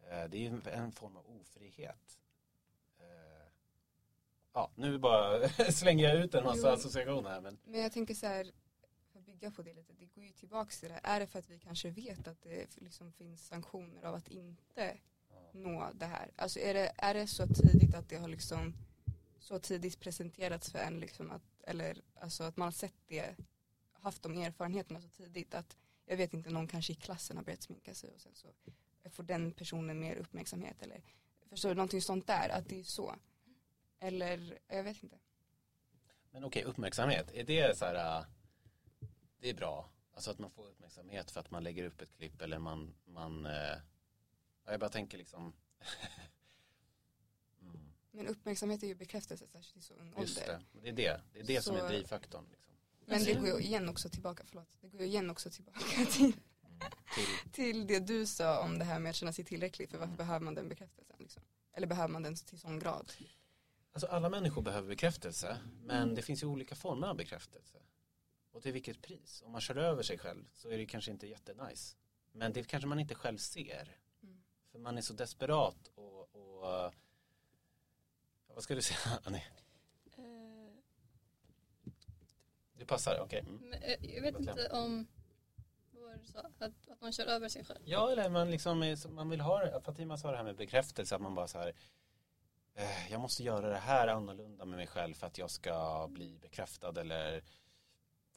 Eh, 0.01 0.25
Det 0.31 0.37
är 0.39 0.51
ju 0.51 0.61
en 0.73 0.93
form 0.93 1.17
av 1.17 1.27
ofrihet. 1.41 2.19
Eh, 2.99 3.47
Ja, 4.55 4.71
nu 4.75 4.99
bara 4.99 5.49
slänger 5.73 6.09
jag 6.09 6.25
ut 6.25 6.35
en 6.35 6.45
massa 6.45 6.69
Jo. 6.69 6.75
associationer 6.75 7.41
men 7.41 7.59
Men 7.65 7.81
jag 7.81 7.93
tänker 7.93 8.15
så 8.15 8.27
här, 8.27 8.53
bygga 9.33 9.51
på 9.51 9.63
det 9.63 9.75
lite, 9.75 9.93
det 9.93 10.07
går 10.07 10.25
ju 10.25 10.31
tillbaks 10.31 10.81
till 10.81 10.89
det. 10.89 11.01
Är 11.03 11.21
det 11.21 11.27
för 11.27 11.39
att 11.39 11.51
vi 11.51 11.59
kanske 11.59 11.91
vet 11.91 12.29
att 12.29 12.43
det 12.43 12.81
liksom 12.81 13.13
finns 13.13 13.47
sanktioner 13.47 14.03
av 14.03 14.15
att 14.15 14.29
inte 14.29 14.97
nå 15.53 15.91
det 15.95 16.07
här? 16.07 16.31
Alltså 16.37 16.61
är 16.61 16.75
det, 16.75 16.93
är 16.97 17.15
det 17.15 17.27
så 17.27 17.47
tidigt 17.47 17.95
att 17.95 18.09
det 18.09 18.17
har 18.17 18.29
liksom 18.29 18.75
så 19.39 19.59
tidigt 19.59 20.01
presenterats 20.01 20.71
för 20.71 20.79
en 20.79 21.01
liksom 21.01 21.31
att, 21.31 21.43
eller 21.63 22.03
alltså 22.21 22.45
att 22.45 22.57
man 22.57 22.67
har 22.67 22.73
sett 22.73 22.95
det, 23.07 23.37
haft 23.93 24.23
de 24.23 24.39
erfarenheterna 24.39 25.01
så 25.01 25.09
tidigt 25.09 25.55
att 25.55 25.77
jag 26.07 26.17
vet 26.17 26.35
inte, 26.35 26.51
någon 26.51 26.69
kanske 26.69 26.93
i 26.93 26.97
klassen 26.97 27.37
har 27.37 27.45
börjat 27.45 27.63
sminka 27.63 27.95
sig 27.95 28.11
och 28.11 28.21
sen 28.21 28.35
så 28.35 28.49
får 29.11 29.23
den 29.23 29.53
personen 29.53 30.01
mer 30.01 30.17
uppmärksamhet 30.17 30.83
eller 30.83 31.03
förstår 31.49 31.69
du, 31.69 31.75
någonting 31.75 32.03
sånt 32.03 32.27
där, 32.27 32.49
att 32.49 32.69
det 32.69 32.81
är 32.81 32.85
så. 32.85 33.17
Eller, 33.99 34.59
jag 34.69 34.83
vet 34.83 35.03
inte. 35.03 35.19
Men 36.31 36.45
okej, 36.45 36.65
uppmärksamhet. 36.65 37.33
Är 37.35 37.45
det 37.45 37.79
så 37.79 37.85
här, 37.85 38.19
äh, 38.19 38.27
det 39.43 39.51
är 39.51 39.55
bra. 39.55 39.89
Alltså 40.15 40.31
att 40.31 40.39
man 40.39 40.51
får 40.51 40.67
uppmärksamhet 40.69 41.31
för 41.31 41.41
att 41.41 41.51
man 41.51 41.65
lägger 41.65 41.85
upp 41.85 42.01
ett 42.01 42.13
klipp 42.17 42.43
eller 42.43 42.59
man, 42.59 42.95
man 43.05 43.45
ja, 43.45 44.71
jag 44.71 44.81
bara 44.81 44.91
tänker 44.91 45.19
liksom 45.19 45.53
mm, 47.61 47.93
Men 48.11 48.27
uppmärksamhet 48.29 48.83
är 48.83 48.87
ju 48.87 48.95
bekräftelse 48.95 49.47
särskilt 49.47 49.77
i 49.77 49.83
så 49.83 49.95
ung 49.95 50.15
just 50.21 50.39
ålder. 50.39 50.65
det, 50.73 50.81
det 50.81 50.89
är 50.89 50.93
det. 50.93 51.21
Det 51.33 51.41
är 51.41 51.45
det 51.45 51.63
som 51.63 51.77
är 51.77 51.81
Så- 51.81 51.89
drivfaktorn. 51.89 52.45
Liksom. 52.51 52.75
Men 53.07 53.25
det 53.25 53.35
går 53.35 53.47
ju 53.49 53.59
igen 53.67 53.89
också 53.89 54.09
tillbaka, 54.09 54.43
förlåt, 54.47 54.69
det 54.81 54.89
går 54.89 55.01
ju 55.01 55.07
igen 55.07 55.31
också 55.31 55.51
tillbaka 55.51 55.79
till, 56.13 56.33
Mm. 56.69 56.91
Till, 57.15 57.51
till 57.53 57.87
det 57.87 57.99
du 58.01 58.27
sa 58.27 58.61
om 58.65 58.79
det 58.79 58.85
här 58.85 58.99
med 58.99 59.11
att 59.11 59.17
känna 59.17 59.33
sig 59.33 59.45
tillräcklig 59.45 59.89
för 59.91 59.99
varför 59.99 60.07
Mm. 60.13 60.17
behöver 60.17 60.45
man 60.45 60.55
den 60.55 60.69
bekräftelsen 60.69 61.17
liksom? 61.19 61.43
Eller 61.73 61.87
behöver 61.87 62.09
man 62.09 62.23
den 62.23 62.35
till 62.35 62.59
sån 62.61 62.79
grad? 62.79 63.13
alltså 63.93 64.07
alla 64.07 64.29
människor 64.29 64.63
behöver 64.63 64.89
bekräftelse 64.89 65.59
men 65.83 66.03
Mm. 66.03 66.15
det 66.15 66.23
finns 66.23 66.43
ju 66.43 66.47
olika 66.47 66.75
former 66.75 67.07
av 67.09 67.17
bekräftelse. 67.17 67.79
Och 68.53 68.63
till 68.63 68.73
vilket 68.73 69.03
pris? 69.03 69.43
Om 69.47 69.53
man 69.53 69.61
kör 69.61 69.77
över 69.77 70.03
sig 70.03 70.19
själv 70.19 70.45
så 70.53 70.69
är 70.69 70.79
det 70.79 70.87
kanske 70.87 71.11
inte 71.11 71.27
jättenice. 71.27 71.97
Men 72.33 72.53
det 72.53 72.65
kanske 72.65 72.87
man 72.87 73.01
inte 73.01 73.15
själv 73.15 73.39
ser. 73.39 73.97
Mm. 74.23 74.43
För 74.73 74.79
man 74.79 74.99
är 74.99 75.03
så 75.03 75.13
desperat 75.13 75.89
och, 75.95 76.37
och 76.37 76.93
vad 78.47 78.63
ska 78.63 78.75
du 78.75 78.83
säga 78.83 79.19
Annie? 79.25 79.45
Eh, 80.17 80.75
Det 82.73 82.87
passar, 82.87 83.21
okej. 83.21 83.41
Mm. 83.41 83.57
Men, 83.57 83.83
eh, 83.83 84.15
jag 84.15 84.23
vet 84.23 84.39
inte 84.41 84.69
om 84.69 85.07
sa? 86.33 86.41
Att, 86.59 86.89
att 86.89 87.01
man 87.01 87.13
kör 87.13 87.27
över 87.27 87.49
sig 87.49 87.65
själv. 87.65 87.81
Ja, 87.85 88.13
eller 88.13 88.31
man 88.31 88.51
liksom 88.51 88.83
är, 88.83 89.09
man 89.09 89.31
vill 89.31 89.41
ha 89.41 89.59
det. 89.65 89.81
Fatima 89.81 90.17
sa 90.17 90.31
det 90.31 90.37
här 90.37 90.45
med 90.45 90.57
bekräftelse, 90.57 91.15
att 91.15 91.21
man 91.23 91.35
bara 91.35 91.49
så 91.49 91.59
här 91.59 91.73
eh, 92.75 93.11
jag 93.13 93.21
måste 93.21 93.43
göra 93.43 93.69
det 93.69 93.77
här 93.77 94.09
annorlunda 94.09 94.65
med 94.65 94.77
mig 94.77 94.87
själv 94.87 95.15
för 95.15 95.27
att 95.27 95.39
jag 95.39 95.51
ska 95.51 96.09
bli 96.11 96.39
bekräftad 96.39 97.01
eller 97.01 97.43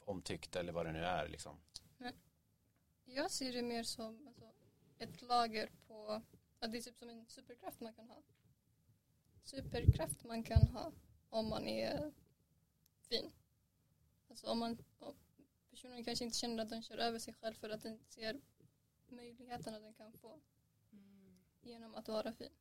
omtyckt 0.06 0.56
eller 0.56 0.72
vad 0.72 0.86
det 0.86 0.92
nu 0.92 1.04
är 1.04 1.28
liksom. 1.28 1.60
Jag 3.04 3.30
ser 3.30 3.52
det 3.52 3.62
mer 3.62 3.82
som 3.82 4.26
alltså, 4.26 4.52
ett 4.98 5.22
lager 5.22 5.70
på, 5.86 6.22
att 6.58 6.72
det 6.72 6.78
är 6.78 6.82
typ 6.82 6.98
som 6.98 7.08
en 7.08 7.26
superkraft 7.26 7.80
man 7.80 7.94
kan 7.94 8.08
ha. 8.08 8.22
Superkraft 9.44 10.24
man 10.24 10.42
kan 10.42 10.68
ha 10.68 10.92
om 11.30 11.48
man 11.48 11.66
är 11.66 12.12
fin. 13.00 13.32
Alltså 14.28 14.46
om 14.46 14.58
man, 14.58 14.78
om 14.98 15.14
personen 15.70 16.04
kanske 16.04 16.24
inte 16.24 16.38
känner 16.38 16.62
att 16.62 16.68
den 16.68 16.82
kör 16.82 16.98
över 16.98 17.18
sig 17.18 17.34
själv 17.34 17.54
för 17.54 17.70
att 17.70 17.82
den 17.82 17.98
ser 18.08 18.40
möjligheterna 19.06 19.78
den 19.78 19.94
kan 19.94 20.12
få 20.12 20.40
genom 21.62 21.94
att 21.94 22.08
vara 22.08 22.32
fin. 22.32 22.52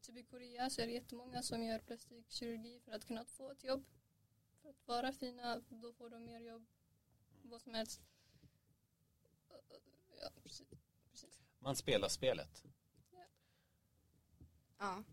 Typ 0.00 0.16
i 0.16 0.22
Korea 0.22 0.70
så 0.70 0.82
är 0.82 0.86
det 0.86 0.92
jättemånga 0.92 1.42
som 1.42 1.62
gör 1.62 1.78
plastikkirurgi 1.78 2.80
för 2.80 2.92
att 2.92 3.06
kunna 3.06 3.24
få 3.24 3.50
ett 3.50 3.64
jobb. 3.64 3.84
För 4.64 4.70
att 4.70 4.88
vara 4.88 5.12
fina, 5.12 5.60
då 5.68 5.92
får 5.92 6.10
de 6.10 6.24
mer 6.24 6.40
jobb. 6.40 6.66
Vad 7.42 7.62
som 7.62 7.74
helst. 7.74 8.00
Ja, 10.20 10.30
precis. 10.42 10.68
precis. 11.10 11.42
Man 11.58 11.76
spelar 11.76 12.08
spelet. 12.08 12.64
Ja. 14.78 15.04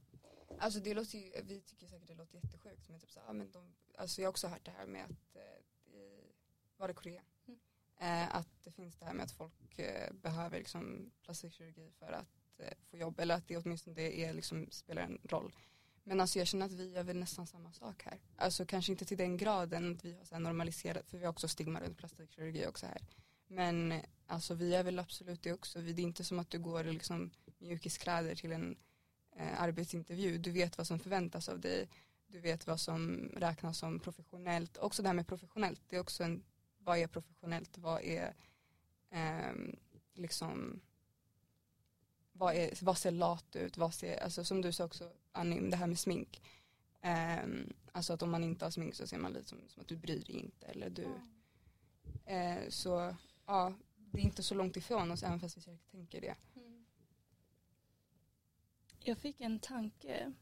Alltså 0.60 0.80
det 0.80 0.94
låter 0.94 1.18
ju, 1.18 1.32
vi 1.44 1.62
tycker 1.62 1.88
säkert 1.88 2.08
det 2.08 2.16
låter 2.16 2.36
jättesjukt 2.36 2.90
men 2.90 3.00
typ 3.00 3.12
så, 3.12 3.20
ja, 3.28 3.34
men 3.34 3.52
de, 3.52 3.76
alltså 3.98 4.22
jag 4.22 4.28
har 4.28 4.32
också 4.32 4.48
hört 4.48 4.66
det 4.66 4.72
här 4.72 4.86
med 4.86 5.06
att, 5.06 5.36
eh, 5.36 5.94
i, 5.94 6.34
var 6.78 6.88
det 6.88 6.94
Korea? 6.94 7.24
Mm. 7.48 7.60
Eh, 7.98 8.36
att 8.36 8.64
det 8.64 8.72
finns 8.72 8.96
det 8.96 9.06
här 9.06 9.14
med 9.14 9.24
att 9.26 9.32
folk 9.32 9.80
eh, 9.80 10.14
behöver 10.14 10.58
liksom 10.58 11.12
plastikkirurgi 11.22 11.92
för 11.92 12.12
att 12.12 12.60
eh, 12.60 12.74
få 12.90 12.98
jobb 12.98 13.20
eller 13.20 13.36
att 13.36 13.48
det 13.48 13.58
åtminstone 13.58 13.96
det 13.96 14.24
är, 14.24 14.34
liksom, 14.34 14.68
spelar 14.72 15.02
en 15.02 15.20
roll. 15.24 15.56
Men 16.04 16.20
alltså 16.20 16.40
jag 16.40 16.48
känner 16.48 16.66
att 16.66 16.72
vi 16.72 16.92
gör 16.92 17.04
väl 17.04 17.20
nästan 17.20 17.48
samma 17.48 17.74
sak 17.74 18.04
här. 18.06 18.20
Alltså 18.36 18.66
kanske 18.66 18.92
inte 18.92 19.06
till 19.06 19.18
den 19.18 19.38
graden 19.38 19.96
att 19.96 20.06
vi 20.06 20.18
har 20.18 20.26
så 20.26 20.36
här 20.36 20.40
normaliserat, 20.40 21.10
för 21.10 21.18
vi 21.18 21.26
har 21.26 21.32
också 21.32 21.48
stigma 21.48 21.80
runt 21.80 21.98
plastikkirurgi 21.98 22.68
också 22.68 22.86
här. 22.86 23.02
Men 23.48 23.94
alltså 24.28 24.54
vi 24.54 24.70
gör 24.70 24.84
väl 24.84 25.00
absolut 25.00 25.44
det 25.44 25.54
också. 25.54 25.82
Det 25.82 25.92
är 25.92 26.00
inte 26.00 26.24
som 26.24 26.40
att 26.40 26.50
du 26.50 26.60
går 26.60 26.88
i 26.88 26.94
liksom 26.94 27.32
mjukiskläder 27.60 28.36
till 28.36 28.52
en 28.52 28.76
eh, 29.36 29.62
arbetsintervju. 29.62 30.38
Du 30.38 30.52
vet 30.52 30.78
vad 30.78 30.88
som 30.88 31.00
förväntas 31.00 31.50
av 31.50 31.60
dig. 31.60 31.90
Du 32.28 32.40
vet 32.40 32.68
vad 32.68 32.80
som 32.80 33.30
räknas 33.36 33.78
som 33.78 34.00
professionellt. 34.00 34.78
Också 34.78 35.02
det 35.02 35.10
här 35.10 35.14
med 35.14 35.28
professionellt. 35.28 35.82
Det 35.88 35.96
är 35.96 36.00
också 36.00 36.24
en, 36.24 36.44
vad 36.78 36.98
är 36.98 37.08
professionellt? 37.08 37.78
Vad 37.78 38.02
är 38.02 38.34
eh, 39.12 39.54
liksom 40.14 40.82
vad, 42.42 42.56
är, 42.56 42.86
vad 42.86 42.98
ser 42.98 43.12
lat 43.12 43.56
ut? 43.56 43.78
Vad 43.78 43.94
ser, 43.94 44.24
alltså 44.24 44.44
som 44.44 44.62
du 44.62 44.72
sa 44.72 44.84
också 44.84 45.12
Annie, 45.32 45.70
det 45.70 45.78
här 45.78 45.88
med 45.88 46.00
smink. 46.00 46.42
Ehm, 47.02 47.74
alltså 47.92 48.14
att 48.14 48.22
om 48.22 48.32
man 48.32 48.44
inte 48.44 48.66
har 48.66 48.72
smink 48.72 48.96
så 48.96 49.08
ser 49.08 49.18
man 49.18 49.34
lite 49.34 49.50
som, 49.50 49.58
som 49.68 49.82
att 49.82 49.88
du 49.88 49.98
bryr 49.98 50.26
dig 50.26 50.36
inte. 50.36 50.66
Eller 50.66 50.90
du, 50.90 51.08
eh, 52.26 52.70
så 52.70 53.16
ja, 53.46 53.74
det 53.96 54.20
är 54.20 54.24
inte 54.24 54.44
så 54.44 54.56
långt 54.56 54.78
ifrån 54.78 55.12
oss 55.12 55.24
även 55.24 55.40
fast 55.40 55.58
vi 55.58 55.62
säkert 55.62 55.92
tänker 55.92 56.22
det. 56.22 56.36
Mm. 56.56 56.86
Jag 59.00 59.18
fick 59.18 59.42
en 59.42 59.60
tanke. 59.60 60.34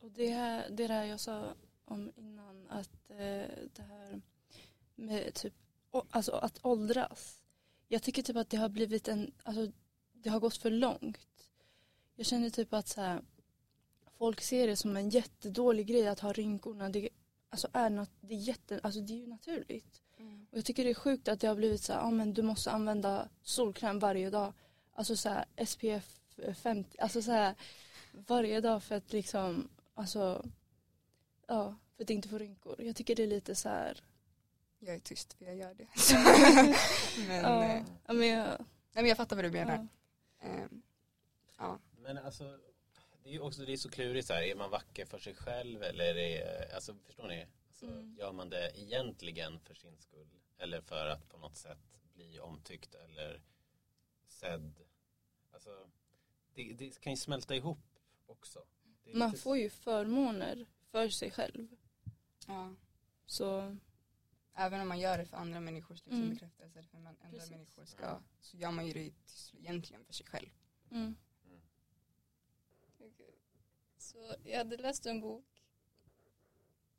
Och 0.00 0.10
det, 0.10 0.28
här, 0.28 0.70
det 0.70 0.86
där 0.86 1.04
jag 1.04 1.20
sa 1.20 1.54
om 1.84 2.12
innan 2.16 2.66
att 2.68 3.10
eh, 3.10 3.48
det 3.72 3.82
här 3.88 4.20
med 4.94 5.34
typ, 5.34 5.54
alltså 6.10 6.32
att 6.32 6.58
åldras. 6.62 7.42
Jag 7.88 8.02
tycker 8.02 8.22
typ 8.22 8.36
att 8.36 8.50
det 8.50 8.56
har 8.56 8.68
blivit 8.68 9.08
en, 9.08 9.32
alltså 9.42 9.72
det 10.22 10.30
har 10.30 10.40
gått 10.40 10.56
för 10.56 10.70
långt. 10.70 11.18
Jag 12.14 12.26
känner 12.26 12.50
typ 12.50 12.74
att 12.74 12.88
så 12.88 13.00
här, 13.00 13.22
folk 14.18 14.40
ser 14.40 14.66
det 14.66 14.76
som 14.76 14.96
en 14.96 15.10
jättedålig 15.10 15.86
grej 15.86 16.08
att 16.08 16.20
ha 16.20 16.32
rynkorna. 16.32 16.88
Det, 16.88 17.08
alltså 17.50 17.68
är 17.72 17.90
något, 17.90 18.10
det, 18.20 18.34
är 18.34 18.38
jätte, 18.38 18.80
alltså 18.82 19.00
det 19.00 19.12
är 19.12 19.18
ju 19.18 19.26
naturligt. 19.26 20.02
Och 20.50 20.58
jag 20.58 20.64
tycker 20.64 20.84
det 20.84 20.90
är 20.90 20.94
sjukt 20.94 21.28
att 21.28 21.40
det 21.40 21.46
har 21.46 21.54
blivit 21.54 21.82
så 21.82 21.92
här, 21.92 22.00
ah, 22.00 22.10
men 22.10 22.34
du 22.34 22.42
måste 22.42 22.70
använda 22.70 23.28
solkräm 23.42 23.98
varje 23.98 24.30
dag. 24.30 24.52
Alltså 24.92 25.16
så 25.16 25.28
här, 25.28 25.44
SPF 25.66 26.20
50, 26.62 26.98
alltså 26.98 27.22
så 27.22 27.30
här 27.30 27.54
varje 28.12 28.60
dag 28.60 28.82
för 28.82 28.94
att 28.94 29.12
liksom, 29.12 29.68
alltså, 29.94 30.48
ja, 31.46 31.76
för 31.96 32.04
att 32.04 32.10
inte 32.10 32.28
få 32.28 32.38
rynkor. 32.38 32.82
Jag 32.82 32.96
tycker 32.96 33.16
det 33.16 33.22
är 33.22 33.26
lite 33.26 33.54
så 33.54 33.68
här, 33.68 34.02
Jag 34.78 34.94
är 34.94 34.98
tyst 34.98 35.32
för 35.32 35.44
jag 35.44 35.56
gör 35.56 35.74
det. 35.74 35.88
men, 37.28 37.42
ja, 37.42 37.64
eh, 37.64 37.84
men 38.06 38.28
jag, 38.28 38.46
nej, 38.46 38.58
men 38.92 39.06
jag 39.06 39.16
fattar 39.16 39.36
vad 39.36 39.44
du 39.44 39.50
menar. 39.50 39.74
ja. 39.74 39.86
Ehm, 40.40 40.82
ja. 41.56 41.78
Men 41.98 42.18
alltså, 42.18 42.58
det 43.22 43.28
är 43.28 43.32
ju 43.32 43.40
också 43.40 43.62
det 43.64 43.72
är 43.72 43.76
så 43.76 43.90
klurigt 43.90 44.26
så 44.26 44.32
här, 44.34 44.42
är 44.42 44.54
man 44.54 44.70
vacker 44.70 45.04
för 45.06 45.18
sig 45.18 45.34
själv 45.34 45.82
eller 45.82 46.16
är 46.16 46.74
alltså 46.74 46.94
förstår 46.94 47.28
ni? 47.28 47.46
Alltså, 47.68 47.86
Mm. 47.86 48.16
Gör 48.18 48.32
man 48.32 48.50
det 48.50 48.72
egentligen 48.80 49.60
för 49.60 49.74
sin 49.74 49.98
skull 49.98 50.28
eller 50.58 50.80
för 50.80 51.06
att 51.06 51.28
på 51.28 51.36
något 51.38 51.56
sätt 51.56 52.00
bli 52.14 52.40
omtyckt 52.40 52.94
eller 52.94 53.42
sedd? 54.26 54.74
Alltså, 55.52 55.88
det, 56.54 56.72
det 56.72 57.00
kan 57.00 57.12
ju 57.12 57.16
smälta 57.16 57.54
ihop 57.56 57.98
också. 58.26 58.64
Det 59.04 59.10
är 59.10 59.16
Man 59.16 59.30
lite- 59.30 59.42
får 59.42 59.56
ju 59.58 59.70
förmåner 59.70 60.66
för 60.90 61.08
sig 61.08 61.30
själv. 61.30 61.76
ja. 62.46 62.74
Så 63.26 63.76
Även 64.60 64.80
om 64.80 64.88
man 64.88 64.98
gör 65.00 65.18
det 65.18 65.24
för 65.24 65.36
andra 65.36 65.60
människors 65.60 66.04
liksom, 66.04 66.22
Mm. 66.22 66.34
bekräftelse 66.34 66.78
eller 66.78 66.88
för 66.88 66.98
man, 66.98 67.16
andra 67.20 67.38
Precis. 67.38 67.50
människor 67.50 67.84
ska, 67.84 68.20
så 68.40 68.56
gör 68.56 68.70
man 68.70 68.86
ju 68.86 68.92
det 68.92 69.12
egentligen 69.58 70.04
för 70.04 70.12
sig 70.12 70.26
själv. 70.26 70.48
mm. 70.90 71.16
Okej. 73.00 73.34
Så 73.98 74.34
jag 74.44 74.58
hade 74.58 74.76
läst 74.76 75.06
en 75.06 75.20
bok 75.20 75.44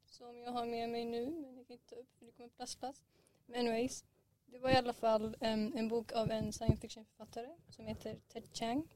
som 0.06 0.38
jag 0.42 0.52
har 0.52 0.66
med 0.66 0.90
mig 0.90 1.06
nu 1.06 1.30
men 1.30 1.56
jag 1.58 1.68
kan 1.68 1.74
inte 1.74 1.90
ta 1.90 1.96
upp 1.96 2.18
för 2.18 2.26
det 2.26 2.32
kommer 2.32 2.50
plastplast. 2.50 3.04
Men 3.46 3.60
anyways, 3.60 4.06
det 4.46 4.60
var 4.60 4.70
i 4.70 4.76
alla 4.76 4.94
fall 4.94 5.36
em, 5.40 5.74
en 5.76 5.88
bok 5.88 6.12
av 6.12 6.32
en 6.32 6.54
science 6.54 6.82
fiction 6.82 7.06
författare 7.06 7.56
som 7.70 7.88
heter 7.88 8.20
Ted 8.28 8.48
Chiang. 8.54 8.88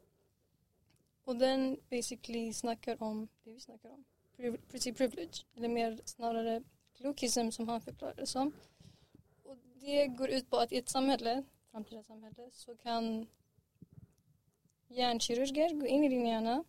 Och 1.23 1.35
den 1.35 1.77
basically 1.89 2.53
snackar 2.53 3.03
om 3.03 3.27
det 3.43 3.51
vi 3.53 3.59
snackar 3.59 3.89
om. 3.89 4.03
Pri- 4.37 4.57
Pretty 4.69 4.93
privilege, 4.93 5.45
eller 5.55 5.69
mer 5.69 5.99
snarare 6.05 6.63
lokism 6.97 7.51
som 7.51 7.67
han 7.67 7.81
förklarar 7.81 8.15
det 8.15 8.27
som. 8.27 8.51
Och 9.43 9.57
det 9.79 10.07
går 10.07 10.29
ut 10.29 10.49
på 10.49 10.57
att 10.57 10.71
i 10.71 10.77
ett 10.77 10.89
samhälle, 10.89 11.43
framtida 11.71 12.03
samhälle, 12.03 12.49
så 12.53 12.75
kan 12.75 13.27
hjärnkirurger 14.87 15.73
gå 15.73 15.87
in 15.87 16.03
i 16.03 16.09
din 16.09 16.25
hjärna, 16.25 16.63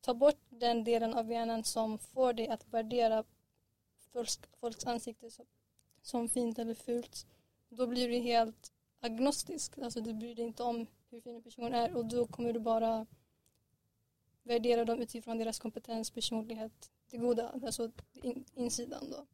ta 0.00 0.14
bort 0.14 0.40
den 0.48 0.84
delen 0.84 1.14
av 1.14 1.30
hjärnan 1.30 1.64
som 1.64 1.98
får 1.98 2.32
dig 2.32 2.48
att 2.48 2.68
värdera 2.68 3.24
folks, 4.12 4.40
folks 4.60 4.86
ansikte 4.86 5.30
som, 5.30 5.46
som 6.02 6.28
fint 6.28 6.58
eller 6.58 6.74
fult. 6.74 7.26
Då 7.68 7.86
blir 7.86 8.08
du 8.08 8.18
helt 8.18 8.72
agnostisk, 9.00 9.78
alltså 9.78 10.00
du 10.00 10.14
bryr 10.14 10.34
dig 10.34 10.44
inte 10.44 10.62
om 10.62 10.86
hur 11.10 11.20
fin 11.20 11.36
en 11.36 11.42
person 11.42 11.74
är 11.74 11.96
och 11.96 12.06
då 12.06 12.26
kommer 12.26 12.52
du 12.52 12.60
bara 12.60 13.06
värdera 14.42 14.84
dem 14.84 15.00
utifrån 15.00 15.38
deras 15.38 15.58
kompetens, 15.58 16.10
personlighet, 16.10 16.92
det 17.10 17.16
goda, 17.16 17.48
alltså 17.64 17.90
insidan 18.54 19.10
då. 19.10 19.26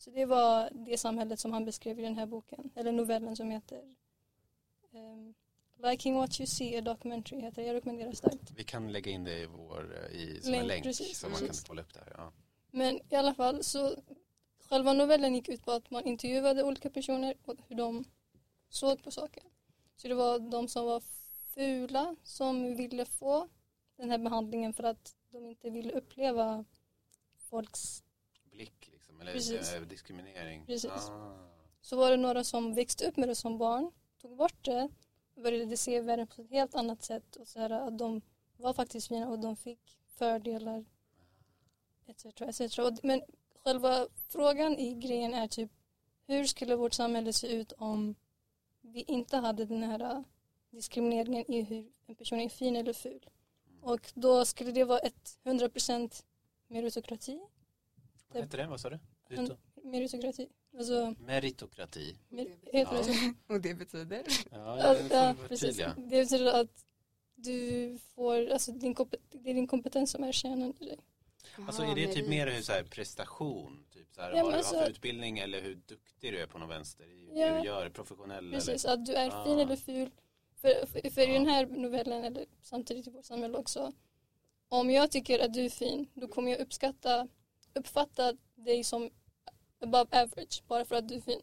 Så 0.00 0.10
det 0.10 0.24
var 0.24 0.70
det 0.72 0.98
samhället 0.98 1.40
som 1.40 1.52
han 1.52 1.64
beskrev 1.64 1.98
i 1.98 2.02
den 2.02 2.16
här 2.16 2.26
boken, 2.26 2.70
eller 2.74 2.92
novellen 2.92 3.36
som 3.36 3.50
heter 3.50 3.94
ehm, 4.92 5.34
Liking 5.76 6.14
What 6.14 6.40
You 6.40 6.46
See, 6.46 6.78
a 6.78 6.80
documentary 6.80 7.40
heter 7.40 7.62
det. 7.62 7.68
Jag 7.68 7.74
rekommenderar 7.74 8.12
starkt. 8.12 8.50
Vi 8.56 8.64
kan 8.64 8.92
lägga 8.92 9.10
in 9.10 9.24
det 9.24 9.38
i 9.38 9.46
vår, 9.46 9.96
eh, 9.96 10.16
i, 10.16 10.40
som 10.42 10.50
Länk, 10.50 10.62
en 10.62 10.68
länk 10.68 10.84
precis, 10.84 11.18
så 11.18 11.28
man 11.28 11.38
kan 11.38 11.48
precis. 11.48 11.64
kolla 11.64 11.82
upp 11.82 11.94
det 11.94 12.00
här. 12.00 12.14
Ja. 12.16 12.32
Men 12.70 13.00
i 13.10 13.14
alla 13.16 13.34
fall 13.34 13.64
så 13.64 13.96
själva 14.68 14.92
novellen 14.92 15.34
gick 15.34 15.48
ut 15.48 15.64
på 15.64 15.72
att 15.72 15.90
man 15.90 16.06
intervjuade 16.06 16.62
olika 16.62 16.90
personer 16.90 17.34
och 17.44 17.56
hur 17.68 17.76
de 17.76 18.04
såg 18.68 19.02
på 19.02 19.10
saker. 19.10 19.42
Så 19.96 20.08
det 20.08 20.14
var 20.14 20.38
de 20.38 20.68
som 20.68 20.84
var 20.84 21.02
fula 21.54 22.16
som 22.22 22.76
ville 22.76 23.04
få 23.04 23.48
den 23.96 24.10
här 24.10 24.18
behandlingen 24.18 24.72
för 24.72 24.82
att 24.82 25.16
de 25.30 25.46
inte 25.46 25.70
ville 25.70 25.92
uppleva 25.92 26.64
folks 27.50 28.04
Blick 28.50 28.89
liksom, 29.24 29.54
eller 29.54 29.60
Precis. 29.62 29.74
eh, 29.74 29.82
diskriminering. 29.82 30.66
Precis. 30.66 30.90
Ah. 30.90 31.36
Så 31.80 31.96
var 31.96 32.10
det 32.10 32.16
några 32.16 32.44
som 32.44 32.74
växte 32.74 33.08
upp 33.08 33.16
med 33.16 33.28
det 33.28 33.34
som 33.34 33.58
barn, 33.58 33.92
tog 34.20 34.36
bort 34.36 34.64
det, 34.64 34.88
började 35.34 35.76
se 35.76 36.00
världen 36.00 36.26
på 36.26 36.42
ett 36.42 36.50
helt 36.50 36.74
annat 36.74 37.02
sätt 37.02 37.36
och 37.36 37.48
så 37.48 37.60
här, 37.60 37.70
att 37.70 37.98
de 37.98 38.22
var 38.56 38.72
faktiskt 38.72 39.08
fina 39.08 39.28
och 39.28 39.38
de 39.38 39.56
fick 39.56 39.98
fördelar 40.06 40.84
etc. 42.06 42.26
etc. 42.40 42.78
Men 43.02 43.22
själva 43.64 44.06
frågan 44.28 44.78
i 44.78 44.94
grejen 44.94 45.34
är 45.34 45.48
typ 45.48 45.70
hur 46.26 46.44
skulle 46.44 46.76
vårt 46.76 46.92
samhälle 46.94 47.32
se 47.32 47.46
ut 47.46 47.72
om 47.72 48.14
vi 48.80 49.02
inte 49.02 49.36
hade 49.36 49.64
den 49.64 49.82
här 49.82 50.00
äh, 50.00 50.22
diskrimineringen 50.70 51.52
i 51.52 51.62
hur 51.62 51.92
en 52.06 52.14
person 52.14 52.40
är 52.40 52.48
fin 52.48 52.76
eller 52.76 52.92
ful. 52.92 53.30
Och 53.80 54.12
då 54.14 54.44
skulle 54.44 54.72
det 54.72 54.84
vara 54.84 54.98
ett 54.98 55.38
100% 55.44 56.24
meritokrati. 56.66 57.40
Vad 58.32 58.42
heter 58.42 58.58
det? 58.58 58.66
Vad 58.66 58.80
sa 58.80 58.90
du? 58.90 58.98
Hund- 59.28 59.56
Meritokrati. 59.84 60.48
Alltså, 60.78 61.14
Meritokrati. 61.18 62.16
mer, 62.28 62.46
heter 62.72 62.96
det 62.96 63.04
så? 63.04 63.12
Och 63.54 63.60
det 63.60 63.74
betyder? 63.74 64.22
Ja, 64.50 64.78
Ja, 64.78 64.94
det 64.94 65.04
får 65.08 65.16
ja, 65.16 65.34
du 65.42 65.48
precis. 65.48 65.76
Det 65.76 65.94
betyder 66.10 66.60
att 66.60 66.84
du 67.34 67.98
får, 68.14 68.50
alltså 68.50 68.72
din, 68.72 68.94
det 69.32 69.50
är 69.50 69.54
din 69.54 69.66
kompetens 69.66 70.10
som 70.10 70.24
är 70.24 70.32
kärnan 70.32 70.74
i 70.80 70.84
dig. 70.84 70.98
Alltså 71.66 71.82
är 71.82 71.94
det 71.94 72.06
typ 72.06 72.28
mer 72.28 72.46
hur 72.46 72.62
så 72.62 72.72
här, 72.72 72.82
prestation? 72.82 73.84
Typ 73.92 74.14
så 74.14 74.20
här, 74.20 74.32
Ja, 74.36 74.42
vad 74.44 74.52
du 74.52 74.56
alltså- 74.56 74.74
har 74.76 74.82
för 74.82 74.90
utbildning 74.90 75.38
eller 75.38 75.60
hur 75.62 75.74
duktig 75.74 76.32
du 76.32 76.38
är 76.40 76.46
på 76.46 76.58
någon 76.58 76.68
vänster? 76.68 77.04
I 77.04 77.40
Ja. 77.40 77.50
det 77.54 77.58
du 77.60 77.66
gör, 77.66 77.88
professionell 77.88 78.50
Precis, 78.50 78.84
eller? 78.84 78.94
att 78.94 79.06
du 79.06 79.12
är 79.14 79.30
Ah. 79.40 79.44
fin 79.44 79.58
eller 79.58 79.76
ful. 79.76 80.10
För, 80.60 80.86
för, 80.86 81.10
för 81.10 81.20
i 81.20 81.30
Ah. 81.30 81.32
den 81.32 81.46
här 81.46 81.66
novellen, 81.66 82.24
eller 82.24 82.46
samtidigt 82.62 83.06
i 83.06 83.10
vårt 83.10 83.24
samhälle 83.24 83.58
också, 83.58 83.92
om 84.68 84.90
jag 84.90 85.10
tycker 85.10 85.38
att 85.38 85.54
du 85.54 85.64
är 85.64 85.68
fin, 85.70 86.06
då 86.14 86.28
kommer 86.28 86.50
jag 86.50 86.60
uppskatta, 86.60 87.28
uppfatta 87.74 88.36
dig 88.54 88.84
som 88.84 89.10
above 89.80 90.22
average, 90.22 90.62
bara 90.68 90.84
för 90.84 90.94
att 90.94 91.08
du 91.08 91.14
är 91.14 91.20
fin. 91.20 91.42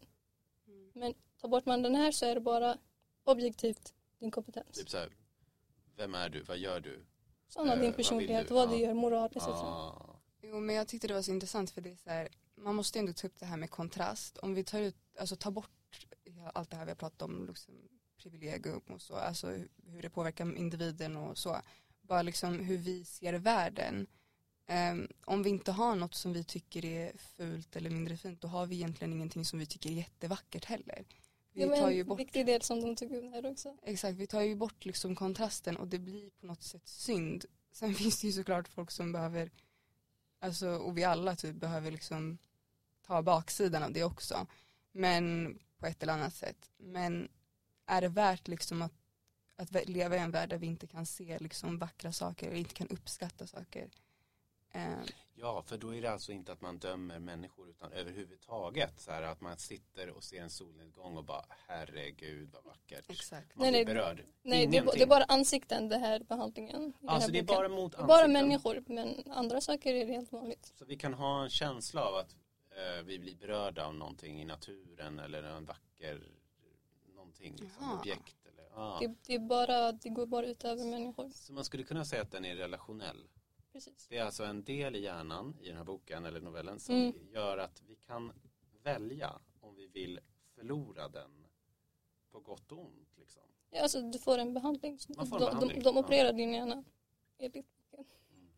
Mm. 0.66 0.90
Men 0.94 1.14
tar 1.40 1.48
bort 1.48 1.66
man 1.66 1.82
den 1.82 1.94
här 1.94 2.12
så 2.12 2.26
är 2.26 2.34
det 2.34 2.40
bara 2.40 2.78
objektivt 3.24 3.94
din 4.18 4.30
kompetens. 4.30 4.78
Typ 4.78 4.90
så 4.90 4.96
här, 4.98 5.12
vem 5.96 6.14
är 6.14 6.28
du? 6.28 6.42
Vad 6.42 6.58
gör 6.58 6.80
du? 6.80 7.06
Sådana 7.48 7.72
eh, 7.72 7.78
din 7.78 7.90
vad 7.90 7.96
personlighet, 7.96 8.48
du? 8.48 8.54
vad 8.54 8.70
du 8.70 8.76
gör, 8.76 8.94
moral 8.94 9.30
etc. 9.36 9.46
Ah. 9.46 10.20
Jo 10.42 10.60
men 10.60 10.76
jag 10.76 10.88
tyckte 10.88 11.08
det 11.08 11.14
var 11.14 11.22
så 11.22 11.30
intressant 11.30 11.70
för 11.70 11.80
det 11.80 11.90
är 11.90 11.96
så 11.96 12.10
här, 12.10 12.28
man 12.56 12.74
måste 12.74 12.98
ändå 12.98 13.12
ta 13.12 13.26
upp 13.26 13.38
det 13.38 13.46
här 13.46 13.56
med 13.56 13.70
kontrast. 13.70 14.38
Om 14.38 14.54
vi 14.54 14.64
tar 14.64 14.80
ut, 14.80 14.96
alltså 15.18 15.36
tar 15.36 15.50
bort 15.50 15.70
allt 16.52 16.70
det 16.70 16.76
här 16.76 16.84
vi 16.84 16.90
har 16.90 16.96
pratat 16.96 17.22
om, 17.22 17.46
liksom, 17.46 17.74
privilegium 18.16 18.80
och 18.88 19.02
så, 19.02 19.14
alltså 19.14 19.46
hur 19.86 20.02
det 20.02 20.10
påverkar 20.10 20.56
individen 20.56 21.16
och 21.16 21.38
så. 21.38 21.60
Bara 22.00 22.22
liksom 22.22 22.60
hur 22.60 22.78
vi 22.78 23.04
ser 23.04 23.32
världen. 23.32 24.06
Ehm, 24.70 25.08
om 25.24 25.42
vi 25.42 25.50
inte 25.50 25.72
har 25.72 25.96
något 25.96 26.14
som 26.14 26.32
vi 26.32 26.44
tycker 26.44 26.84
är 26.84 27.12
fult 27.16 27.76
eller 27.76 27.90
mindre 27.90 28.16
fint 28.16 28.40
då 28.40 28.48
har 28.48 28.66
vi 28.66 28.76
egentligen 28.76 29.12
ingenting 29.12 29.44
som 29.44 29.58
vi 29.58 29.66
tycker 29.66 29.90
är 29.90 29.94
jättevackert 29.94 30.64
heller. 30.64 31.04
Vi 31.52 31.66
var 31.66 31.76
tar 31.76 31.90
ju 31.90 32.00
en 32.00 32.06
bort 32.06 32.20
viktig 32.20 32.46
del 32.46 32.62
som 32.62 32.80
de 32.80 32.96
tog 32.96 33.12
upp 33.12 33.32
här 33.32 33.46
också. 33.46 33.76
Exakt, 33.82 34.18
vi 34.18 34.26
tar 34.26 34.40
ju 34.40 34.56
bort 34.56 34.84
liksom 34.84 35.16
kontrasten 35.16 35.76
och 35.76 35.88
det 35.88 35.98
blir 35.98 36.30
på 36.30 36.46
något 36.46 36.62
sätt 36.62 36.88
synd. 36.88 37.44
Sen 37.72 37.94
finns 37.94 38.20
det 38.20 38.26
ju 38.26 38.32
såklart 38.32 38.68
folk 38.68 38.90
som 38.90 39.12
behöver, 39.12 39.50
alltså, 40.40 40.68
och 40.68 40.98
vi 40.98 41.04
alla 41.04 41.36
typ 41.36 41.56
behöver 41.56 41.90
liksom 41.90 42.38
ta 43.06 43.22
baksidan 43.22 43.82
av 43.82 43.92
det 43.92 44.04
också. 44.04 44.46
Men 44.92 45.58
på 45.78 45.86
ett 45.86 46.02
eller 46.02 46.12
annat 46.12 46.34
sätt. 46.34 46.70
Men 46.76 47.28
är 47.86 48.00
det 48.00 48.08
värt 48.08 48.48
liksom 48.48 48.82
att, 48.82 48.94
att 49.56 49.88
leva 49.88 50.16
i 50.16 50.18
en 50.18 50.30
värld 50.30 50.48
där 50.48 50.58
vi 50.58 50.66
inte 50.66 50.86
kan 50.86 51.06
se 51.06 51.38
liksom 51.38 51.78
vackra 51.78 52.12
saker 52.12 52.46
eller 52.46 52.58
inte 52.58 52.74
kan 52.74 52.88
uppskatta 52.88 53.46
saker? 53.46 53.90
Eh, 54.72 54.98
Ja, 55.40 55.62
för 55.62 55.78
då 55.78 55.94
är 55.94 56.02
det 56.02 56.10
alltså 56.10 56.32
inte 56.32 56.52
att 56.52 56.60
man 56.60 56.78
dömer 56.78 57.18
människor 57.18 57.70
utan 57.70 57.92
överhuvudtaget 57.92 59.00
så 59.00 59.10
här 59.10 59.22
att 59.22 59.40
man 59.40 59.56
sitter 59.58 60.10
och 60.10 60.24
ser 60.24 60.40
en 60.42 60.50
solnedgång 60.50 61.16
och 61.16 61.24
bara 61.24 61.44
herregud 61.66 62.48
vad 62.52 62.64
vackert. 62.64 63.04
exakt. 63.10 63.56
Man 63.56 63.72
Nej, 63.72 63.84
blir 63.84 63.94
berörd. 63.94 64.24
Nej, 64.42 64.66
det, 64.66 64.76
Ingenting. 64.76 64.92
det 64.98 65.02
är 65.02 65.06
bara 65.06 65.24
ansikten 65.24 65.88
det 65.88 65.98
här 65.98 66.20
behandlingen. 66.20 66.92
den 67.00 67.08
Alltså 67.08 67.26
här 67.28 67.32
det 67.32 67.38
är 67.38 67.42
bara 67.42 67.68
mot 67.68 67.92
Det 67.92 67.98
är 67.98 68.06
bara 68.06 68.22
ansikten. 68.24 68.32
människor, 68.32 68.84
men 68.86 69.32
andra 69.32 69.60
saker 69.60 69.94
är 69.94 70.06
helt 70.06 70.32
vanligt. 70.32 70.72
Så 70.78 70.84
vi 70.84 70.96
kan 70.96 71.14
ha 71.14 71.42
en 71.42 71.50
känsla 71.50 72.04
av 72.04 72.14
att 72.16 72.36
eh, 72.70 73.02
vi 73.04 73.18
blir 73.18 73.36
berörda 73.36 73.86
av 73.86 73.94
någonting 73.94 74.42
i 74.42 74.44
naturen 74.44 75.18
eller 75.18 75.42
en 75.42 75.64
vacker 75.64 76.22
någonting, 77.14 77.56
liksom, 77.56 77.98
objekt. 77.98 78.36
Eller, 78.52 78.64
ja. 78.74 78.96
Det, 79.00 79.14
det, 79.26 79.34
är 79.34 79.38
bara, 79.38 79.92
det 79.92 80.08
går 80.08 80.26
bara 80.26 80.46
ut 80.46 80.64
över 80.64 80.84
människor. 80.84 81.30
Så 81.34 81.52
man 81.52 81.64
skulle 81.64 81.82
kunna 81.82 82.04
säga 82.04 82.22
att 82.22 82.30
den 82.30 82.44
är 82.44 82.56
relationell. 82.56 83.28
Precis. 83.78 84.06
Det 84.08 84.18
är 84.18 84.24
alltså 84.24 84.44
en 84.44 84.64
del 84.64 84.96
i 84.96 85.02
hjärnan 85.02 85.56
i 85.62 85.68
den 85.68 85.76
här 85.76 85.84
boken 85.84 86.24
eller 86.24 86.40
novellen 86.40 86.80
som 86.80 86.94
Mm. 86.94 87.14
gör 87.32 87.58
att 87.58 87.82
vi 87.86 87.96
kan 87.96 88.32
välja 88.82 89.40
om 89.60 89.74
vi 89.76 89.86
vill 89.86 90.20
förlora 90.54 91.08
den 91.08 91.46
på 92.30 92.40
gott 92.40 92.72
och 92.72 92.78
ont. 92.78 93.08
Liksom. 93.16 93.42
Ja, 93.70 93.82
alltså, 93.82 94.00
du 94.02 94.18
får 94.18 94.38
en 94.38 94.54
behandling. 94.54 94.98
Man 95.08 95.26
får 95.26 95.36
en 95.36 95.40
de, 95.40 95.46
behandling, 95.46 95.78
de, 95.78 95.84
de 95.84 95.96
ja. 95.96 96.00
opererar 96.00 96.32
din 96.32 96.52
hjärna. 96.52 96.84
Enligt 97.38 97.66
boken. 97.90 98.16
Mm. 98.30 98.48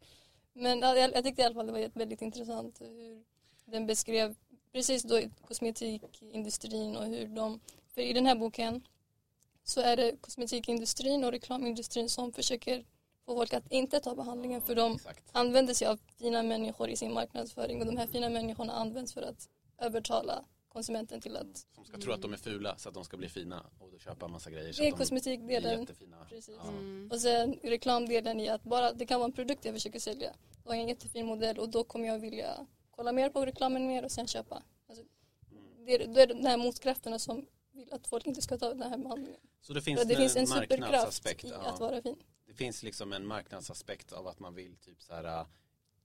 Men 0.52 0.78
ja, 0.80 0.96
jag, 0.96 1.14
jag 1.14 1.24
tyckte 1.24 1.42
i 1.42 1.44
alla 1.44 1.54
fall 1.54 1.66
det 1.66 1.72
var 1.72 1.90
väldigt 1.94 2.22
intressant 2.22 2.80
hur 2.80 3.24
den 3.64 3.86
beskrev 3.86 4.36
precis 4.72 5.02
då 5.02 5.20
kosmetikindustrin 5.46 6.96
och 6.96 7.04
hur 7.04 7.26
de, 7.26 7.60
för 7.94 8.00
i 8.00 8.12
den 8.12 8.26
här 8.26 8.36
boken 8.36 8.86
så 9.64 9.80
är 9.80 9.96
det 9.96 10.16
kosmetikindustrin 10.20 11.24
och 11.24 11.32
reklamindustrin 11.32 12.08
som 12.08 12.32
försöker 12.32 12.84
få 13.26 13.36
folk 13.36 13.52
att 13.52 13.72
inte 13.72 14.00
ta 14.00 14.14
behandlingen 14.14 14.60
för 14.62 14.74
de 14.74 14.94
Exakt. 14.94 15.24
använder 15.32 15.74
sig 15.74 15.88
av 15.88 15.98
fina 16.18 16.42
människor 16.42 16.88
i 16.88 16.96
sin 16.96 17.12
marknadsföring 17.12 17.80
och 17.80 17.86
de 17.86 17.96
här 17.96 18.06
fina 18.06 18.28
människorna 18.28 18.72
används 18.72 19.14
för 19.14 19.22
att 19.22 19.48
övertala 19.78 20.44
konsumenten 20.68 21.20
till 21.20 21.36
att 21.36 21.66
Som 21.74 21.84
ska 21.84 21.98
tro 21.98 22.12
att 22.12 22.22
de 22.22 22.32
är 22.32 22.36
fula 22.36 22.78
så 22.78 22.88
att 22.88 22.94
de 22.94 23.04
ska 23.04 23.16
bli 23.16 23.28
fina 23.28 23.66
och 23.78 23.90
då 23.90 23.98
köpa 23.98 24.26
en 24.26 24.32
massa 24.32 24.50
grejer 24.50 24.72
så 24.72 24.82
det 24.82 24.88
är 24.88 24.92
kosmetikdelen 24.92 25.80
jättefina. 25.80 26.26
Precis. 26.28 26.56
Ja. 26.64 26.68
Mm. 26.68 27.08
och 27.12 27.20
sen 27.20 27.58
reklamdelen 27.62 28.40
i 28.40 28.48
att 28.48 28.62
bara 28.62 28.92
det 28.92 29.06
kan 29.06 29.20
vara 29.20 29.26
en 29.28 29.32
produkt 29.32 29.64
jag 29.64 29.74
försöker 29.74 30.00
sälja. 30.00 30.32
Och 30.64 30.74
en 30.74 30.88
jättefin 30.88 31.26
modell 31.26 31.58
och 31.58 31.68
då 31.68 31.84
kommer 31.84 32.06
jag 32.06 32.18
vilja 32.18 32.66
kolla 32.90 33.12
mer 33.12 33.30
på 33.30 33.46
reklamen 33.46 33.86
mer 33.86 34.04
och 34.04 34.10
sen 34.10 34.26
köpa. 34.26 34.62
Alltså, 34.88 35.04
det, 35.86 35.94
är, 35.94 36.06
då 36.06 36.20
är 36.20 36.26
det 36.26 36.34
de 36.34 36.46
här 36.46 36.56
motkrafterna 36.56 37.18
som 37.18 37.46
vill 37.72 37.92
att 37.92 38.06
folk 38.06 38.26
inte 38.26 38.42
ska 38.42 38.58
ta 38.58 38.68
den 38.74 38.82
här 38.90 38.98
behandlingen. 38.98 39.40
Så 39.60 39.72
det 39.72 39.82
finns, 39.82 40.04
det 40.04 40.16
finns 40.16 40.36
en 40.36 40.40
en 40.42 40.46
superkraft 40.46 40.80
marknadsaspekt. 40.80 41.44
i 41.44 41.48
Ja. 41.48 41.56
att 41.56 41.80
vara 41.80 42.02
fin. 42.02 42.16
Det 42.50 42.54
finns 42.56 42.82
liksom 42.82 43.12
en 43.12 43.26
marknadsaspekt 43.26 44.12
av 44.12 44.26
att 44.26 44.38
man 44.40 44.54
vill 44.54 44.76
typ 44.76 45.02
så 45.02 45.14
här 45.14 45.24
äh, 45.40 45.46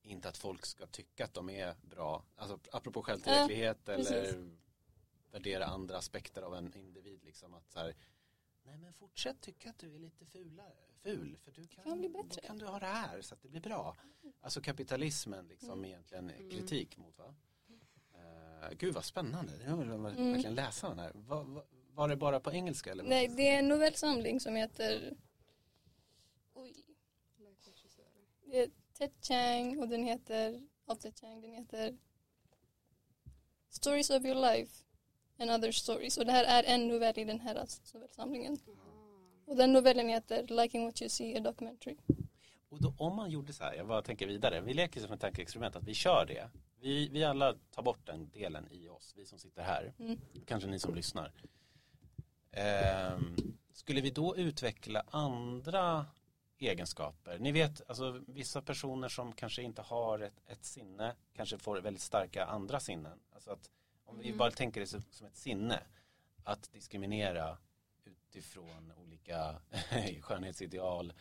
inte 0.04 0.30
att 0.30 0.38
folk 0.38 0.66
ska 0.66 0.88
tycka 0.88 1.26
att 1.26 1.34
de 1.34 1.50
är 1.50 1.76
bra. 1.82 2.24
Alltså 2.36 2.60
apropå 2.72 3.04
självtillräcklighet 3.04 3.90
eller 3.90 4.04
precis. 4.24 4.36
värdera 5.32 5.66
andra 5.66 5.98
aspekter 5.98 6.42
av 6.42 6.56
en 6.56 6.74
individ 6.74 7.24
liksom 7.24 7.54
att 7.54 7.70
så 7.72 7.80
här 7.80 7.96
Nej 8.64 8.78
men 8.78 8.94
fortsätt 8.94 9.42
tycka 9.42 9.70
att 9.70 9.78
du 9.78 9.96
är 9.96 10.00
lite 10.00 10.26
fulare, 10.26 10.76
ful 11.04 11.38
för 11.44 11.52
du 11.52 11.68
kan, 11.68 11.84
Kan 11.84 12.00
bli 12.00 12.10
bättre. 12.10 12.42
kan 12.42 12.58
du 12.58 12.66
ha 12.66 12.80
det 12.80 12.86
här 12.86 13.22
så 13.22 13.34
att 13.34 13.42
det 13.42 13.50
blir 13.50 13.62
bra. 13.62 13.96
Alltså 14.42 14.62
kapitalismen 14.62 15.48
liksom 15.48 15.70
Mm. 15.72 15.86
egentligen 15.86 16.30
Mm. 16.30 16.50
kritik 16.50 16.98
mot 16.98 17.18
va? 17.18 17.36
Uh, 18.16 18.74
gud 18.78 18.94
vad 18.94 19.06
spännande, 19.06 19.54
jag 19.66 19.78
vill 19.78 19.90
Mm. 19.90 20.04
verkligen 20.04 20.56
läsa 20.56 20.90
den 20.90 21.00
här. 21.00 21.12
Va, 21.16 21.44
va, 21.44 21.64
var 21.94 22.08
det 22.10 22.16
bara 22.16 22.40
på 22.40 22.52
engelska 22.52 22.92
eller? 22.92 23.04
Nej, 23.04 23.28
det 23.28 23.50
är 23.50 23.60
en 23.60 23.68
novellsamling 23.68 24.40
som 24.40 24.56
heter 24.56 25.18
Oj. 26.58 26.86
Det 27.38 28.45
är 28.45 28.45
Ted 28.98 29.12
Chang 29.22 29.80
och 29.80 29.88
den 29.88 30.04
heter 30.04 30.62
Ted 31.02 31.20
Chang, 31.20 31.42
den 31.42 31.54
heter 31.54 31.98
Stories 33.70 34.10
of 34.10 34.26
your 34.26 34.36
life 34.42 34.84
and 35.40 35.52
other 35.52 35.72
stories. 35.72 36.18
Och 36.18 36.26
det 36.26 36.32
här 36.32 36.44
är 36.44 36.64
en 36.64 36.88
novell 36.88 37.20
i 37.20 37.24
den 37.26 37.40
här 37.40 37.56
alltså, 37.56 37.82
novellsamlingen. 37.94 38.58
Och 39.46 39.56
den 39.56 39.74
novellen 39.74 40.10
heter 40.10 40.48
Liking 40.48 40.86
what 40.86 41.02
you 41.02 41.10
see, 41.10 41.38
a 41.38 41.40
documentary. 41.40 41.98
Och 42.70 42.82
då, 42.82 42.94
om 42.98 43.16
man 43.16 43.32
gjorde 43.32 43.54
så 43.54 43.64
här, 43.64 43.74
jag 43.74 43.88
bara 43.88 44.02
tänker 44.02 44.28
vidare, 44.28 44.62
vi 44.62 44.74
leker 44.74 45.02
som 45.02 45.12
ett 45.12 45.22
tankeexperiment 45.22 45.76
att 45.76 45.84
vi 45.84 45.94
kör 45.94 46.26
det. 46.26 46.50
Vi, 46.80 47.10
vi 47.10 47.24
alla 47.24 47.56
tar 47.72 47.84
bort 47.84 48.06
den 48.06 48.30
delen 48.30 48.68
i 48.72 48.88
oss, 48.90 49.14
vi 49.18 49.26
som 49.26 49.40
sitter 49.40 49.64
här, 49.64 49.94
Mm. 50.00 50.20
kanske 50.46 50.70
ni 50.70 50.80
som 50.80 50.96
lyssnar. 50.96 51.32
Ehm, 52.52 53.36
skulle 53.74 54.02
vi 54.02 54.10
då 54.10 54.38
utveckla 54.38 55.04
andra 55.10 56.06
egenskaper? 56.60 57.40
Ni 57.40 57.52
vet, 57.52 57.82
alltså 57.90 58.22
vissa 58.28 58.62
personer 58.62 59.10
som 59.10 59.34
kanske 59.34 59.62
inte 59.62 59.82
har 59.82 60.20
ett, 60.20 60.42
ett 60.48 60.66
sinne 60.66 61.16
kanske 61.36 61.58
får 61.58 61.82
väldigt 61.82 62.04
starka 62.04 62.46
andra 62.46 62.80
sinnen. 62.80 63.20
Alltså 63.34 63.52
att 63.52 63.70
om 64.06 64.18
vi 64.20 64.26
Mm. 64.28 64.38
bara 64.38 64.52
tänker 64.52 64.82
det 64.82 64.88
som 64.88 65.04
som 65.12 65.28
ett 65.28 65.38
sinne, 65.38 65.84
att 66.44 66.72
diskriminera 66.72 67.58
utifrån 68.06 68.94
olika 68.98 69.56
skönhetsideal, 70.22 71.14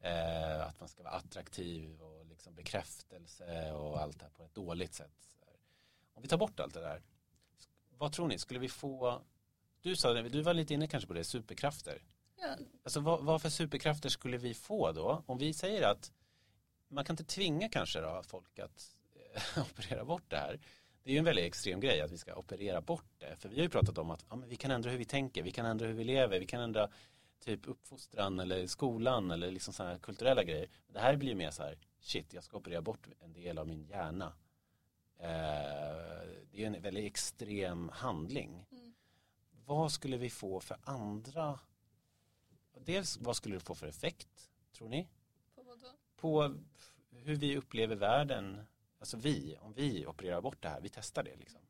eh, 0.00 0.66
att 0.66 0.80
man 0.80 0.88
ska 0.88 1.02
vara 1.02 1.14
attraktiv 1.14 2.02
och 2.02 2.26
liksom 2.26 2.54
bekräftelse 2.54 3.72
och 3.72 4.00
allt 4.00 4.18
det 4.18 4.24
här 4.24 4.32
på 4.32 4.44
ett 4.44 4.54
dåligt 4.54 4.94
sätt. 4.94 5.12
Om 6.14 6.22
vi 6.22 6.28
tar 6.28 6.36
bort 6.36 6.60
allt 6.60 6.74
det 6.74 6.80
där, 6.80 7.02
vad 7.98 8.12
tror 8.12 8.28
ni, 8.28 8.38
skulle 8.38 8.60
vi 8.60 8.68
få, 8.68 9.22
du 9.82 9.96
sa 9.96 10.12
det, 10.12 10.28
du 10.28 10.42
var 10.42 10.54
lite 10.54 10.74
inne 10.74 10.86
kanske 10.88 11.06
på 11.06 11.14
det, 11.14 11.24
superkrafter. 11.24 12.02
Ja, 12.40 12.56
Alltså 12.84 13.00
vad, 13.00 13.24
vad 13.24 13.42
för 13.42 13.48
superkrafter 13.48 14.08
skulle 14.08 14.36
vi 14.36 14.54
få 14.54 14.92
då? 14.92 15.22
Om 15.26 15.38
vi 15.38 15.52
säger 15.52 15.82
att 15.82 16.12
man 16.88 17.04
kan 17.04 17.14
inte 17.14 17.24
tvinga 17.24 17.68
kanske 17.68 18.00
då 18.00 18.22
folk 18.26 18.58
att 18.58 18.96
eh, 19.34 19.62
operera 19.70 20.04
bort 20.04 20.24
det 20.28 20.36
här. 20.36 20.60
Det 21.02 21.10
är 21.10 21.12
ju 21.12 21.18
en 21.18 21.24
väldigt 21.24 21.44
extrem 21.44 21.80
grej 21.80 22.00
att 22.00 22.12
vi 22.12 22.18
ska 22.18 22.34
operera 22.34 22.80
bort 22.80 23.10
det. 23.18 23.36
För 23.36 23.48
vi 23.48 23.56
har 23.56 23.62
ju 23.62 23.68
pratat 23.68 23.98
om 23.98 24.10
att 24.10 24.24
ja, 24.30 24.36
vi 24.46 24.56
kan 24.56 24.70
ändra 24.70 24.90
hur 24.90 24.98
vi 24.98 25.04
tänker, 25.04 25.42
vi 25.42 25.50
kan 25.50 25.66
ändra 25.66 25.86
hur 25.86 25.94
vi 25.94 26.04
lever, 26.04 26.40
vi 26.40 26.46
kan 26.46 26.60
ändra 26.60 26.88
typ 27.40 27.68
uppfostran 27.68 28.40
eller 28.40 28.66
skolan 28.66 29.30
eller 29.30 29.50
liksom 29.50 29.74
sådana 29.74 29.92
här 29.92 29.98
kulturella 29.98 30.44
grejer. 30.44 30.68
Det 30.86 30.98
här 30.98 31.16
blir 31.16 31.28
ju 31.28 31.34
mer 31.34 31.50
så 31.50 31.62
här 31.62 31.78
shit, 32.00 32.32
jag 32.34 32.44
ska 32.44 32.56
operera 32.56 32.82
bort 32.82 33.08
en 33.20 33.32
del 33.32 33.58
av 33.58 33.66
min 33.68 33.84
hjärna. 33.84 34.32
Eh, 35.18 35.28
det 36.50 36.62
är 36.62 36.66
en 36.66 36.82
väldigt 36.82 37.06
extrem 37.06 37.88
handling. 37.88 38.66
Mm. 38.70 38.94
Vad 39.64 39.92
skulle 39.92 40.16
vi 40.16 40.30
få 40.30 40.60
för 40.60 40.76
andra, 40.82 41.58
dels 42.86 43.18
vad 43.18 43.36
skulle 43.36 43.56
det 43.56 43.60
få 43.60 43.74
för 43.74 43.86
effekt, 43.86 44.50
tror 44.72 44.88
ni? 44.88 45.08
På 45.54 45.62
vad 45.62 45.80
då? 45.80 45.86
På 46.16 46.54
hur 47.10 47.36
vi 47.36 47.56
upplever 47.56 47.96
världen, 47.96 48.60
alltså 48.98 49.16
vi, 49.16 49.56
om 49.60 49.72
vi 49.72 50.06
opererar 50.06 50.40
bort 50.40 50.62
det 50.62 50.68
här, 50.68 50.80
vi 50.80 50.88
testar 50.88 51.22
det 51.22 51.36
liksom. 51.36 51.60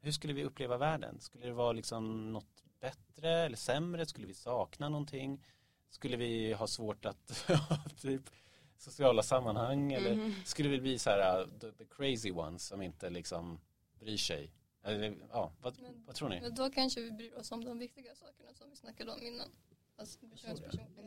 Hur 0.00 0.12
skulle 0.12 0.32
vi 0.32 0.44
uppleva 0.44 0.76
världen? 0.78 1.20
Skulle 1.20 1.46
det 1.46 1.52
vara 1.52 1.72
liksom 1.72 2.32
något 2.32 2.64
bättre 2.80 3.30
eller 3.30 3.56
sämre? 3.56 4.06
Skulle 4.06 4.26
vi 4.26 4.34
sakna 4.34 4.88
någonting? 4.88 5.44
Skulle 5.90 6.16
vi 6.16 6.52
ha 6.52 6.66
svårt 6.66 7.04
att 7.04 7.46
typ 8.00 8.22
sociala 8.76 9.22
sammanhang 9.22 9.92
eller 9.92 10.14
Mhm. 10.14 10.34
skulle 10.44 10.68
vi 10.68 10.80
bli 10.80 10.98
så 10.98 11.10
här 11.10 11.40
uh, 11.42 11.48
the, 11.58 11.72
the 11.72 11.84
crazy 11.84 12.30
ones 12.32 12.66
som 12.66 12.82
inte 12.82 13.10
liksom 13.10 13.60
bryr 13.98 14.16
sig? 14.16 14.50
Eller, 14.82 15.16
ja, 15.30 15.52
vad, 15.60 15.80
Men- 15.82 16.04
vad 16.06 16.14
tror 16.14 16.28
ni? 16.28 16.40
Men 16.40 16.54
då 16.54 16.70
kanske 16.70 17.00
vi 17.00 17.10
bryr 17.12 17.34
oss 17.34 17.52
om 17.52 17.64
de 17.64 17.78
viktiga 17.78 18.14
sakerna 18.14 18.54
som 18.54 18.70
vi 18.70 18.76
snackade 18.76 19.12
om 19.12 19.22
innan. 19.22 19.48
Alltså 19.96 20.18
ja. 20.44 20.54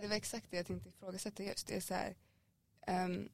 Det 0.01 0.07
var 0.07 0.15
exakt 0.15 0.51
det 0.51 0.57
jag 0.57 0.65
tänkte 0.65 0.89
ifrågasätta 0.89 1.43
just. 1.43 1.67
Det 1.67 1.75
är 1.75 1.81
så 1.81 1.93
här, 1.93 2.15
ehm, 2.88 3.29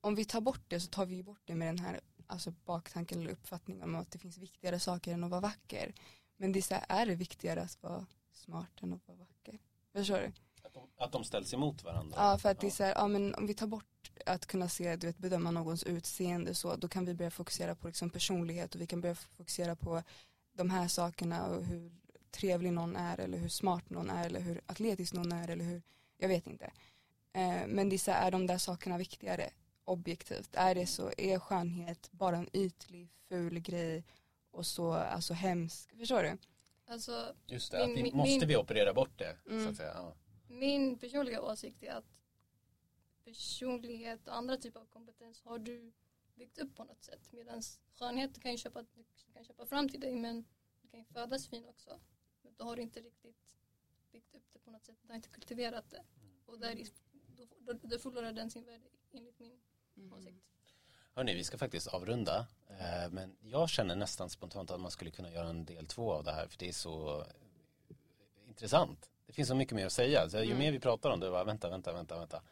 om 0.00 0.14
vi 0.14 0.24
tar 0.24 0.40
bort 0.40 0.62
det 0.68 0.80
så 0.80 0.88
tar 0.88 1.06
vi 1.06 1.22
bort 1.22 1.42
det 1.44 1.54
med 1.54 1.68
den 1.68 1.78
här 1.78 2.00
alltså 2.26 2.50
baktanken 2.64 3.20
eller 3.20 3.30
uppfattningen 3.30 3.82
om 3.82 3.94
att 3.94 4.10
det 4.10 4.18
finns 4.18 4.38
viktigare 4.38 4.80
saker 4.80 5.14
än 5.14 5.24
att 5.24 5.30
vara 5.30 5.40
vacker. 5.40 5.94
Men 6.36 6.52
det 6.52 6.58
är 6.58 6.62
så 6.62 6.74
här, 6.74 6.84
är 6.88 7.06
det 7.06 7.14
viktigare 7.14 7.60
att 7.60 7.82
vara 7.82 8.06
smart 8.32 8.82
än 8.82 8.92
att 8.92 9.08
vara 9.08 9.18
vacker? 9.18 9.58
Förstår 9.92 10.18
du? 10.18 10.32
Att 10.62 10.74
de, 10.74 10.88
att 10.96 11.12
de 11.12 11.24
ställs 11.24 11.54
emot 11.54 11.84
varandra? 11.84 12.14
Ja, 12.16 12.38
för 12.38 12.50
att 12.50 12.60
det 12.60 12.66
är 12.66 12.70
så 12.70 12.84
här, 12.84 12.94
ja 12.96 13.08
men 13.08 13.34
om 13.34 13.46
vi 13.46 13.54
tar 13.54 13.66
bort 13.66 14.10
att 14.26 14.46
kunna 14.46 14.68
se, 14.68 14.96
du 14.96 15.06
vet, 15.06 15.18
bedöma 15.18 15.50
någons 15.50 15.84
utseende 15.84 16.54
så, 16.54 16.76
då 16.76 16.88
kan 16.88 17.04
vi 17.04 17.14
börja 17.14 17.30
fokusera 17.30 17.74
på 17.74 17.86
liksom 17.86 18.10
personlighet 18.10 18.74
och 18.74 18.80
vi 18.80 18.86
kan 18.86 19.00
börja 19.00 19.14
fokusera 19.14 19.76
på 19.76 20.02
de 20.52 20.70
här 20.70 20.88
sakerna 20.88 21.46
och 21.46 21.64
hur 21.64 21.92
trevlig 22.30 22.72
någon 22.72 22.96
är 22.96 23.20
eller 23.20 23.38
hur 23.38 23.48
smart 23.48 23.90
någon 23.90 24.10
är 24.10 24.26
eller 24.26 24.40
hur 24.40 24.60
atletisk 24.66 25.12
någon 25.12 25.32
är 25.32 25.48
eller 25.48 25.64
hur, 25.64 25.82
jag 26.16 26.28
vet 26.28 26.46
inte. 26.46 26.64
Eh, 27.32 27.66
men 27.66 27.88
det 27.88 27.96
är 27.96 27.98
så 27.98 28.10
här, 28.10 28.26
är 28.26 28.30
de 28.30 28.46
där 28.46 28.58
sakerna 28.58 28.98
viktigare 28.98 29.50
objektivt? 29.84 30.50
Är 30.52 30.74
det 30.74 30.86
så, 30.86 31.10
är 31.18 31.38
skönhet 31.38 32.08
bara 32.12 32.36
en 32.36 32.48
ytlig, 32.56 33.08
ful 33.28 33.58
grej 33.60 34.04
och 34.50 34.66
så 34.66 34.92
alltså 34.92 35.34
hemsk, 35.34 35.96
förstår 35.98 36.22
du? 36.22 36.38
Alltså 36.86 37.34
Just 37.46 37.72
det, 37.72 37.82
att 37.82 37.86
Min- 37.88 37.96
vi, 37.96 38.02
min- 38.02 38.16
måste 38.16 38.30
min- 38.38 38.48
vi 38.48 38.56
operera 38.56 38.94
bort 38.94 39.18
det? 39.18 39.36
Så 39.44 39.50
Mm. 39.50 39.68
att 39.68 39.76
säga. 39.76 39.92
Ja. 39.94 40.14
min 40.48 40.98
personliga 40.98 41.42
åsikt 41.42 41.82
är 41.82 41.92
att 41.92 42.04
personlighet 43.24 44.28
och 44.28 44.36
andra 44.36 44.56
typer 44.56 44.80
av 44.80 44.86
kompetens 44.86 45.42
har 45.44 45.58
du 45.58 45.92
byggt 46.34 46.58
upp 46.58 46.76
på 46.76 46.84
något 46.84 47.02
sätt. 47.04 47.32
Medan 47.32 47.62
skönhet 47.98 48.42
kan 48.42 48.50
ju 48.52 48.58
köpa, 48.58 48.82
du 48.82 49.04
kan 49.32 49.44
köpa 49.44 49.66
fram 49.66 49.88
till 49.88 50.00
dig 50.00 50.16
men 50.16 50.44
du 50.82 50.88
kan 50.88 51.00
ju 51.00 51.06
födas 51.06 51.48
fin 51.48 51.64
också. 51.68 52.00
Du 52.58 52.64
har 52.64 52.76
inte 52.76 53.00
riktigt 53.00 53.54
byggt 54.12 54.34
upp 54.34 54.42
det 54.52 54.58
på 54.58 54.70
något 54.70 54.84
sätt. 54.84 54.96
Du 55.02 55.08
har 55.08 55.16
inte 55.16 55.28
kultiverat 55.28 55.90
det. 55.90 56.04
Och 56.46 56.58
där, 56.58 56.78
är- 56.80 56.88
då, 57.36 57.72
då, 57.72 57.78
då 57.82 57.98
förlorar 57.98 58.32
den 58.32 58.50
sin 58.50 58.64
värde 58.64 58.84
enligt 59.12 59.38
min 59.38 60.12
åsikt. 60.12 60.44
Hörni, 61.14 61.34
vi 61.34 61.44
ska 61.44 61.58
faktiskt 61.58 61.86
avrunda. 61.86 62.46
Eh, 62.68 63.10
men 63.10 63.36
jag 63.40 63.68
känner 63.70 63.96
nästan 63.96 64.30
spontant 64.30 64.70
att 64.70 64.80
man 64.80 64.90
skulle 64.90 65.10
kunna 65.10 65.30
göra 65.32 65.48
en 65.48 65.64
del 65.64 65.86
två 65.86 66.12
av 66.12 66.24
det 66.24 66.32
här 66.32 66.48
för 66.48 66.58
det 66.58 66.68
är 66.68 66.72
så 66.72 67.24
intressant. 68.48 69.10
Det 69.26 69.32
finns 69.32 69.48
så 69.48 69.54
mycket 69.54 69.74
mer 69.74 69.86
att 69.86 69.92
säga. 69.92 70.30
Så 70.30 70.36
ju 70.36 70.44
Mm. 70.44 70.58
mer 70.58 70.72
vi 70.72 70.80
pratar 70.80 71.10
om 71.10 71.20
det, 71.20 71.30
bara 71.30 71.44
vänta, 71.44 71.70
vänta, 71.70 71.92
vänta, 71.92 72.18
vänta. 72.18 72.42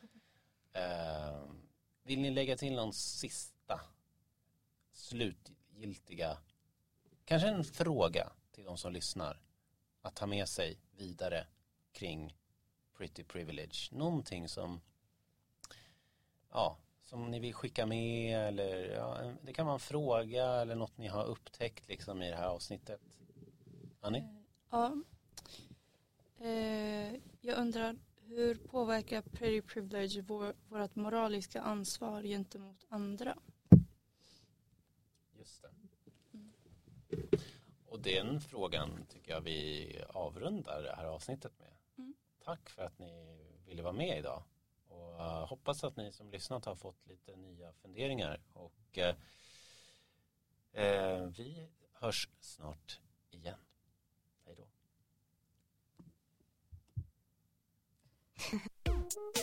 Eh, 0.72 1.42
vill 2.02 2.20
ni 2.20 2.30
lägga 2.30 2.56
till 2.56 2.72
någon 2.74 2.92
sista 2.92 3.80
slutgiltiga, 4.92 6.38
kanske 7.24 7.48
en 7.48 7.64
fråga 7.64 8.32
till 8.52 8.64
de 8.64 8.76
som 8.78 8.92
lyssnar 8.92 9.40
att 10.06 10.14
ta 10.14 10.26
med 10.26 10.48
sig 10.48 10.78
vidare 10.96 11.46
kring 11.92 12.36
pretty 12.96 13.24
privilege. 13.24 13.88
Någonting 13.92 14.48
som 14.48 14.80
ja, 16.52 16.78
som 17.04 17.30
ni 17.30 17.40
vill 17.40 17.54
skicka 17.54 17.86
med 17.86 18.48
eller 18.48 18.94
ja, 18.94 19.32
det 19.42 19.52
kan 19.52 19.66
vara 19.66 19.74
en 19.74 19.80
fråga 19.80 20.44
eller 20.44 20.74
något 20.74 20.98
ni 20.98 21.06
har 21.06 21.24
upptäckt 21.24 21.88
liksom 21.88 22.22
i 22.22 22.30
det 22.30 22.36
här 22.36 22.48
avsnittet. 22.48 23.00
Annie? 24.00 24.20
Eh, 24.20 24.26
ja. 24.70 24.96
Eh, 26.38 27.14
jag 27.40 27.58
undrar 27.58 27.96
hur 28.26 28.54
påverkar 28.54 29.22
pretty 29.22 29.62
privilege 29.62 30.20
vår, 30.20 30.54
vårt 30.68 30.94
moraliska 30.96 31.62
ansvar 31.62 32.22
gentemot 32.22 32.86
andra? 32.88 33.36
Och 37.96 38.02
den 38.02 38.40
frågan 38.40 39.06
tycker 39.08 39.32
jag 39.32 39.40
vi 39.40 39.90
avrundar 40.08 40.82
det 40.82 40.96
här 40.96 41.04
avsnittet 41.04 41.52
med. 41.58 41.72
Mm. 41.98 42.14
Tack 42.44 42.68
för 42.70 42.82
att 42.82 42.98
ni 42.98 43.38
ville 43.66 43.82
vara 43.82 43.92
med 43.92 44.18
idag. 44.18 44.42
Och 44.88 45.14
uh, 45.14 45.46
hoppas 45.46 45.84
att 45.84 45.96
ni 45.96 46.12
som 46.12 46.30
lyssnat 46.30 46.64
har 46.64 46.74
fått 46.74 47.06
lite 47.06 47.36
nya 47.36 47.72
funderingar. 47.72 48.40
Och 48.52 48.98
uh, 48.98 49.04
uh, 50.84 51.26
vi 51.26 51.68
hörs 51.92 52.28
snart 52.40 53.00
igen. 53.30 53.58
Hej 54.44 54.56
då. 54.56 54.66